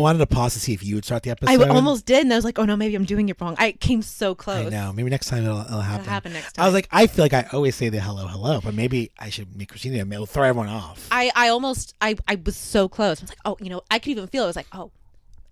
wanted 0.00 0.18
to 0.18 0.26
pause 0.26 0.54
to 0.54 0.60
see 0.60 0.72
if 0.72 0.84
you 0.84 0.94
would 0.96 1.04
start 1.04 1.22
the 1.22 1.30
episode. 1.30 1.50
I 1.52 1.56
w- 1.56 1.72
almost 1.72 2.06
did, 2.06 2.22
and 2.22 2.32
I 2.32 2.36
was 2.36 2.44
like, 2.44 2.58
"Oh 2.58 2.64
no, 2.64 2.76
maybe 2.76 2.94
I'm 2.94 3.04
doing 3.04 3.28
it 3.28 3.40
wrong." 3.40 3.54
I 3.58 3.72
came 3.72 4.02
so 4.02 4.34
close. 4.34 4.66
I 4.66 4.68
know. 4.70 4.92
Maybe 4.92 5.10
next 5.10 5.28
time 5.28 5.44
it'll, 5.44 5.60
it'll 5.60 5.80
happen. 5.80 6.06
happen 6.06 6.32
next 6.32 6.54
time. 6.54 6.62
I 6.62 6.66
was 6.66 6.74
like, 6.74 6.88
I 6.90 7.06
feel 7.06 7.24
like 7.24 7.34
I 7.34 7.46
always 7.52 7.76
say 7.76 7.88
the 7.88 8.00
hello, 8.00 8.26
hello, 8.26 8.60
but 8.62 8.74
maybe 8.74 9.10
I 9.18 9.30
should 9.30 9.56
make 9.56 9.68
Christina. 9.68 9.98
It'll 9.98 10.26
throw 10.26 10.44
everyone 10.44 10.68
off. 10.68 11.08
I, 11.10 11.30
I 11.34 11.48
almost 11.48 11.94
I, 12.00 12.16
I 12.26 12.38
was 12.44 12.56
so 12.56 12.88
close. 12.88 13.20
I 13.20 13.22
was 13.24 13.30
like, 13.30 13.38
oh, 13.44 13.56
you 13.60 13.70
know, 13.70 13.82
I 13.90 13.98
could 13.98 14.10
even 14.10 14.26
feel 14.26 14.42
it. 14.42 14.46
I 14.46 14.48
was 14.48 14.56
like, 14.56 14.68
oh, 14.72 14.90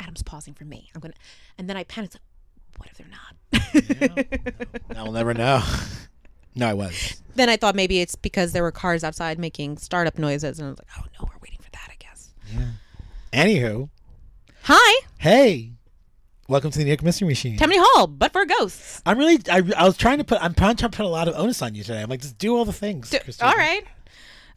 Adam's 0.00 0.22
pausing 0.22 0.54
for 0.54 0.64
me. 0.64 0.90
I'm 0.94 1.00
gonna 1.00 1.14
and 1.58 1.68
then 1.68 1.76
I 1.76 1.84
panicked 1.84 2.14
like, 2.14 2.22
what 2.78 2.88
if 2.90 2.96
they're 2.98 3.06
not? 3.08 4.96
I 4.96 5.02
will 5.02 5.12
never 5.12 5.34
know. 5.34 5.62
no, 6.54 6.68
I 6.68 6.74
was. 6.74 7.20
then 7.34 7.48
I 7.48 7.56
thought 7.56 7.74
maybe 7.74 8.00
it's 8.00 8.14
because 8.14 8.52
there 8.52 8.62
were 8.62 8.72
cars 8.72 9.02
outside 9.04 9.38
making 9.38 9.78
startup 9.78 10.18
noises 10.18 10.58
and 10.58 10.66
I 10.66 10.70
was 10.70 10.78
like, 10.78 10.88
oh 10.98 11.02
no, 11.20 11.28
we're 11.28 11.38
waiting 11.42 11.58
for 11.60 11.70
that, 11.72 11.88
I 11.90 11.96
guess. 11.98 12.32
Yeah. 12.52 12.70
Anywho, 13.32 13.88
Hi, 14.70 15.00
hey, 15.16 15.72
welcome 16.46 16.70
to 16.70 16.76
the 16.76 16.84
New 16.84 16.90
York 16.90 17.02
Mystery 17.02 17.26
Machine. 17.26 17.56
Tammany 17.56 17.78
Hall, 17.80 18.06
but 18.06 18.34
for 18.34 18.44
ghosts. 18.44 19.00
I'm 19.06 19.16
really. 19.16 19.38
I, 19.50 19.62
I 19.74 19.84
was 19.86 19.96
trying 19.96 20.18
to 20.18 20.24
put. 20.24 20.42
I'm 20.42 20.52
trying 20.52 20.76
to 20.76 20.90
put 20.90 21.06
a 21.06 21.08
lot 21.08 21.26
of 21.26 21.34
onus 21.36 21.62
on 21.62 21.74
you 21.74 21.82
today. 21.82 22.02
I'm 22.02 22.10
like, 22.10 22.20
just 22.20 22.36
do 22.36 22.54
all 22.54 22.66
the 22.66 22.72
things. 22.74 23.08
D- 23.08 23.18
Christina. 23.18 23.50
all 23.50 23.56
right. 23.56 23.82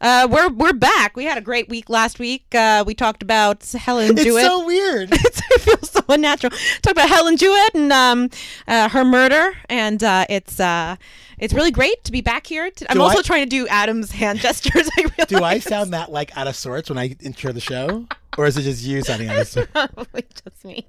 Uh, 0.02 0.28
we're 0.30 0.50
we're 0.50 0.74
back. 0.74 1.16
We 1.16 1.24
had 1.24 1.38
a 1.38 1.40
great 1.40 1.70
week 1.70 1.88
last 1.88 2.18
week. 2.18 2.44
Uh, 2.54 2.84
we 2.86 2.94
talked 2.94 3.22
about 3.22 3.64
Helen 3.72 4.14
Jewett. 4.16 4.26
It's 4.26 4.46
so 4.46 4.66
weird. 4.66 5.08
it 5.12 5.60
feels 5.62 5.90
so 5.90 6.02
unnatural. 6.10 6.52
Talk 6.82 6.92
about 6.92 7.08
Helen 7.08 7.38
Jewett 7.38 7.74
and 7.74 7.90
um, 7.90 8.28
uh, 8.68 8.90
her 8.90 9.06
murder, 9.06 9.54
and 9.70 10.04
uh, 10.04 10.26
it's 10.28 10.60
uh, 10.60 10.96
it's 11.38 11.54
really 11.54 11.70
great 11.70 12.04
to 12.04 12.12
be 12.12 12.20
back 12.20 12.46
here. 12.46 12.70
To, 12.70 12.90
I'm 12.90 12.98
Do 12.98 13.02
also 13.02 13.20
I- 13.20 13.22
trying 13.22 13.44
to 13.44 13.48
do 13.50 13.66
Adam's 13.68 14.10
hand 14.10 14.40
gestures. 14.40 14.90
I. 14.98 15.24
Do 15.24 15.42
I 15.42 15.58
sound 15.58 15.94
that 15.94 16.12
like 16.12 16.36
out 16.36 16.48
of 16.48 16.54
sorts 16.54 16.90
when 16.90 16.98
I 16.98 17.16
intro 17.22 17.52
the 17.52 17.60
show, 17.60 18.06
or 18.38 18.46
is 18.46 18.56
it 18.56 18.62
just 18.62 18.84
you 18.84 18.98
out 18.98 19.20
of 19.20 19.48
sorts? 19.48 19.70
Probably 19.72 20.24
just 20.44 20.64
me. 20.64 20.86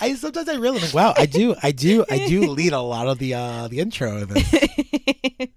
I 0.00 0.14
sometimes 0.14 0.48
I 0.48 0.56
really 0.56 0.80
like, 0.80 0.94
wow. 0.94 1.14
I 1.16 1.26
do. 1.26 1.54
I 1.62 1.72
do. 1.72 2.04
I 2.10 2.26
do 2.26 2.50
lead 2.50 2.72
a 2.72 2.80
lot 2.80 3.08
of 3.08 3.18
the 3.18 3.34
uh 3.34 3.68
the 3.68 3.80
intro 3.80 4.22
of 4.22 4.28
this. 4.28 4.52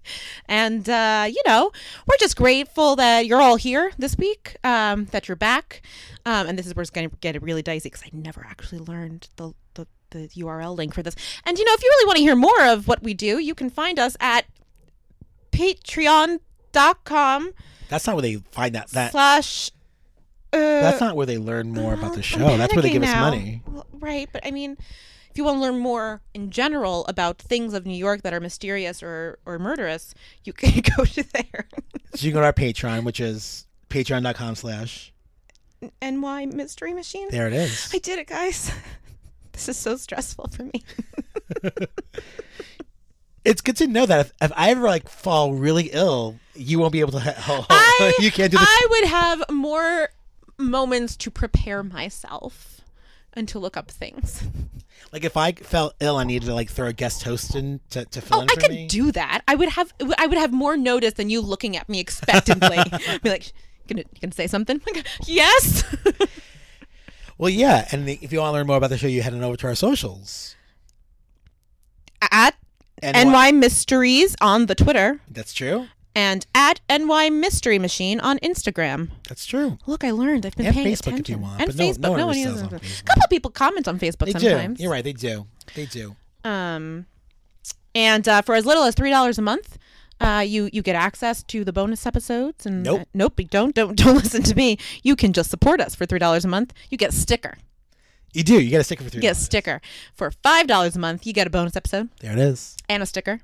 and 0.46 0.88
uh, 0.90 1.26
you 1.28 1.42
know, 1.46 1.72
we're 2.08 2.18
just 2.18 2.38
grateful 2.38 2.96
that 2.96 3.26
you're 3.26 3.42
all 3.42 3.56
here 3.56 3.92
this 3.98 4.18
week. 4.18 4.58
Um, 4.64 5.06
that 5.06 5.28
you're 5.28 5.36
back. 5.36 5.82
Um, 6.26 6.48
and 6.48 6.58
this 6.58 6.66
is 6.66 6.76
where 6.76 6.82
it's 6.82 6.90
going 6.90 7.10
to 7.10 7.16
get 7.18 7.40
really 7.42 7.62
dicey 7.62 7.90
because 7.90 8.04
I 8.04 8.10
never 8.14 8.46
actually 8.46 8.80
learned 8.80 9.30
the, 9.36 9.54
the 9.74 9.88
the 10.12 10.28
URL 10.30 10.76
link 10.76 10.94
for 10.94 11.04
this. 11.04 11.16
And 11.46 11.58
you 11.58 11.66
know, 11.66 11.74
if 11.74 11.84
you 11.84 11.90
really 11.90 12.08
want 12.08 12.18
to 12.18 12.24
hear 12.24 12.36
more 12.36 12.66
of 12.66 12.88
what 12.88 13.04
we 13.04 13.14
do, 13.14 13.40
you 13.40 13.54
can 13.54 13.70
find 13.70 14.00
us 14.00 14.16
at 14.20 14.46
patreon.com 15.52 16.40
That's 17.90 18.08
not 18.08 18.16
where 18.16 18.22
they 18.22 18.36
find 18.52 18.76
that. 18.76 18.90
That 18.90 19.12
slash. 19.12 19.72
That's 20.56 21.00
not 21.02 21.16
where 21.16 21.26
they 21.26 21.38
learn 21.38 21.72
more 21.72 21.94
about 21.94 22.16
the 22.16 22.22
show. 22.24 22.58
That's 22.58 22.74
where 22.74 22.82
they 22.82 22.92
give 22.92 23.04
us 23.04 23.10
now. 23.10 23.30
money. 23.30 23.62
Well, 23.68 23.88
right, 23.94 24.30
but 24.32 24.46
I 24.46 24.52
mean, 24.52 24.78
if 25.32 25.38
you 25.38 25.44
want 25.44 25.58
to 25.58 25.62
learn 25.62 25.80
more 25.80 26.22
in 26.34 26.50
general 26.52 27.06
about 27.08 27.40
things 27.40 27.74
of 27.74 27.86
New 27.86 27.98
York 27.98 28.22
that 28.24 28.34
are 28.34 28.40
mysterious 28.40 29.04
or, 29.04 29.38
or 29.46 29.60
murderous, 29.60 30.14
you 30.44 30.54
can 30.54 30.82
go 30.98 31.04
to 31.06 31.24
there. 31.34 31.68
So 32.14 32.26
you 32.26 32.32
can 32.32 32.34
go 32.34 32.40
to 32.42 32.46
our 32.46 32.54
Patreon, 32.54 33.04
which 33.04 33.20
is 33.20 33.68
patreon.com 33.90 34.56
slash. 34.56 35.14
NY 36.02 36.46
Mystery 36.48 36.94
Machine. 36.94 37.28
There 37.30 37.48
it 37.48 37.54
is. 37.54 37.92
I 37.94 38.00
did 38.00 38.20
it, 38.20 38.28
guys. 38.28 38.72
This 39.52 39.70
is 39.70 39.78
so 39.78 39.96
stressful 39.96 40.50
for 40.52 40.64
me. 40.64 40.84
It's 43.46 43.62
good 43.62 43.78
to 43.78 43.86
know 43.88 44.08
that 44.08 44.20
if, 44.22 44.34
if 44.42 44.52
I 44.56 44.72
ever 44.72 44.88
like 44.88 45.08
fall 45.08 45.54
really 45.54 45.92
ill, 45.94 46.40
you 46.56 46.80
won't 46.80 46.92
be 46.92 47.02
able 47.02 47.12
to. 47.12 47.20
help. 47.20 47.68
I, 47.70 48.14
you 48.20 48.32
can't 48.32 48.52
do 48.52 48.58
this. 48.58 48.68
I 48.68 48.88
would 48.90 49.08
have 49.08 49.44
more 49.52 50.10
moments 50.58 51.16
to 51.18 51.32
prepare 51.32 51.84
myself 51.84 52.82
and 53.34 53.48
to 53.50 53.60
look 53.60 53.76
up 53.78 53.92
things. 53.92 54.44
Like 55.12 55.24
if 55.26 55.36
I 55.38 55.52
felt 55.52 55.94
ill, 56.00 56.18
I 56.18 56.24
needed 56.24 56.46
to 56.48 56.54
like 56.54 56.70
throw 56.70 56.88
a 56.88 56.94
guest 56.94 57.24
host 57.24 57.56
in 57.56 57.80
to, 57.92 58.06
to 58.06 58.22
fill 58.22 58.40
Oh, 58.40 58.42
in 58.42 58.50
I 58.50 58.56
could 58.56 58.72
me. 58.72 58.88
do 58.88 59.12
that. 59.12 59.42
I 59.48 59.56
would 59.56 59.70
have. 59.70 59.94
I 60.18 60.26
would 60.28 60.38
have 60.38 60.52
more 60.54 60.78
notice 60.78 61.14
than 61.14 61.30
you 61.30 61.42
looking 61.42 61.76
at 61.78 61.88
me 61.90 62.00
expectantly. 62.00 62.78
Be 63.24 63.30
like, 63.30 63.52
"Gonna, 63.88 64.02
you 64.14 64.22
gonna 64.22 64.34
say 64.34 64.48
something?" 64.48 64.82
Like, 64.86 65.06
yes. 65.26 65.84
well, 67.38 67.50
yeah, 67.50 67.88
and 67.92 68.08
if 68.10 68.32
you 68.32 68.40
want 68.40 68.50
to 68.50 68.54
learn 68.54 68.68
more 68.68 68.78
about 68.78 68.90
the 68.90 68.98
show, 68.98 69.08
you 69.08 69.22
head 69.22 69.34
on 69.34 69.44
over 69.44 69.58
to 69.58 69.68
our 69.68 69.76
socials. 69.76 70.56
at 72.32 72.56
And 73.02 73.32
NY 73.32 73.52
Mysteries 73.52 74.36
on 74.42 74.66
the 74.68 74.76
Twitter 74.76 75.20
That's 75.30 75.54
true. 75.54 75.88
And 76.16 76.46
at 76.56 76.80
NY 76.90 77.30
Mystery 77.30 77.78
Machine 77.78 78.20
on 78.22 78.40
Instagram. 78.40 79.10
That's 79.28 79.46
true. 79.46 79.78
Look, 79.86 80.04
I 80.04 80.12
learned. 80.12 80.46
I've 80.46 80.56
been 80.56 80.66
And 80.68 80.76
paying 80.76 80.88
Facebook 80.88 80.92
if 80.92 81.08
attention. 81.08 81.36
you 81.36 81.42
want, 81.44 81.62
and 81.62 81.68
but 81.70 81.76
no- 81.78 81.84
Facebook. 81.92 82.00
no 82.00 82.10
one 82.12 82.20
one 82.22 82.30
ever 82.30 82.38
uses 82.40 82.54
says 82.62 82.64
on 82.70 82.74
it. 82.76 82.82
Facebook. 82.82 83.02
A 83.02 83.04
couple 83.06 83.24
of 83.26 83.30
people 83.30 83.52
comment 83.52 83.88
on 83.88 84.00
Facebook 84.00 84.26
They 84.26 84.32
sometimes. 84.32 84.78
do. 84.78 84.84
You're 84.84 84.92
right. 84.92 85.04
They 85.04 85.14
do. 85.14 85.46
They 85.76 85.86
do. 85.86 86.16
Um, 86.44 87.06
and 87.94 88.28
uh, 88.28 88.42
for 88.42 88.56
as 88.56 88.66
little 88.66 88.84
as 88.84 88.96
three 88.96 89.10
dollars 89.10 89.38
a 89.38 89.42
month, 89.42 89.78
uh, 90.22 90.44
you 90.48 90.70
you 90.72 90.82
get 90.82 90.96
access 90.96 91.44
to 91.44 91.64
the 91.66 91.74
bonus 91.74 92.06
episodes. 92.06 92.66
And 92.66 92.84
Nope. 92.84 93.02
uh, 93.02 93.06
nope, 93.14 93.40
don't 93.50 93.76
don't 93.76 93.96
don't 94.04 94.16
listen 94.16 94.44
to 94.44 94.56
me. 94.56 94.78
You 95.04 95.16
can 95.16 95.34
just 95.34 95.50
support 95.50 95.82
us 95.82 95.96
for 95.96 96.06
three 96.06 96.20
dollars 96.20 96.46
a 96.46 96.48
month. 96.48 96.74
You 96.90 96.98
get 96.98 97.10
a 97.10 97.16
sticker. 97.16 97.58
You 98.34 98.44
do. 98.44 98.60
You 98.62 98.70
get 98.70 98.82
a 98.82 98.84
sticker 98.84 99.04
for 99.04 99.10
three. 99.10 99.20
You 99.20 99.22
get 99.22 99.38
a 99.38 99.40
sticker 99.40 99.82
for 100.14 100.30
five 100.44 100.68
dollars 100.68 100.96
a 100.96 101.00
month. 101.00 101.26
You 101.26 101.34
get 101.34 101.48
a 101.48 101.50
bonus 101.50 101.76
episode 101.76 102.10
There 102.20 102.32
it 102.34 102.40
is. 102.40 102.76
and 102.90 103.02
a 103.02 103.06
sticker. 103.06 103.40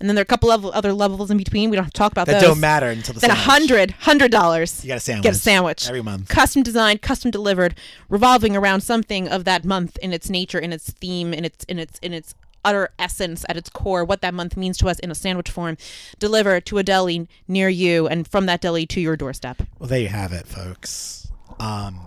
And 0.00 0.08
then 0.08 0.14
there 0.16 0.20
are 0.20 0.24
a 0.24 0.26
couple 0.26 0.50
of 0.50 0.64
other 0.66 0.92
levels 0.92 1.30
in 1.30 1.38
between. 1.38 1.70
We 1.70 1.76
don't 1.76 1.84
have 1.84 1.92
to 1.92 1.98
talk 1.98 2.12
about 2.12 2.26
That 2.26 2.34
those. 2.40 2.50
don't 2.50 2.60
matter 2.60 2.88
until 2.88 3.14
the 3.14 3.20
Then 3.20 3.30
a 3.30 3.34
hundred, 3.34 3.92
hundred 3.92 4.30
dollars. 4.30 4.84
You 4.84 4.88
got 4.88 4.98
a 4.98 5.00
sandwich. 5.00 5.22
Get 5.22 5.34
a 5.34 5.38
sandwich 5.38 5.88
every 5.88 6.02
month. 6.02 6.28
Custom 6.28 6.62
designed, 6.62 7.02
custom 7.02 7.30
delivered, 7.30 7.74
revolving 8.08 8.56
around 8.56 8.82
something 8.82 9.28
of 9.28 9.44
that 9.44 9.64
month 9.64 9.96
in 10.02 10.12
its 10.12 10.28
nature, 10.28 10.58
in 10.58 10.72
its 10.72 10.90
theme, 10.90 11.32
in 11.32 11.44
its 11.44 11.64
in 11.64 11.78
its 11.78 11.98
in 12.00 12.12
its 12.12 12.34
utter 12.64 12.90
essence 12.98 13.44
at 13.48 13.56
its 13.56 13.70
core, 13.70 14.04
what 14.04 14.20
that 14.22 14.34
month 14.34 14.56
means 14.56 14.76
to 14.76 14.88
us 14.88 14.98
in 14.98 15.08
a 15.10 15.14
sandwich 15.14 15.48
form, 15.48 15.76
delivered 16.18 16.66
to 16.66 16.78
a 16.78 16.82
deli 16.82 17.28
near 17.46 17.68
you, 17.68 18.08
and 18.08 18.26
from 18.26 18.46
that 18.46 18.60
deli 18.60 18.84
to 18.84 19.00
your 19.00 19.16
doorstep. 19.16 19.62
Well, 19.78 19.88
there 19.88 20.00
you 20.00 20.08
have 20.08 20.32
it, 20.32 20.48
folks. 20.48 21.28
Um, 21.60 22.06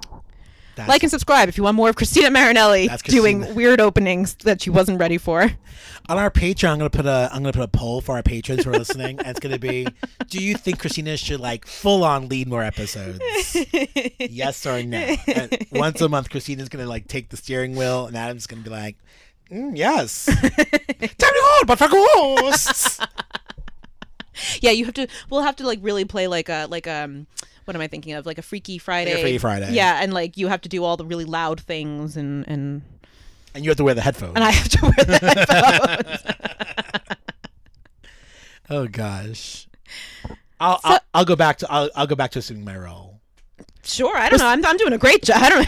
that's, 0.79 0.89
Like 0.89 1.03
and 1.03 1.11
subscribe 1.11 1.49
if 1.49 1.57
you 1.57 1.63
want 1.63 1.75
more 1.75 1.89
of 1.89 1.95
Christina 1.95 2.29
Marinelli 2.31 2.87
That's 2.87 3.03
doing 3.03 3.53
weird 3.55 3.79
openings 3.79 4.35
that 4.43 4.61
she 4.61 4.69
wasn't 4.69 4.99
ready 4.99 5.17
for. 5.17 5.51
on 6.09 6.17
our 6.17 6.31
Patreon, 6.31 6.71
I'm 6.71 6.77
gonna 6.79 6.89
put 6.89 7.05
a 7.05 7.29
I'm 7.31 7.43
gonna 7.43 7.53
put 7.53 7.63
a 7.63 7.67
poll 7.67 8.01
for 8.01 8.15
our 8.15 8.23
patrons 8.23 8.63
who 8.63 8.71
are 8.71 8.77
listening, 8.77 9.19
and 9.19 9.27
it's 9.27 9.39
gonna 9.39 9.59
be: 9.59 9.87
Do 10.27 10.41
you 10.43 10.55
think 10.55 10.79
Christina 10.79 11.17
should 11.17 11.39
like 11.39 11.65
full 11.67 12.03
on 12.03 12.29
lead 12.29 12.47
more 12.47 12.63
episodes? 12.63 13.19
yes 14.19 14.65
or 14.65 14.81
no? 14.83 15.15
And 15.27 15.67
once 15.71 16.01
a 16.01 16.09
month, 16.09 16.29
Christina's 16.29 16.69
gonna 16.69 16.87
like 16.87 17.07
take 17.07 17.29
the 17.29 17.37
steering 17.37 17.75
wheel, 17.75 18.07
and 18.07 18.15
Adam's 18.17 18.47
gonna 18.47 18.61
be 18.63 18.69
like, 18.69 18.97
mm, 19.51 19.77
"Yes, 19.77 20.25
time 20.25 20.49
to 20.49 21.17
hold, 21.19 21.67
but 21.67 21.77
for 21.77 21.87
ghosts." 21.87 22.99
Yeah, 24.61 24.71
you 24.71 24.85
have 24.85 24.93
to. 24.95 25.07
We'll 25.29 25.41
have 25.41 25.57
to 25.57 25.67
like 25.67 25.79
really 25.81 26.05
play 26.05 26.27
like 26.27 26.49
a 26.49 26.67
like 26.69 26.87
um. 26.87 27.27
What 27.69 27.75
am 27.75 27.83
I 27.83 27.87
thinking 27.87 28.13
of? 28.13 28.25
Like 28.25 28.39
a 28.39 28.41
Freaky 28.41 28.79
Friday. 28.79 29.21
Freaky 29.21 29.37
Friday. 29.37 29.73
Yeah, 29.73 29.99
and 30.01 30.11
like 30.11 30.37
you 30.37 30.47
have 30.47 30.61
to 30.61 30.69
do 30.69 30.83
all 30.83 30.97
the 30.97 31.05
really 31.05 31.23
loud 31.25 31.61
things, 31.61 32.17
and 32.17 32.43
and 32.47 32.81
and 33.53 33.63
you 33.63 33.69
have 33.69 33.77
to 33.77 33.83
wear 33.83 33.93
the 33.93 34.01
headphones. 34.01 34.33
and 34.33 34.43
I 34.43 34.49
have 34.49 34.69
to 34.69 34.81
wear 34.81 35.05
the 35.05 35.19
headphones. 36.25 37.03
oh 38.71 38.87
gosh. 38.87 39.67
I'll, 40.59 40.79
So- 40.79 40.89
I'll 40.89 40.99
I'll 41.13 41.25
go 41.25 41.35
back 41.35 41.59
to 41.59 41.71
I'll 41.71 41.91
I'll 41.95 42.07
go 42.07 42.15
back 42.15 42.31
to 42.31 42.39
assuming 42.39 42.65
my 42.65 42.75
role. 42.75 43.08
Sure, 43.83 44.15
I 44.15 44.29
don't 44.29 44.39
know. 44.39 44.47
I'm 44.47 44.65
I'm 44.65 44.77
doing 44.77 44.93
a 44.93 44.97
great 44.97 45.23
job. 45.23 45.37
I 45.41 45.49
don't. 45.49 45.67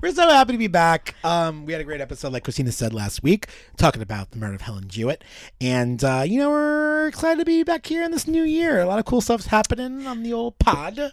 We're 0.00 0.12
so 0.12 0.28
happy 0.28 0.52
to 0.52 0.58
be 0.58 0.66
back. 0.66 1.14
Um, 1.24 1.66
we 1.66 1.72
had 1.72 1.80
a 1.80 1.84
great 1.84 2.00
episode, 2.00 2.32
like 2.32 2.44
Christina 2.44 2.72
said 2.72 2.92
last 2.92 3.22
week, 3.22 3.48
talking 3.76 4.02
about 4.02 4.30
the 4.30 4.38
murder 4.38 4.54
of 4.54 4.62
Helen 4.62 4.88
Jewett, 4.88 5.22
and 5.60 6.02
uh, 6.02 6.24
you 6.26 6.38
know 6.38 6.50
we're 6.50 7.06
excited 7.06 7.38
to 7.38 7.44
be 7.44 7.62
back 7.62 7.86
here 7.86 8.02
in 8.02 8.10
this 8.10 8.26
new 8.26 8.42
year. 8.42 8.80
A 8.80 8.86
lot 8.86 8.98
of 8.98 9.04
cool 9.04 9.20
stuff's 9.20 9.46
happening 9.46 10.06
on 10.06 10.22
the 10.22 10.32
old 10.32 10.58
pod, 10.58 11.12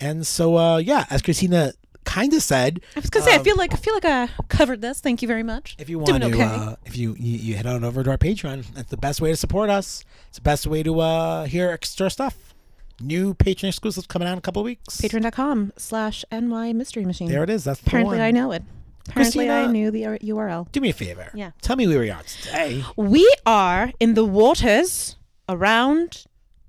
and 0.00 0.26
so 0.26 0.56
uh, 0.56 0.76
yeah, 0.78 1.04
as 1.10 1.22
Christina 1.22 1.72
kind 2.06 2.32
of 2.32 2.42
said, 2.42 2.80
I 2.94 3.00
was 3.00 3.10
gonna 3.10 3.26
say 3.26 3.34
I 3.34 3.38
um, 3.38 3.44
feel 3.44 3.56
like 3.56 3.74
I 3.74 3.76
feel 3.76 3.94
like 3.94 4.04
I 4.04 4.28
covered 4.48 4.80
this. 4.80 5.00
Thank 5.00 5.20
you 5.20 5.28
very 5.28 5.42
much. 5.42 5.76
if 5.78 5.90
you 5.90 5.98
want 5.98 6.08
doing 6.08 6.20
to, 6.20 6.28
okay. 6.28 6.42
uh, 6.42 6.76
if 6.86 6.96
you, 6.96 7.14
you 7.18 7.38
you 7.38 7.56
head 7.56 7.66
on 7.66 7.84
over 7.84 8.02
to 8.02 8.10
our 8.10 8.18
Patreon, 8.18 8.64
that's 8.74 8.90
the 8.90 8.96
best 8.96 9.20
way 9.20 9.30
to 9.30 9.36
support 9.36 9.68
us. 9.68 10.04
It's 10.28 10.38
the 10.38 10.42
best 10.42 10.66
way 10.66 10.82
to 10.82 11.00
uh, 11.00 11.44
hear 11.44 11.70
extra 11.70 12.08
stuff. 12.08 12.54
New 13.00 13.34
Patreon 13.34 13.68
exclusives 13.68 14.06
coming 14.06 14.26
out 14.26 14.32
in 14.32 14.38
a 14.38 14.42
couple 14.42 14.62
weeks. 14.62 15.00
Patreon.com 15.00 15.72
slash 15.76 16.24
NY 16.32 16.72
Mystery 16.72 17.04
Machine. 17.04 17.28
There 17.28 17.42
it 17.42 17.50
is. 17.50 17.64
That's 17.64 17.80
the 17.80 17.86
Apparently. 17.88 18.20
I 18.20 18.30
know 18.30 18.52
it. 18.52 18.62
Apparently, 19.08 19.50
I 19.50 19.66
knew 19.66 19.90
the 19.90 20.02
URL. 20.02 20.70
Do 20.72 20.80
me 20.80 20.90
a 20.90 20.92
favor. 20.92 21.30
Yeah. 21.34 21.52
Tell 21.62 21.76
me 21.76 21.86
where 21.86 22.00
we 22.00 22.10
are 22.10 22.22
today. 22.22 22.84
We 22.96 23.30
are 23.44 23.92
in 24.00 24.14
the 24.14 24.24
waters 24.24 25.16
around 25.48 26.24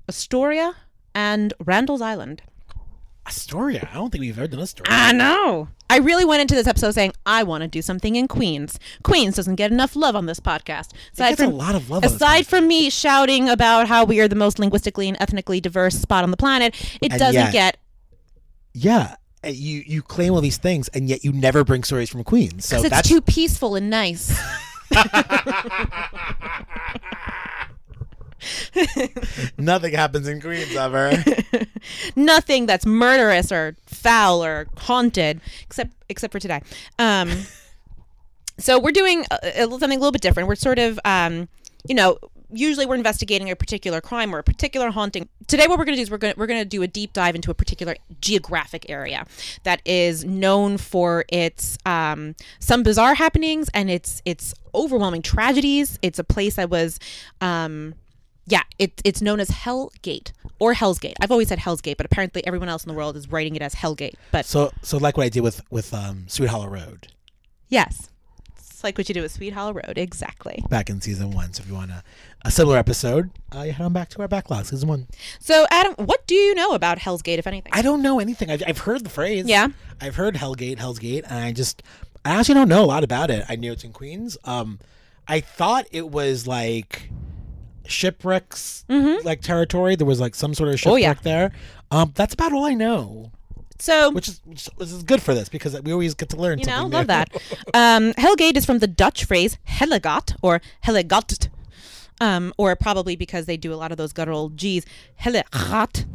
Astoria 0.07 0.75
and 1.15 1.53
Randall's 1.59 2.01
Island. 2.01 2.43
Astoria. 3.25 3.89
I 3.91 3.95
don't 3.95 4.11
think 4.11 4.21
we've 4.21 4.37
ever 4.37 4.47
done 4.47 4.61
Astoria. 4.61 4.91
I 4.91 5.11
know. 5.13 5.69
I 5.89 5.97
really 5.99 6.25
went 6.25 6.41
into 6.41 6.55
this 6.55 6.67
episode 6.67 6.91
saying 6.91 7.13
I 7.25 7.43
want 7.43 7.61
to 7.61 7.67
do 7.67 7.81
something 7.81 8.15
in 8.15 8.27
Queens. 8.27 8.77
Queens 9.03 9.35
doesn't 9.35 9.55
get 9.55 9.71
enough 9.71 9.95
love 9.95 10.15
on 10.15 10.25
this 10.25 10.39
podcast. 10.39 10.91
Aside 11.13 11.29
gets 11.37 11.41
a 11.41 11.47
lot 11.47 11.75
of 11.75 11.89
love 11.89 12.03
Aside 12.03 12.45
from 12.45 12.67
me 12.67 12.89
shouting 12.89 13.47
about 13.49 13.87
how 13.87 14.03
we 14.03 14.19
are 14.19 14.27
the 14.27 14.35
most 14.35 14.59
linguistically 14.59 15.07
and 15.07 15.17
ethnically 15.21 15.61
diverse 15.61 15.97
spot 15.97 16.23
on 16.23 16.31
the 16.31 16.37
planet, 16.37 16.75
it 17.01 17.11
And 17.11 17.19
doesn't 17.19 17.33
yet- 17.35 17.53
get. 17.53 17.77
Yeah, 18.73 19.15
uh, 19.43 19.47
you 19.47 19.81
you 19.87 20.03
claim 20.03 20.33
all 20.33 20.41
these 20.41 20.57
things, 20.57 20.87
and 20.89 21.09
yet 21.09 21.23
you 21.23 21.31
never 21.31 21.63
bring 21.63 21.83
stories 21.83 22.09
from 22.09 22.23
Queens. 22.23 22.65
So 22.65 22.79
it's 22.81 22.89
that's 22.89 23.07
too 23.07 23.21
peaceful 23.21 23.75
and 23.75 23.89
nice. 23.89 24.37
nothing 29.57 29.93
happens 29.93 30.27
in 30.27 30.41
Queens 30.41 30.75
ever. 30.75 31.23
Nothing 32.15 32.65
that's 32.65 32.85
murderous 32.85 33.51
or 33.51 33.75
foul 33.85 34.43
or 34.43 34.67
haunted, 34.77 35.41
except 35.63 35.91
except 36.09 36.31
for 36.31 36.39
today. 36.39 36.61
Um, 36.99 37.29
so 38.57 38.79
we're 38.79 38.91
doing 38.91 39.25
a, 39.31 39.63
a, 39.63 39.67
something 39.67 39.91
a 39.91 39.99
little 39.99 40.11
bit 40.11 40.21
different. 40.21 40.47
We're 40.47 40.55
sort 40.55 40.79
of, 40.79 40.99
um, 41.05 41.47
you 41.87 41.95
know, 41.95 42.17
usually 42.51 42.85
we're 42.85 42.95
investigating 42.95 43.49
a 43.49 43.55
particular 43.55 44.01
crime 44.01 44.33
or 44.33 44.39
a 44.39 44.43
particular 44.43 44.91
haunting. 44.91 45.27
Today, 45.47 45.67
what 45.67 45.77
we're 45.77 45.85
going 45.85 45.95
to 45.95 45.99
do 45.99 46.03
is 46.03 46.11
we're 46.11 46.17
going 46.17 46.33
we're 46.37 46.47
going 46.47 46.61
to 46.61 46.65
do 46.65 46.81
a 46.81 46.87
deep 46.87 47.13
dive 47.13 47.35
into 47.35 47.51
a 47.51 47.53
particular 47.53 47.95
geographic 48.21 48.89
area 48.89 49.25
that 49.63 49.81
is 49.85 50.23
known 50.23 50.77
for 50.77 51.25
its 51.29 51.77
um, 51.85 52.35
some 52.59 52.83
bizarre 52.83 53.15
happenings 53.15 53.69
and 53.73 53.89
its 53.89 54.21
its 54.25 54.53
overwhelming 54.73 55.21
tragedies. 55.21 55.99
It's 56.01 56.19
a 56.19 56.23
place 56.23 56.55
that 56.55 56.69
was. 56.69 56.99
Um, 57.41 57.95
yeah, 58.47 58.63
it, 58.79 59.01
it's 59.03 59.21
known 59.21 59.39
as 59.39 59.49
Hell 59.49 59.91
Gate 60.01 60.31
or 60.59 60.73
Hell's 60.73 60.97
Gate. 60.97 61.15
I've 61.21 61.31
always 61.31 61.49
said 61.49 61.59
Hell's 61.59 61.81
Gate, 61.81 61.97
but 61.97 62.05
apparently 62.05 62.45
everyone 62.47 62.69
else 62.69 62.83
in 62.83 62.89
the 62.89 62.95
world 62.97 63.15
is 63.15 63.31
writing 63.31 63.55
it 63.55 63.61
as 63.61 63.75
Hell 63.75 63.93
Gate. 63.93 64.15
But 64.31 64.45
so 64.45 64.71
so 64.81 64.97
like 64.97 65.17
what 65.17 65.25
I 65.25 65.29
did 65.29 65.41
with 65.41 65.61
with 65.69 65.93
um, 65.93 66.25
Sweet 66.27 66.49
Hollow 66.49 66.67
Road 66.67 67.09
yes, 67.69 68.09
it's 68.57 68.83
like 68.83 68.97
what 68.97 69.09
you 69.09 69.15
do 69.15 69.21
with 69.21 69.31
Sweet 69.31 69.53
Hollow 69.53 69.73
Road. 69.73 69.97
Exactly. 69.97 70.63
back 70.69 70.89
in 70.89 71.01
season 71.01 71.31
one. 71.31 71.53
So 71.53 71.61
if 71.61 71.69
you 71.69 71.75
want 71.75 71.91
a, 71.91 72.03
a 72.45 72.51
similar 72.51 72.77
episode, 72.77 73.31
uh, 73.55 73.61
you 73.61 73.71
head 73.71 73.85
on 73.85 73.93
back 73.93 74.09
to 74.09 74.21
our 74.21 74.27
backlog 74.27 74.65
season 74.65 74.87
one. 74.87 75.07
So, 75.39 75.65
Adam, 75.71 75.93
what 76.05 76.25
do 76.27 76.35
you 76.35 76.53
know 76.53 76.73
about 76.73 76.99
Hell's 76.99 77.21
Gate, 77.21 77.39
if 77.39 77.47
anything? 77.47 77.71
I 77.73 77.81
don't 77.81 78.01
know 78.01 78.19
anything. 78.19 78.51
I've, 78.51 78.63
I've 78.67 78.79
heard 78.79 79.03
the 79.03 79.09
phrase. 79.09 79.45
Yeah. 79.47 79.69
I've 79.99 80.15
heard 80.15 80.35
Hellgate, 80.35 80.77
Hell's 80.77 80.99
Gate, 80.99 81.25
and 81.27 81.39
I 81.39 81.51
just 81.51 81.81
I 82.23 82.31
actually 82.31 82.55
don't 82.55 82.69
know 82.69 82.83
a 82.83 82.85
lot 82.85 83.03
about 83.03 83.31
it. 83.31 83.45
I 83.49 83.55
knew 83.55 83.71
it's 83.71 83.83
in 83.83 83.93
Queens. 83.93 84.37
Um, 84.43 84.79
I 85.27 85.39
thought 85.39 85.87
it 85.91 86.09
was 86.09 86.45
like 86.45 87.09
shipwrecks 87.89 88.85
like 88.89 89.41
territory. 89.41 89.95
There 89.95 90.07
was 90.07 90.19
like 90.19 90.35
some 90.35 90.53
sort 90.53 90.69
of 90.69 90.79
shipwreck 90.79 90.93
Mm-hmm. 90.93 90.93
Oh, 90.93 90.95
yeah. 90.97 91.13
there. 91.21 91.51
Um, 91.91 92.11
that's 92.15 92.33
about 92.33 92.51
all 92.53 92.65
I 92.65 92.73
know, 92.73 93.31
so, 93.79 94.11
which 94.11 94.27
is 94.27 94.41
which 94.45 94.67
is- 94.81 95.03
good 95.03 95.21
for 95.21 95.33
this 95.33 95.49
because 95.49 95.79
we 95.81 95.91
always 95.91 96.13
get 96.13 96.29
to 96.29 96.37
learn. 96.37 96.59
you 96.59 96.65
know, 96.65 96.85
love 96.87 97.03
new. 97.03 97.07
that. 97.07 97.29
Um, 97.73 98.13
Hellgate 98.13 98.57
is 98.57 98.65
from 98.65 98.79
the 98.79 98.87
Dutch 98.87 99.25
phrase 99.25 99.57
Hellegat 99.67 100.35
or 100.41 100.61
Hellegat, 100.85 101.49
um, 102.19 102.53
or 102.57 102.75
probably 102.75 103.15
because 103.15 103.45
they 103.45 103.55
do 103.57 103.73
a 103.73 103.75
lot 103.75 103.91
of 103.91 103.97
those 103.97 104.11
guttural 104.13 104.49
G's, 104.49 104.85
Hellegat. 105.21 106.05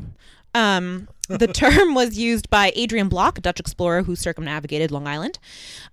Um, 0.54 1.08
the 1.28 1.46
term 1.52 1.94
was 1.94 2.19
used 2.19 2.50
by 2.50 2.72
Adrian 2.75 3.08
Block, 3.08 3.38
a 3.38 3.40
Dutch 3.40 3.60
explorer 3.60 4.02
who 4.02 4.16
circumnavigated 4.16 4.90
Long 4.90 5.06
Island. 5.06 5.38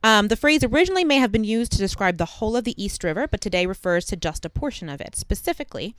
Um, 0.03 0.27
the 0.27 0.35
phrase 0.35 0.63
originally 0.63 1.03
may 1.03 1.17
have 1.17 1.31
been 1.31 1.43
used 1.43 1.71
to 1.73 1.77
describe 1.77 2.17
the 2.17 2.25
whole 2.25 2.55
of 2.55 2.63
the 2.63 2.81
East 2.81 3.03
River, 3.03 3.27
but 3.27 3.41
today 3.41 3.65
refers 3.65 4.05
to 4.05 4.15
just 4.15 4.45
a 4.45 4.49
portion 4.49 4.89
of 4.89 5.01
it, 5.01 5.15
specifically 5.15 5.95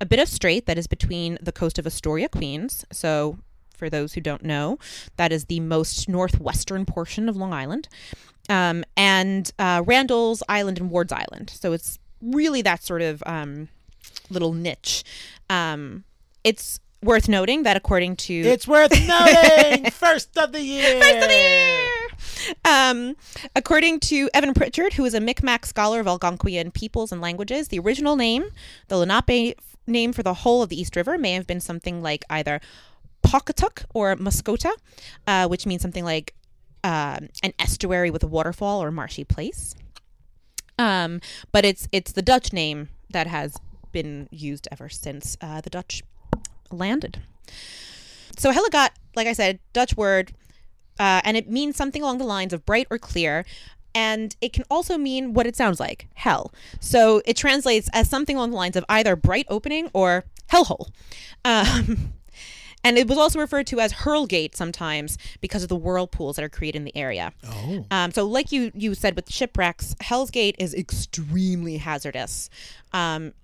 a 0.00 0.06
bit 0.06 0.18
of 0.18 0.28
strait 0.28 0.66
that 0.66 0.78
is 0.78 0.86
between 0.86 1.38
the 1.40 1.52
coast 1.52 1.78
of 1.78 1.86
Astoria, 1.86 2.28
Queens. 2.28 2.84
So, 2.92 3.38
for 3.76 3.90
those 3.90 4.12
who 4.12 4.20
don't 4.20 4.44
know, 4.44 4.78
that 5.16 5.32
is 5.32 5.46
the 5.46 5.60
most 5.60 6.08
northwestern 6.08 6.86
portion 6.86 7.28
of 7.28 7.36
Long 7.36 7.52
Island, 7.52 7.88
um, 8.48 8.84
and 8.96 9.50
uh, 9.58 9.82
Randall's 9.84 10.42
Island 10.48 10.78
and 10.78 10.90
Ward's 10.90 11.12
Island. 11.12 11.50
So, 11.50 11.72
it's 11.72 11.98
really 12.20 12.62
that 12.62 12.82
sort 12.82 13.02
of 13.02 13.22
um, 13.26 13.68
little 14.30 14.52
niche. 14.52 15.04
Um, 15.50 16.04
it's 16.44 16.80
worth 17.02 17.28
noting 17.28 17.64
that 17.64 17.76
according 17.76 18.16
to 18.16 18.34
It's 18.34 18.66
worth 18.66 18.92
noting. 19.06 19.90
First 19.90 20.36
of 20.38 20.52
the 20.52 20.62
year. 20.62 21.00
First 21.00 21.22
of 21.22 21.28
the 21.28 21.34
year. 21.34 22.54
Um, 22.64 23.16
according 23.54 24.00
to 24.00 24.28
Evan 24.34 24.54
Pritchard, 24.54 24.94
who 24.94 25.04
is 25.04 25.14
a 25.14 25.20
Micmac 25.20 25.66
scholar 25.66 26.00
of 26.00 26.06
Algonquian 26.06 26.72
peoples 26.72 27.12
and 27.12 27.20
languages, 27.20 27.68
the 27.68 27.78
original 27.78 28.16
name, 28.16 28.46
the 28.88 28.96
Lenape 28.96 29.58
name 29.86 30.12
for 30.12 30.22
the 30.22 30.34
whole 30.34 30.62
of 30.62 30.68
the 30.68 30.80
East 30.80 30.96
River, 30.96 31.18
may 31.18 31.32
have 31.32 31.46
been 31.46 31.60
something 31.60 32.02
like 32.02 32.24
either 32.30 32.60
Pawcatuck 33.22 33.84
or 33.94 34.14
Muskota, 34.16 34.72
uh, 35.26 35.46
which 35.48 35.66
means 35.66 35.82
something 35.82 36.04
like 36.04 36.34
um 36.84 37.28
an 37.44 37.52
estuary 37.60 38.10
with 38.10 38.24
a 38.24 38.26
waterfall 38.26 38.82
or 38.82 38.90
marshy 38.90 39.24
place. 39.24 39.74
Um, 40.78 41.20
but 41.52 41.64
it's 41.64 41.88
it's 41.92 42.12
the 42.12 42.22
Dutch 42.22 42.52
name 42.52 42.88
that 43.10 43.26
has 43.26 43.56
been 43.92 44.28
used 44.32 44.66
ever 44.72 44.88
since 44.88 45.36
uh, 45.40 45.60
the 45.60 45.70
Dutch 45.70 46.02
landed. 46.72 47.20
So 48.38 48.52
Hellegat, 48.52 48.90
like 49.14 49.26
I 49.26 49.32
said, 49.32 49.58
Dutch 49.72 49.96
word, 49.96 50.32
uh, 50.98 51.20
and 51.24 51.36
it 51.36 51.50
means 51.50 51.76
something 51.76 52.02
along 52.02 52.18
the 52.18 52.24
lines 52.24 52.52
of 52.52 52.64
bright 52.66 52.86
or 52.90 52.98
clear. 52.98 53.44
And 53.94 54.34
it 54.40 54.52
can 54.52 54.64
also 54.70 54.96
mean 54.96 55.34
what 55.34 55.46
it 55.46 55.54
sounds 55.54 55.78
like, 55.78 56.08
hell. 56.14 56.52
So 56.80 57.20
it 57.26 57.36
translates 57.36 57.90
as 57.92 58.08
something 58.08 58.36
along 58.36 58.50
the 58.50 58.56
lines 58.56 58.76
of 58.76 58.84
either 58.88 59.16
bright 59.16 59.46
opening 59.50 59.90
or 59.92 60.24
hellhole. 60.50 60.88
Um, 61.44 62.14
and 62.84 62.96
it 62.96 63.06
was 63.06 63.18
also 63.18 63.38
referred 63.38 63.66
to 63.68 63.80
as 63.80 63.92
Hurlgate 63.92 64.56
sometimes 64.56 65.18
because 65.40 65.62
of 65.62 65.68
the 65.68 65.76
whirlpools 65.76 66.36
that 66.36 66.44
are 66.44 66.48
created 66.48 66.78
in 66.78 66.84
the 66.84 66.96
area. 66.96 67.32
Oh. 67.46 67.84
Um, 67.90 68.12
so, 68.12 68.26
like 68.26 68.50
you 68.50 68.70
you 68.74 68.94
said 68.94 69.14
with 69.14 69.30
shipwrecks, 69.30 69.94
Hell's 70.00 70.30
Gate 70.30 70.56
is 70.58 70.74
extremely 70.74 71.76
hazardous. 71.76 72.48
Um, 72.92 73.34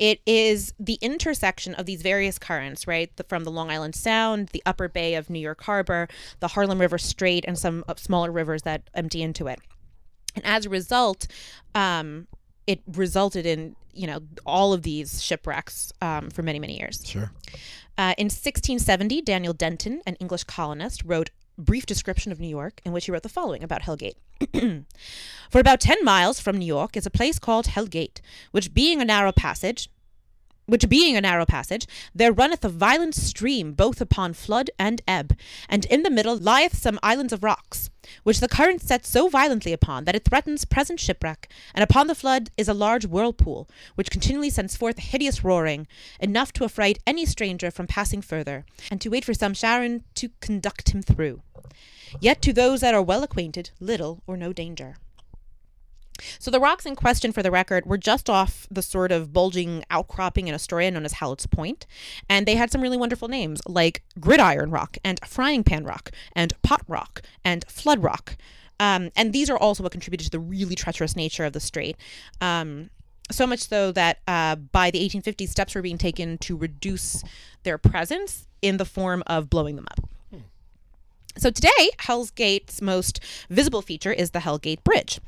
it 0.00 0.22
is 0.24 0.72
the 0.80 0.98
intersection 1.02 1.74
of 1.74 1.84
these 1.84 2.00
various 2.00 2.38
currents, 2.38 2.86
right? 2.86 3.14
The, 3.16 3.24
from 3.24 3.44
the 3.44 3.50
Long 3.50 3.70
Island 3.70 3.94
Sound, 3.94 4.48
the 4.48 4.62
Upper 4.64 4.88
Bay 4.88 5.14
of 5.14 5.28
New 5.28 5.38
York 5.38 5.62
Harbor, 5.62 6.08
the 6.40 6.48
Harlem 6.48 6.80
River 6.80 6.96
Strait, 6.96 7.44
and 7.46 7.58
some 7.58 7.84
uh, 7.86 7.94
smaller 7.96 8.32
rivers 8.32 8.62
that 8.62 8.88
empty 8.94 9.22
into 9.22 9.46
it. 9.46 9.60
And 10.34 10.44
as 10.46 10.64
a 10.64 10.70
result, 10.70 11.26
um, 11.74 12.26
it 12.66 12.80
resulted 12.86 13.44
in 13.44 13.76
you 13.92 14.06
know 14.06 14.20
all 14.46 14.72
of 14.72 14.82
these 14.82 15.22
shipwrecks 15.22 15.92
um, 16.00 16.30
for 16.30 16.42
many 16.42 16.58
many 16.58 16.78
years. 16.78 17.02
Sure. 17.04 17.30
Uh, 17.98 18.14
in 18.16 18.26
1670, 18.26 19.20
Daniel 19.20 19.52
Denton, 19.52 20.00
an 20.06 20.14
English 20.14 20.44
colonist, 20.44 21.02
wrote 21.04 21.28
brief 21.60 21.86
description 21.86 22.32
of 22.32 22.40
New 22.40 22.48
York, 22.48 22.80
in 22.84 22.92
which 22.92 23.06
he 23.06 23.12
wrote 23.12 23.22
the 23.22 23.28
following 23.28 23.62
about 23.62 23.82
Hellgate. 23.82 24.16
For 25.50 25.60
about 25.60 25.80
10 25.80 26.04
miles 26.04 26.40
from 26.40 26.58
New 26.58 26.66
York 26.66 26.96
is 26.96 27.06
a 27.06 27.10
place 27.10 27.38
called 27.38 27.66
Hellgate, 27.66 28.20
which 28.50 28.74
being 28.74 29.00
a 29.00 29.04
narrow 29.04 29.32
passage, 29.32 29.90
which 30.70 30.88
being 30.88 31.16
a 31.16 31.20
narrow 31.20 31.44
passage, 31.44 31.86
there 32.14 32.32
runneth 32.32 32.64
a 32.64 32.68
violent 32.68 33.14
stream 33.14 33.72
both 33.72 34.00
upon 34.00 34.32
flood 34.32 34.70
and 34.78 35.02
ebb, 35.06 35.36
and 35.68 35.84
in 35.86 36.04
the 36.04 36.10
middle 36.10 36.36
lieth 36.36 36.76
some 36.76 36.98
islands 37.02 37.32
of 37.32 37.42
rocks, 37.42 37.90
which 38.22 38.38
the 38.38 38.48
current 38.48 38.80
sets 38.80 39.08
so 39.08 39.28
violently 39.28 39.72
upon 39.72 40.04
that 40.04 40.14
it 40.14 40.24
threatens 40.24 40.64
present 40.64 41.00
shipwreck, 41.00 41.50
and 41.74 41.82
upon 41.82 42.06
the 42.06 42.14
flood 42.14 42.50
is 42.56 42.68
a 42.68 42.74
large 42.74 43.04
whirlpool, 43.04 43.68
which 43.96 44.10
continually 44.10 44.50
sends 44.50 44.76
forth 44.76 44.98
a 44.98 45.02
hideous 45.02 45.42
roaring, 45.42 45.88
enough 46.20 46.52
to 46.52 46.64
affright 46.64 46.98
any 47.04 47.26
stranger 47.26 47.70
from 47.70 47.88
passing 47.88 48.22
further, 48.22 48.64
and 48.90 49.00
to 49.00 49.08
wait 49.08 49.24
for 49.24 49.34
some 49.34 49.54
Charon 49.54 50.04
to 50.14 50.30
conduct 50.40 50.90
him 50.90 51.02
through. 51.02 51.42
Yet 52.20 52.42
to 52.42 52.52
those 52.52 52.80
that 52.80 52.94
are 52.94 53.02
well 53.02 53.22
acquainted, 53.22 53.70
little 53.80 54.22
or 54.26 54.36
no 54.36 54.52
danger. 54.52 54.96
So 56.38 56.50
the 56.50 56.60
rocks 56.60 56.86
in 56.86 56.96
question, 56.96 57.32
for 57.32 57.42
the 57.42 57.50
record, 57.50 57.86
were 57.86 57.98
just 57.98 58.30
off 58.30 58.66
the 58.70 58.82
sort 58.82 59.12
of 59.12 59.32
bulging 59.32 59.84
outcropping 59.90 60.48
in 60.48 60.54
Astoria 60.54 60.90
known 60.90 61.04
as 61.04 61.14
Hallett's 61.14 61.46
Point, 61.46 61.86
and 62.28 62.46
they 62.46 62.54
had 62.54 62.70
some 62.70 62.80
really 62.80 62.96
wonderful 62.96 63.28
names 63.28 63.60
like 63.66 64.02
Gridiron 64.18 64.70
Rock 64.70 64.96
and 65.04 65.20
Frying 65.26 65.64
Pan 65.64 65.84
Rock 65.84 66.10
and 66.34 66.54
Pot 66.62 66.82
Rock 66.88 67.22
and 67.44 67.64
Flood 67.68 68.02
Rock. 68.02 68.36
Um, 68.78 69.10
and 69.14 69.32
these 69.32 69.50
are 69.50 69.58
also 69.58 69.82
what 69.82 69.92
contributed 69.92 70.26
to 70.26 70.30
the 70.30 70.40
really 70.40 70.74
treacherous 70.74 71.14
nature 71.14 71.44
of 71.44 71.52
the 71.52 71.60
strait. 71.60 71.96
Um, 72.40 72.90
so 73.30 73.46
much 73.46 73.60
so 73.60 73.92
that 73.92 74.18
uh, 74.26 74.56
by 74.56 74.90
the 74.90 75.06
1850s, 75.06 75.48
steps 75.48 75.74
were 75.74 75.82
being 75.82 75.98
taken 75.98 76.38
to 76.38 76.56
reduce 76.56 77.22
their 77.62 77.78
presence 77.78 78.48
in 78.62 78.78
the 78.78 78.84
form 78.84 79.22
of 79.26 79.50
blowing 79.50 79.76
them 79.76 79.86
up. 79.90 80.08
So 81.36 81.50
today, 81.50 81.90
Hell's 81.98 82.30
Gate's 82.30 82.82
most 82.82 83.20
visible 83.48 83.82
feature 83.82 84.12
is 84.12 84.32
the 84.32 84.40
Hell 84.40 84.58
Gate 84.58 84.82
Bridge, 84.82 85.20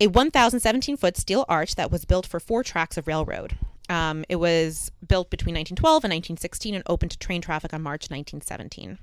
a 0.00 0.06
1,017 0.06 0.96
foot 0.96 1.16
steel 1.16 1.44
arch 1.48 1.74
that 1.74 1.90
was 1.90 2.04
built 2.04 2.26
for 2.26 2.40
four 2.40 2.62
tracks 2.62 2.96
of 2.96 3.06
railroad. 3.06 3.56
Um, 3.88 4.24
it 4.28 4.36
was 4.36 4.90
built 5.06 5.30
between 5.30 5.54
1912 5.54 6.04
and 6.04 6.12
1916 6.12 6.74
and 6.74 6.84
opened 6.86 7.10
to 7.12 7.18
train 7.18 7.40
traffic 7.40 7.72
on 7.72 7.82
March 7.82 8.10
1917. 8.10 8.98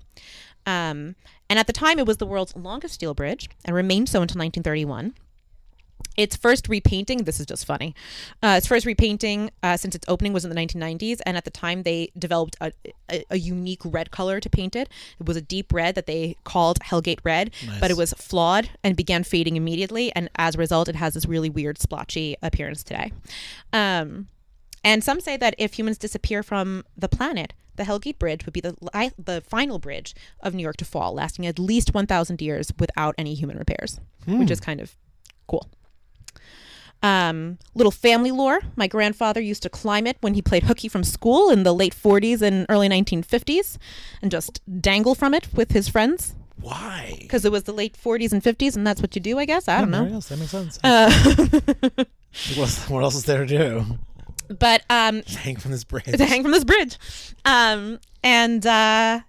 Um, 0.67 1.15
and 1.49 1.59
at 1.59 1.67
the 1.67 1.73
time, 1.73 1.99
it 1.99 2.05
was 2.05 2.17
the 2.17 2.25
world's 2.25 2.55
longest 2.55 2.95
steel 2.95 3.13
bridge 3.13 3.49
and 3.65 3.75
remained 3.75 4.09
so 4.09 4.21
until 4.21 4.39
1931. 4.39 5.13
Its 6.17 6.35
first 6.35 6.69
repainting, 6.69 7.25
this 7.25 7.39
is 7.39 7.45
just 7.45 7.65
funny. 7.65 7.93
Uh, 8.41 8.55
its 8.57 8.67
first 8.67 8.85
repainting 8.85 9.51
uh, 9.63 9.75
since 9.75 9.95
its 9.95 10.05
opening 10.07 10.31
was 10.31 10.45
in 10.45 10.50
the 10.50 10.55
1990s, 10.55 11.19
and 11.25 11.35
at 11.35 11.43
the 11.43 11.51
time 11.51 11.83
they 11.83 12.09
developed 12.17 12.55
a, 12.62 12.71
a, 13.12 13.25
a 13.31 13.38
unique 13.38 13.81
red 13.83 14.12
color 14.12 14.39
to 14.39 14.50
paint 14.50 14.75
it. 14.75 14.89
It 15.19 15.27
was 15.27 15.35
a 15.35 15.41
deep 15.41 15.74
red 15.74 15.95
that 15.95 16.05
they 16.05 16.38
called 16.45 16.79
Hellgate 16.79 17.19
Red, 17.24 17.51
but 17.81 17.91
it 17.91 17.97
was 17.97 18.13
flawed 18.13 18.69
and 18.83 18.95
began 18.95 19.24
fading 19.24 19.55
immediately, 19.57 20.12
and 20.15 20.29
as 20.38 20.55
a 20.55 20.57
result, 20.57 20.88
it 20.88 20.95
has 20.95 21.15
this 21.15 21.25
really 21.25 21.50
weird 21.50 21.77
splotchy 21.77 22.38
appearance 22.41 22.83
today. 22.83 23.12
Um, 23.74 24.27
and 24.83 25.03
some 25.03 25.19
say 25.19 25.35
that 25.38 25.55
if 25.57 25.74
humans 25.74 25.97
disappear 25.97 26.43
from 26.43 26.85
the 26.95 27.09
planet, 27.09 27.53
the 27.75 27.83
Hellgate 27.83 28.19
Bridge 28.19 28.45
would 28.45 28.53
be 28.53 28.62
the 28.62 28.75
li- 28.93 29.12
the 29.17 29.41
final 29.41 29.79
bridge 29.79 30.15
of 30.41 30.53
New 30.53 30.63
York 30.63 30.77
to 30.77 30.85
fall, 30.85 31.13
lasting 31.13 31.45
at 31.45 31.59
least 31.59 31.93
1,000 31.93 32.41
years 32.41 32.71
without 32.79 33.15
any 33.17 33.33
human 33.33 33.57
repairs, 33.57 34.00
which 34.25 34.50
is 34.51 34.59
kind 34.62 34.79
of 34.79 34.95
cool. 35.47 35.67
Um, 37.05 37.59
little 37.75 37.91
family 37.91 38.31
lore. 38.31 38.62
My 38.75 38.88
grandfather 38.88 39.39
used 39.39 39.62
to 39.63 39.69
climb 39.69 40.07
it 40.07 40.17
when 40.21 40.33
he 40.33 40.41
played 40.41 40.63
hooky 40.63 40.88
from 40.88 41.03
school 41.03 41.51
in 41.51 41.62
the 41.62 41.71
late 41.74 41.95
40s 41.95 42.41
and 42.41 42.65
early 42.67 42.89
1950s 42.89 43.77
and 44.24 44.31
just 44.31 44.59
dangle 44.81 45.13
from 45.13 45.35
it 45.35 45.53
with 45.53 45.71
his 45.71 45.88
friends 45.88 46.33
Why? 46.59 47.17
because 47.21 47.45
it 47.45 47.51
was 47.51 47.63
the 47.63 47.74
late 47.74 47.95
40s 47.95 48.31
and 48.33 48.41
50s 48.41 48.75
and 48.75 48.88
that's 48.88 49.01
what 49.03 49.13
you 49.15 49.21
do, 49.21 49.38
I 49.38 49.45
guess. 49.45 49.67
I 49.67 49.81
don't 49.81 49.91
know. 49.91 50.07
Yes, 50.07 50.29
that 50.29 50.39
makes 50.39 50.50
sense. 50.51 50.79
Uh, 50.83 51.12
what, 52.55 52.57
else, 52.57 52.89
what 52.89 53.03
else 53.03 53.15
is 53.15 53.25
there 53.25 53.45
to 53.45 53.57
do? 53.57 53.85
but 54.59 54.81
um, 54.89 55.21
Hang 55.27 55.57
from 55.57 55.71
this 55.71 55.83
bridge. 55.83 56.05
to 56.05 56.25
hang 56.33 56.41
from 56.41 56.53
this 56.53 56.63
bridge. 56.63 56.97
Um, 57.45 58.00
and 58.24 58.65
uh, 58.65 59.19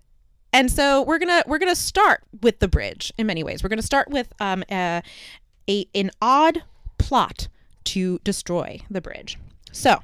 and 0.55 0.71
so 0.71 1.03
we're 1.03 1.19
gonna 1.19 1.43
we're 1.47 1.59
gonna 1.59 1.77
start 1.77 2.23
with 2.41 2.59
the 2.61 2.69
bridge 2.69 3.13
in 3.19 3.27
many 3.27 3.43
ways. 3.43 3.63
We're 3.63 3.69
gonna 3.69 3.83
start 3.83 4.09
with 4.11 4.33
um, 4.41 4.65
a, 4.71 5.03
a 5.69 5.87
an 5.95 6.11
odd 6.23 6.63
plot 6.99 7.49
to 7.87 8.19
destroy 8.25 8.81
the 8.91 9.01
bridge. 9.01 9.39
So. 9.73 10.01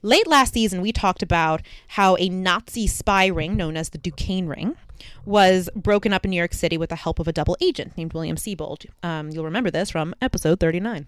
Late 0.00 0.28
last 0.28 0.54
season, 0.54 0.80
we 0.80 0.92
talked 0.92 1.24
about 1.24 1.60
how 1.88 2.16
a 2.20 2.28
Nazi 2.28 2.86
spy 2.86 3.26
ring 3.26 3.56
known 3.56 3.76
as 3.76 3.88
the 3.88 3.98
Duquesne 3.98 4.46
Ring 4.46 4.76
was 5.24 5.68
broken 5.74 6.12
up 6.12 6.24
in 6.24 6.30
New 6.30 6.36
York 6.36 6.54
City 6.54 6.78
with 6.78 6.90
the 6.90 6.96
help 6.96 7.18
of 7.18 7.26
a 7.26 7.32
double 7.32 7.56
agent 7.60 7.96
named 7.96 8.12
William 8.12 8.36
Sebold. 8.36 8.86
Um, 9.02 9.30
you'll 9.30 9.44
remember 9.44 9.72
this 9.72 9.90
from 9.90 10.14
episode 10.22 10.60
39. 10.60 11.06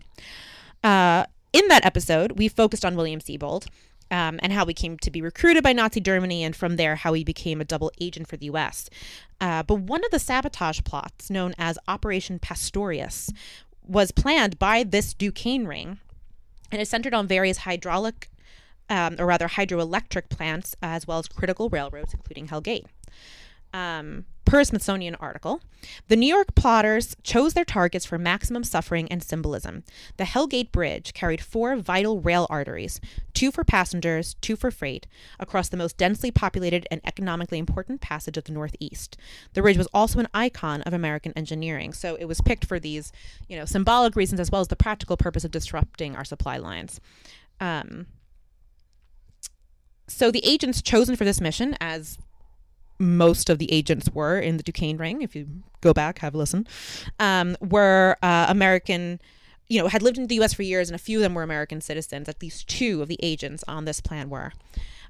Uh, 0.82 1.24
in 1.52 1.68
that 1.68 1.84
episode, 1.84 2.32
we 2.32 2.48
focused 2.48 2.84
on 2.84 2.96
William 2.96 3.20
Sebold 3.20 3.66
um, 4.10 4.40
and 4.42 4.52
how 4.52 4.66
he 4.66 4.74
came 4.74 4.98
to 4.98 5.10
be 5.10 5.22
recruited 5.22 5.62
by 5.62 5.72
Nazi 5.72 6.00
Germany, 6.00 6.42
and 6.42 6.54
from 6.54 6.76
there, 6.76 6.96
how 6.96 7.12
he 7.12 7.24
became 7.24 7.60
a 7.60 7.64
double 7.64 7.92
agent 8.00 8.28
for 8.28 8.36
the 8.36 8.46
U.S. 8.46 8.90
Uh, 9.40 9.62
but 9.62 9.76
one 9.76 10.04
of 10.04 10.10
the 10.10 10.18
sabotage 10.18 10.80
plots, 10.84 11.30
known 11.30 11.54
as 11.58 11.78
Operation 11.86 12.38
Pastorius, 12.38 13.30
was 13.90 14.12
planned 14.12 14.58
by 14.58 14.84
this 14.84 15.12
Duquesne 15.14 15.66
ring 15.66 15.98
and 16.70 16.80
is 16.80 16.88
centered 16.88 17.12
on 17.12 17.26
various 17.26 17.58
hydraulic, 17.58 18.30
um, 18.88 19.16
or 19.18 19.26
rather 19.26 19.48
hydroelectric 19.48 20.28
plants, 20.28 20.76
as 20.80 21.06
well 21.06 21.18
as 21.18 21.26
critical 21.26 21.68
railroads, 21.68 22.14
including 22.14 22.48
Hellgate. 22.48 22.84
Um, 23.74 24.26
per 24.50 24.64
Smithsonian 24.64 25.14
article, 25.20 25.60
the 26.08 26.16
New 26.16 26.26
York 26.26 26.56
plotters 26.56 27.16
chose 27.22 27.54
their 27.54 27.64
targets 27.64 28.04
for 28.04 28.18
maximum 28.18 28.64
suffering 28.64 29.06
and 29.08 29.22
symbolism. 29.22 29.84
The 30.16 30.24
Hellgate 30.24 30.72
Bridge 30.72 31.14
carried 31.14 31.40
four 31.40 31.76
vital 31.76 32.20
rail 32.20 32.48
arteries, 32.50 33.00
two 33.32 33.52
for 33.52 33.62
passengers, 33.62 34.34
two 34.40 34.56
for 34.56 34.72
freight, 34.72 35.06
across 35.38 35.68
the 35.68 35.76
most 35.76 35.96
densely 35.96 36.32
populated 36.32 36.84
and 36.90 37.00
economically 37.04 37.58
important 37.58 38.00
passage 38.00 38.36
of 38.36 38.42
the 38.42 38.52
Northeast. 38.52 39.16
The 39.52 39.62
bridge 39.62 39.78
was 39.78 39.86
also 39.94 40.18
an 40.18 40.26
icon 40.34 40.82
of 40.82 40.92
American 40.92 41.32
engineering, 41.36 41.92
so 41.92 42.16
it 42.16 42.24
was 42.24 42.40
picked 42.40 42.64
for 42.64 42.80
these, 42.80 43.12
you 43.48 43.56
know, 43.56 43.66
symbolic 43.66 44.16
reasons 44.16 44.40
as 44.40 44.50
well 44.50 44.62
as 44.62 44.66
the 44.66 44.74
practical 44.74 45.16
purpose 45.16 45.44
of 45.44 45.52
disrupting 45.52 46.16
our 46.16 46.24
supply 46.24 46.56
lines. 46.56 47.00
Um, 47.60 48.08
so 50.08 50.32
the 50.32 50.44
agents 50.44 50.82
chosen 50.82 51.14
for 51.14 51.24
this 51.24 51.40
mission, 51.40 51.76
as 51.80 52.18
most 53.00 53.48
of 53.50 53.58
the 53.58 53.72
agents 53.72 54.10
were 54.10 54.38
in 54.38 54.58
the 54.58 54.62
Duquesne 54.62 54.98
Ring, 54.98 55.22
if 55.22 55.34
you 55.34 55.48
go 55.80 55.92
back, 55.92 56.18
have 56.18 56.34
a 56.34 56.38
listen, 56.38 56.66
um, 57.18 57.56
were 57.60 58.16
uh, 58.22 58.46
American, 58.48 59.20
you 59.68 59.80
know, 59.80 59.88
had 59.88 60.02
lived 60.02 60.18
in 60.18 60.26
the 60.26 60.34
U.S. 60.36 60.54
for 60.54 60.62
years, 60.62 60.88
and 60.88 60.94
a 60.94 60.98
few 60.98 61.18
of 61.18 61.22
them 61.22 61.34
were 61.34 61.42
American 61.42 61.80
citizens. 61.80 62.28
At 62.28 62.42
least 62.42 62.68
two 62.68 63.02
of 63.02 63.08
the 63.08 63.18
agents 63.22 63.64
on 63.66 63.86
this 63.86 64.00
plan 64.00 64.28
were. 64.28 64.52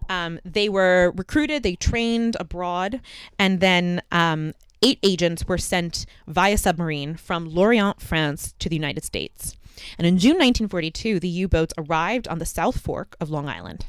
Um, 0.09 0.41
they 0.45 0.69
were 0.69 1.13
recruited, 1.17 1.63
they 1.63 1.77
trained 1.77 2.37
abroad, 2.41 3.01
and 3.39 3.61
then 3.61 4.03
um, 4.11 4.55
eight 4.83 4.99
agents 5.03 5.47
were 5.47 5.59
sent 5.59 6.07
via 6.27 6.59
submarine 6.59 7.17
from 7.17 7.49
Lorient, 7.49 8.01
France, 8.01 8.55
to 8.59 8.69
the 8.69 8.77
United 8.77 9.05
States. 9.05 9.57
And 9.99 10.07
in 10.07 10.19
June 10.19 10.33
1942, 10.33 11.21
the 11.21 11.29
U 11.29 11.49
boats 11.49 11.75
arrived 11.79 12.29
on 12.29 12.39
the 12.39 12.47
South 12.47 12.81
Fork 12.81 13.17
of 13.21 13.31
Long 13.31 13.49
Island. 13.49 13.87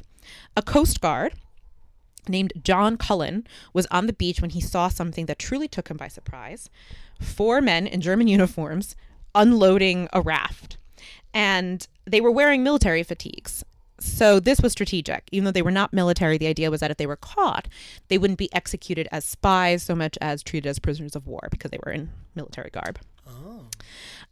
A 0.56 0.62
Coast 0.62 1.00
Guard 1.00 1.34
named 2.28 2.52
John 2.62 2.96
Cullen 2.96 3.46
was 3.72 3.86
on 3.86 4.06
the 4.06 4.12
beach 4.12 4.40
when 4.40 4.50
he 4.50 4.60
saw 4.60 4.88
something 4.88 5.26
that 5.26 5.38
truly 5.38 5.68
took 5.68 5.88
him 5.88 5.96
by 5.96 6.08
surprise. 6.08 6.70
Four 7.20 7.60
men 7.60 7.86
in 7.86 8.00
German 8.00 8.28
uniforms 8.28 8.96
unloading 9.34 10.08
a 10.12 10.20
raft. 10.20 10.76
And 11.34 11.86
they 12.04 12.20
were 12.20 12.30
wearing 12.30 12.62
military 12.62 13.02
fatigues. 13.02 13.64
So 13.98 14.40
this 14.40 14.60
was 14.60 14.72
strategic. 14.72 15.28
Even 15.30 15.44
though 15.44 15.52
they 15.52 15.62
were 15.62 15.70
not 15.70 15.92
military, 15.92 16.36
the 16.36 16.48
idea 16.48 16.70
was 16.70 16.80
that 16.80 16.90
if 16.90 16.96
they 16.96 17.06
were 17.06 17.16
caught, 17.16 17.68
they 18.08 18.18
wouldn't 18.18 18.38
be 18.38 18.52
executed 18.52 19.08
as 19.12 19.24
spies 19.24 19.82
so 19.82 19.94
much 19.94 20.18
as 20.20 20.42
treated 20.42 20.68
as 20.68 20.80
prisoners 20.80 21.14
of 21.14 21.26
war 21.26 21.48
because 21.50 21.70
they 21.70 21.78
were 21.86 21.92
in 21.92 22.10
military 22.34 22.70
garb. 22.70 22.98
Oh. 23.28 23.66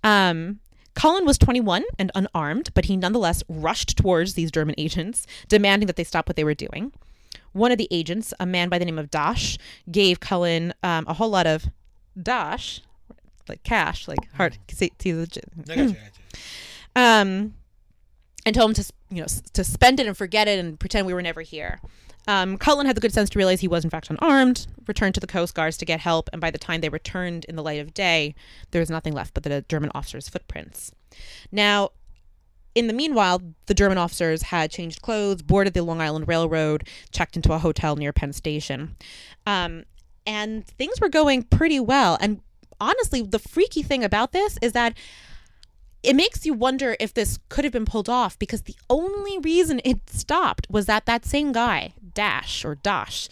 Um, 0.03 0.59
Cullen 0.95 1.25
was 1.25 1.39
21 1.39 1.85
and 1.99 2.11
unarmed, 2.15 2.75
but 2.75 2.87
he 2.87 2.97
nonetheless 2.97 3.45
rushed 3.49 3.97
towards 3.97 4.35
these 4.35 4.51
German 4.51 4.75
agents, 4.77 5.27
demanding 5.49 5.87
that 5.87 5.97
they 5.97 6.05
stop 6.05 6.29
what 6.29 6.37
they 6.37 6.45
were 6.45 6.55
doing. 6.55 6.93
One 7.53 7.73
of 7.73 7.79
the 7.79 7.89
agents, 7.91 8.33
a 8.39 8.47
man 8.47 8.69
by 8.69 8.79
the 8.79 8.85
name 8.85 8.99
of 8.99 9.11
Dasch, 9.11 9.59
gave 9.91 10.21
Cullen 10.21 10.73
um, 10.83 11.05
a 11.09 11.15
whole 11.15 11.31
lot 11.31 11.47
of 11.47 11.67
Dash, 12.21 12.81
like 13.49 13.63
cash, 13.63 14.07
like 14.09 14.19
hard. 14.35 14.59
See, 14.71 14.93
see 14.99 15.13
the, 15.13 15.23
I 15.59 15.63
got 15.63 15.77
you, 15.77 15.83
I 15.83 15.87
got 15.87 15.95
you. 15.95 16.01
um, 16.97 17.55
and 18.47 18.55
told 18.55 18.71
him 18.71 18.75
to 18.75 18.93
you 19.11 19.21
know 19.23 19.27
to 19.53 19.65
spend 19.65 20.01
it 20.01 20.07
and 20.07 20.17
forget 20.17 20.49
it 20.49 20.59
and 20.59 20.79
pretend 20.79 21.07
we 21.07 21.15
were 21.15 21.23
never 21.23 21.41
here. 21.43 21.81
Um, 22.29 22.59
Cullen 22.59 22.87
had 22.87 22.97
the 22.97 23.01
good 23.01 23.13
sense 23.13 23.31
to 23.31 23.39
realize 23.39 23.61
he 23.61 23.69
was 23.69 23.83
in 23.83 23.91
fact 23.91 24.11
unarmed, 24.11 24.67
returned 24.87 25.15
to 25.15 25.21
the 25.21 25.27
Coast 25.27 25.55
Guards 25.55 25.77
to 25.79 25.85
get 25.85 26.01
help, 26.01 26.29
and 26.33 26.41
by 26.41 26.51
the 26.51 26.59
time 26.59 26.81
they 26.81 26.89
returned 26.89 27.45
in 27.47 27.57
the 27.57 27.63
light 27.63 27.81
of 27.81 27.95
day, 27.95 28.35
there 28.71 28.81
was 28.81 28.91
nothing 28.91 29.13
left 29.15 29.35
but 29.35 29.43
the 29.43 29.65
German 29.69 29.91
officers' 29.95 30.29
footprints. 30.29 30.93
Now, 31.51 31.91
in 32.75 32.87
the 32.87 32.93
meanwhile, 32.93 33.43
the 33.67 33.75
German 33.75 33.99
officers 33.99 34.43
had 34.43 34.71
changed 34.71 35.03
clothes, 35.03 35.43
boarded 35.43 35.75
the 35.75 35.83
Long 35.83 36.01
Island 36.01 36.29
Railroad, 36.29 36.89
checked 37.11 37.37
into 37.37 37.53
a 37.53 37.59
hotel 37.59 37.97
near 37.97 38.13
Penn 38.13 38.33
Station, 38.33 38.97
um, 39.47 39.85
and 40.27 40.67
things 40.67 41.01
were 41.01 41.09
going 41.09 41.43
pretty 41.43 41.81
well. 41.81 42.17
And 42.21 42.41
honestly, 42.81 43.23
the 43.23 43.39
freaky 43.39 43.83
thing 43.83 44.05
about 44.05 44.33
this 44.33 44.59
is 44.63 44.73
that 44.73 44.97
it 46.03 46.17
makes 46.17 46.47
you 46.47 46.55
wonder 46.55 46.97
if 46.99 47.13
this 47.13 47.39
could 47.49 47.65
have 47.65 47.73
been 47.73 47.85
pulled 47.85 48.09
off 48.09 48.39
because 48.39 48.63
the 48.63 48.77
only 48.89 49.39
reason 49.39 49.81
it 49.85 50.09
stopped 50.09 50.67
was 50.71 50.87
that 50.87 51.07
that 51.07 51.25
same 51.27 51.53
guy, 51.53 51.93
Dash 52.15 52.65
or 52.65 52.77
Dash, 52.77 53.29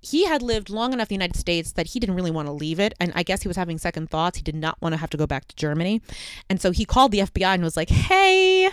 he 0.00 0.26
had 0.26 0.42
lived 0.42 0.70
long 0.70 0.92
enough 0.92 1.06
in 1.06 1.08
the 1.08 1.14
United 1.24 1.36
States 1.36 1.72
that 1.72 1.88
he 1.88 2.00
didn't 2.00 2.14
really 2.14 2.30
want 2.30 2.46
to 2.46 2.52
leave 2.52 2.78
it. 2.78 2.94
And 3.00 3.12
I 3.14 3.22
guess 3.22 3.42
he 3.42 3.48
was 3.48 3.56
having 3.56 3.78
second 3.78 4.10
thoughts. 4.10 4.38
He 4.38 4.42
did 4.42 4.54
not 4.54 4.80
want 4.80 4.92
to 4.92 4.96
have 4.96 5.10
to 5.10 5.16
go 5.16 5.26
back 5.26 5.48
to 5.48 5.56
Germany. 5.56 6.00
And 6.48 6.60
so 6.60 6.70
he 6.70 6.84
called 6.84 7.12
the 7.12 7.20
FBI 7.20 7.54
and 7.54 7.64
was 7.64 7.76
like, 7.76 7.90
hey, 7.90 8.70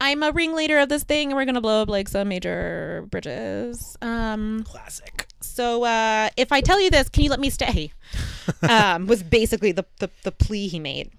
I'm 0.00 0.22
a 0.22 0.30
ringleader 0.30 0.78
of 0.78 0.88
this 0.88 1.04
thing 1.04 1.28
and 1.28 1.36
we're 1.36 1.44
going 1.44 1.54
to 1.54 1.60
blow 1.60 1.82
up 1.82 1.88
like 1.88 2.08
some 2.08 2.28
major 2.28 3.06
bridges. 3.10 3.96
Um, 4.02 4.64
Classic. 4.64 5.26
so 5.40 5.84
uh, 5.84 6.30
if 6.36 6.52
I 6.52 6.60
tell 6.60 6.80
you 6.80 6.90
this, 6.90 7.08
can 7.08 7.24
you 7.24 7.30
let 7.30 7.40
me 7.40 7.50
stay? 7.50 7.92
um, 8.68 9.06
was 9.06 9.22
basically 9.22 9.72
the, 9.72 9.86
the, 9.98 10.10
the 10.22 10.32
plea 10.32 10.68
he 10.68 10.78
made. 10.78 11.10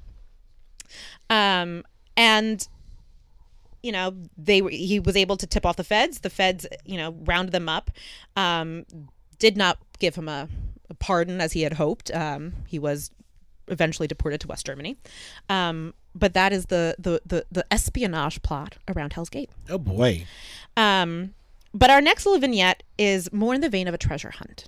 Um, 1.29 1.83
and 2.17 2.67
you 3.83 3.91
know 3.91 4.15
they 4.37 4.61
he 4.61 4.99
was 4.99 5.15
able 5.15 5.37
to 5.37 5.47
tip 5.47 5.65
off 5.65 5.75
the 5.75 5.83
feds. 5.83 6.19
The 6.19 6.29
feds, 6.29 6.67
you 6.85 6.97
know, 6.97 7.15
rounded 7.25 7.51
them 7.51 7.69
up. 7.69 7.91
Um, 8.35 8.85
did 9.39 9.57
not 9.57 9.79
give 9.99 10.15
him 10.15 10.29
a, 10.29 10.47
a 10.89 10.93
pardon 10.93 11.41
as 11.41 11.53
he 11.53 11.63
had 11.63 11.73
hoped. 11.73 12.11
Um, 12.13 12.53
he 12.67 12.79
was 12.79 13.11
eventually 13.67 14.07
deported 14.07 14.41
to 14.41 14.47
West 14.47 14.65
Germany. 14.65 14.97
Um, 15.49 15.93
but 16.13 16.33
that 16.33 16.53
is 16.53 16.67
the, 16.67 16.95
the 16.99 17.21
the 17.25 17.45
the 17.51 17.65
espionage 17.73 18.41
plot 18.41 18.77
around 18.87 19.13
Hell's 19.13 19.29
Gate. 19.29 19.49
Oh 19.69 19.77
boy. 19.77 20.25
Um, 20.77 21.33
but 21.73 21.89
our 21.89 22.01
next 22.01 22.25
little 22.25 22.39
vignette 22.39 22.83
is 22.97 23.31
more 23.31 23.53
in 23.53 23.61
the 23.61 23.69
vein 23.69 23.87
of 23.87 23.93
a 23.93 23.97
treasure 23.97 24.31
hunt. 24.31 24.67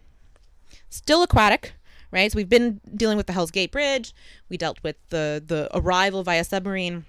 Still 0.90 1.22
aquatic, 1.22 1.74
right? 2.12 2.32
So 2.32 2.38
we've 2.38 2.50
been 2.50 2.80
dealing 2.96 3.18
with 3.18 3.28
the 3.28 3.34
Hell's 3.34 3.52
Gate 3.52 3.72
Bridge. 3.72 4.14
We 4.50 4.58
dealt 4.58 4.82
with 4.84 4.96
the 5.10 5.44
the 5.46 5.70
arrival 5.74 6.24
via 6.24 6.44
submarine. 6.44 7.06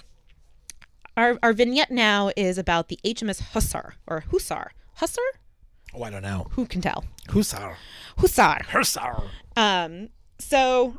Our 1.17 1.39
our 1.43 1.53
vignette 1.53 1.91
now 1.91 2.31
is 2.37 2.59
about 2.59 2.89
the 2.89 2.99
HMS 3.05 3.41
Hussar 3.53 3.95
or 4.07 4.25
Hussar. 4.31 4.71
Hussar? 4.95 5.23
Oh, 5.95 6.03
I 6.03 6.11
don't 6.11 6.23
know. 6.23 6.49
Who 6.53 6.67
can 6.67 6.81
tell? 6.81 7.05
Hussar. 7.29 7.77
Hussar. 8.19 8.63
Hussar. 8.65 9.23
Um, 9.57 10.09
so 10.39 10.99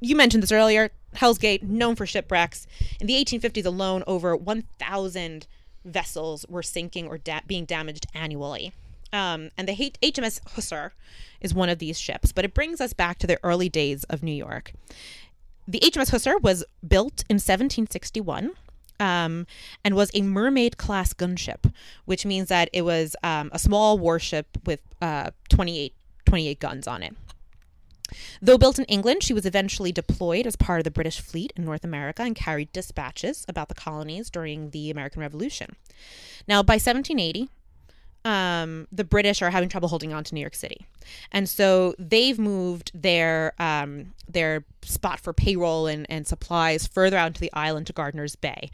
you 0.00 0.14
mentioned 0.16 0.42
this 0.42 0.52
earlier. 0.52 0.90
Hell's 1.14 1.38
Gate, 1.38 1.64
known 1.64 1.96
for 1.96 2.06
shipwrecks. 2.06 2.66
In 3.00 3.08
the 3.08 3.14
1850s 3.14 3.66
alone, 3.66 4.04
over 4.06 4.36
1,000 4.36 5.46
vessels 5.84 6.46
were 6.48 6.62
sinking 6.62 7.08
or 7.08 7.18
da- 7.18 7.40
being 7.46 7.64
damaged 7.64 8.06
annually. 8.14 8.72
Um, 9.12 9.50
and 9.58 9.66
the 9.66 9.72
H- 9.72 9.96
HMS 10.00 10.40
Hussar 10.54 10.92
is 11.40 11.52
one 11.52 11.68
of 11.68 11.80
these 11.80 11.98
ships, 11.98 12.30
but 12.30 12.44
it 12.44 12.54
brings 12.54 12.80
us 12.80 12.92
back 12.92 13.18
to 13.18 13.26
the 13.26 13.38
early 13.42 13.68
days 13.68 14.04
of 14.04 14.22
New 14.22 14.32
York. 14.32 14.72
The 15.66 15.80
HMS 15.80 16.10
Hussar 16.10 16.38
was 16.38 16.64
built 16.86 17.24
in 17.28 17.34
1761. 17.36 18.52
Um, 19.00 19.46
and 19.84 19.96
was 19.96 20.10
a 20.14 20.22
mermaid 20.22 20.76
class 20.76 21.12
gunship, 21.12 21.72
which 22.04 22.24
means 22.24 22.48
that 22.48 22.68
it 22.72 22.82
was 22.82 23.16
um, 23.24 23.50
a 23.52 23.58
small 23.58 23.98
warship 23.98 24.46
with 24.64 24.80
uh, 25.02 25.30
28, 25.48 25.94
28 26.26 26.60
guns 26.60 26.86
on 26.86 27.02
it. 27.02 27.16
Though 28.42 28.58
built 28.58 28.78
in 28.78 28.84
England, 28.86 29.22
she 29.22 29.32
was 29.32 29.46
eventually 29.46 29.92
deployed 29.92 30.46
as 30.46 30.56
part 30.56 30.80
of 30.80 30.84
the 30.84 30.90
British 30.90 31.20
fleet 31.20 31.52
in 31.56 31.64
North 31.64 31.84
America 31.84 32.22
and 32.22 32.34
carried 32.34 32.72
dispatches 32.72 33.44
about 33.48 33.68
the 33.68 33.74
colonies 33.74 34.30
during 34.30 34.70
the 34.70 34.90
American 34.90 35.20
Revolution. 35.20 35.76
Now, 36.48 36.62
by 36.62 36.74
1780, 36.74 37.48
um, 38.24 38.86
the 38.92 39.04
British 39.04 39.42
are 39.42 39.50
having 39.50 39.68
trouble 39.68 39.88
holding 39.88 40.12
on 40.12 40.24
to 40.24 40.34
New 40.34 40.40
York 40.40 40.54
City, 40.54 40.86
and 41.32 41.48
so 41.48 41.94
they've 41.98 42.38
moved 42.38 42.90
their 42.94 43.54
um, 43.58 44.12
their 44.28 44.64
spot 44.82 45.20
for 45.20 45.32
payroll 45.32 45.86
and, 45.86 46.06
and 46.08 46.26
supplies 46.26 46.86
further 46.86 47.16
out 47.16 47.28
into 47.28 47.40
the 47.40 47.52
island 47.52 47.86
to 47.86 47.92
Gardiner's 47.92 48.36
Bay, 48.36 48.70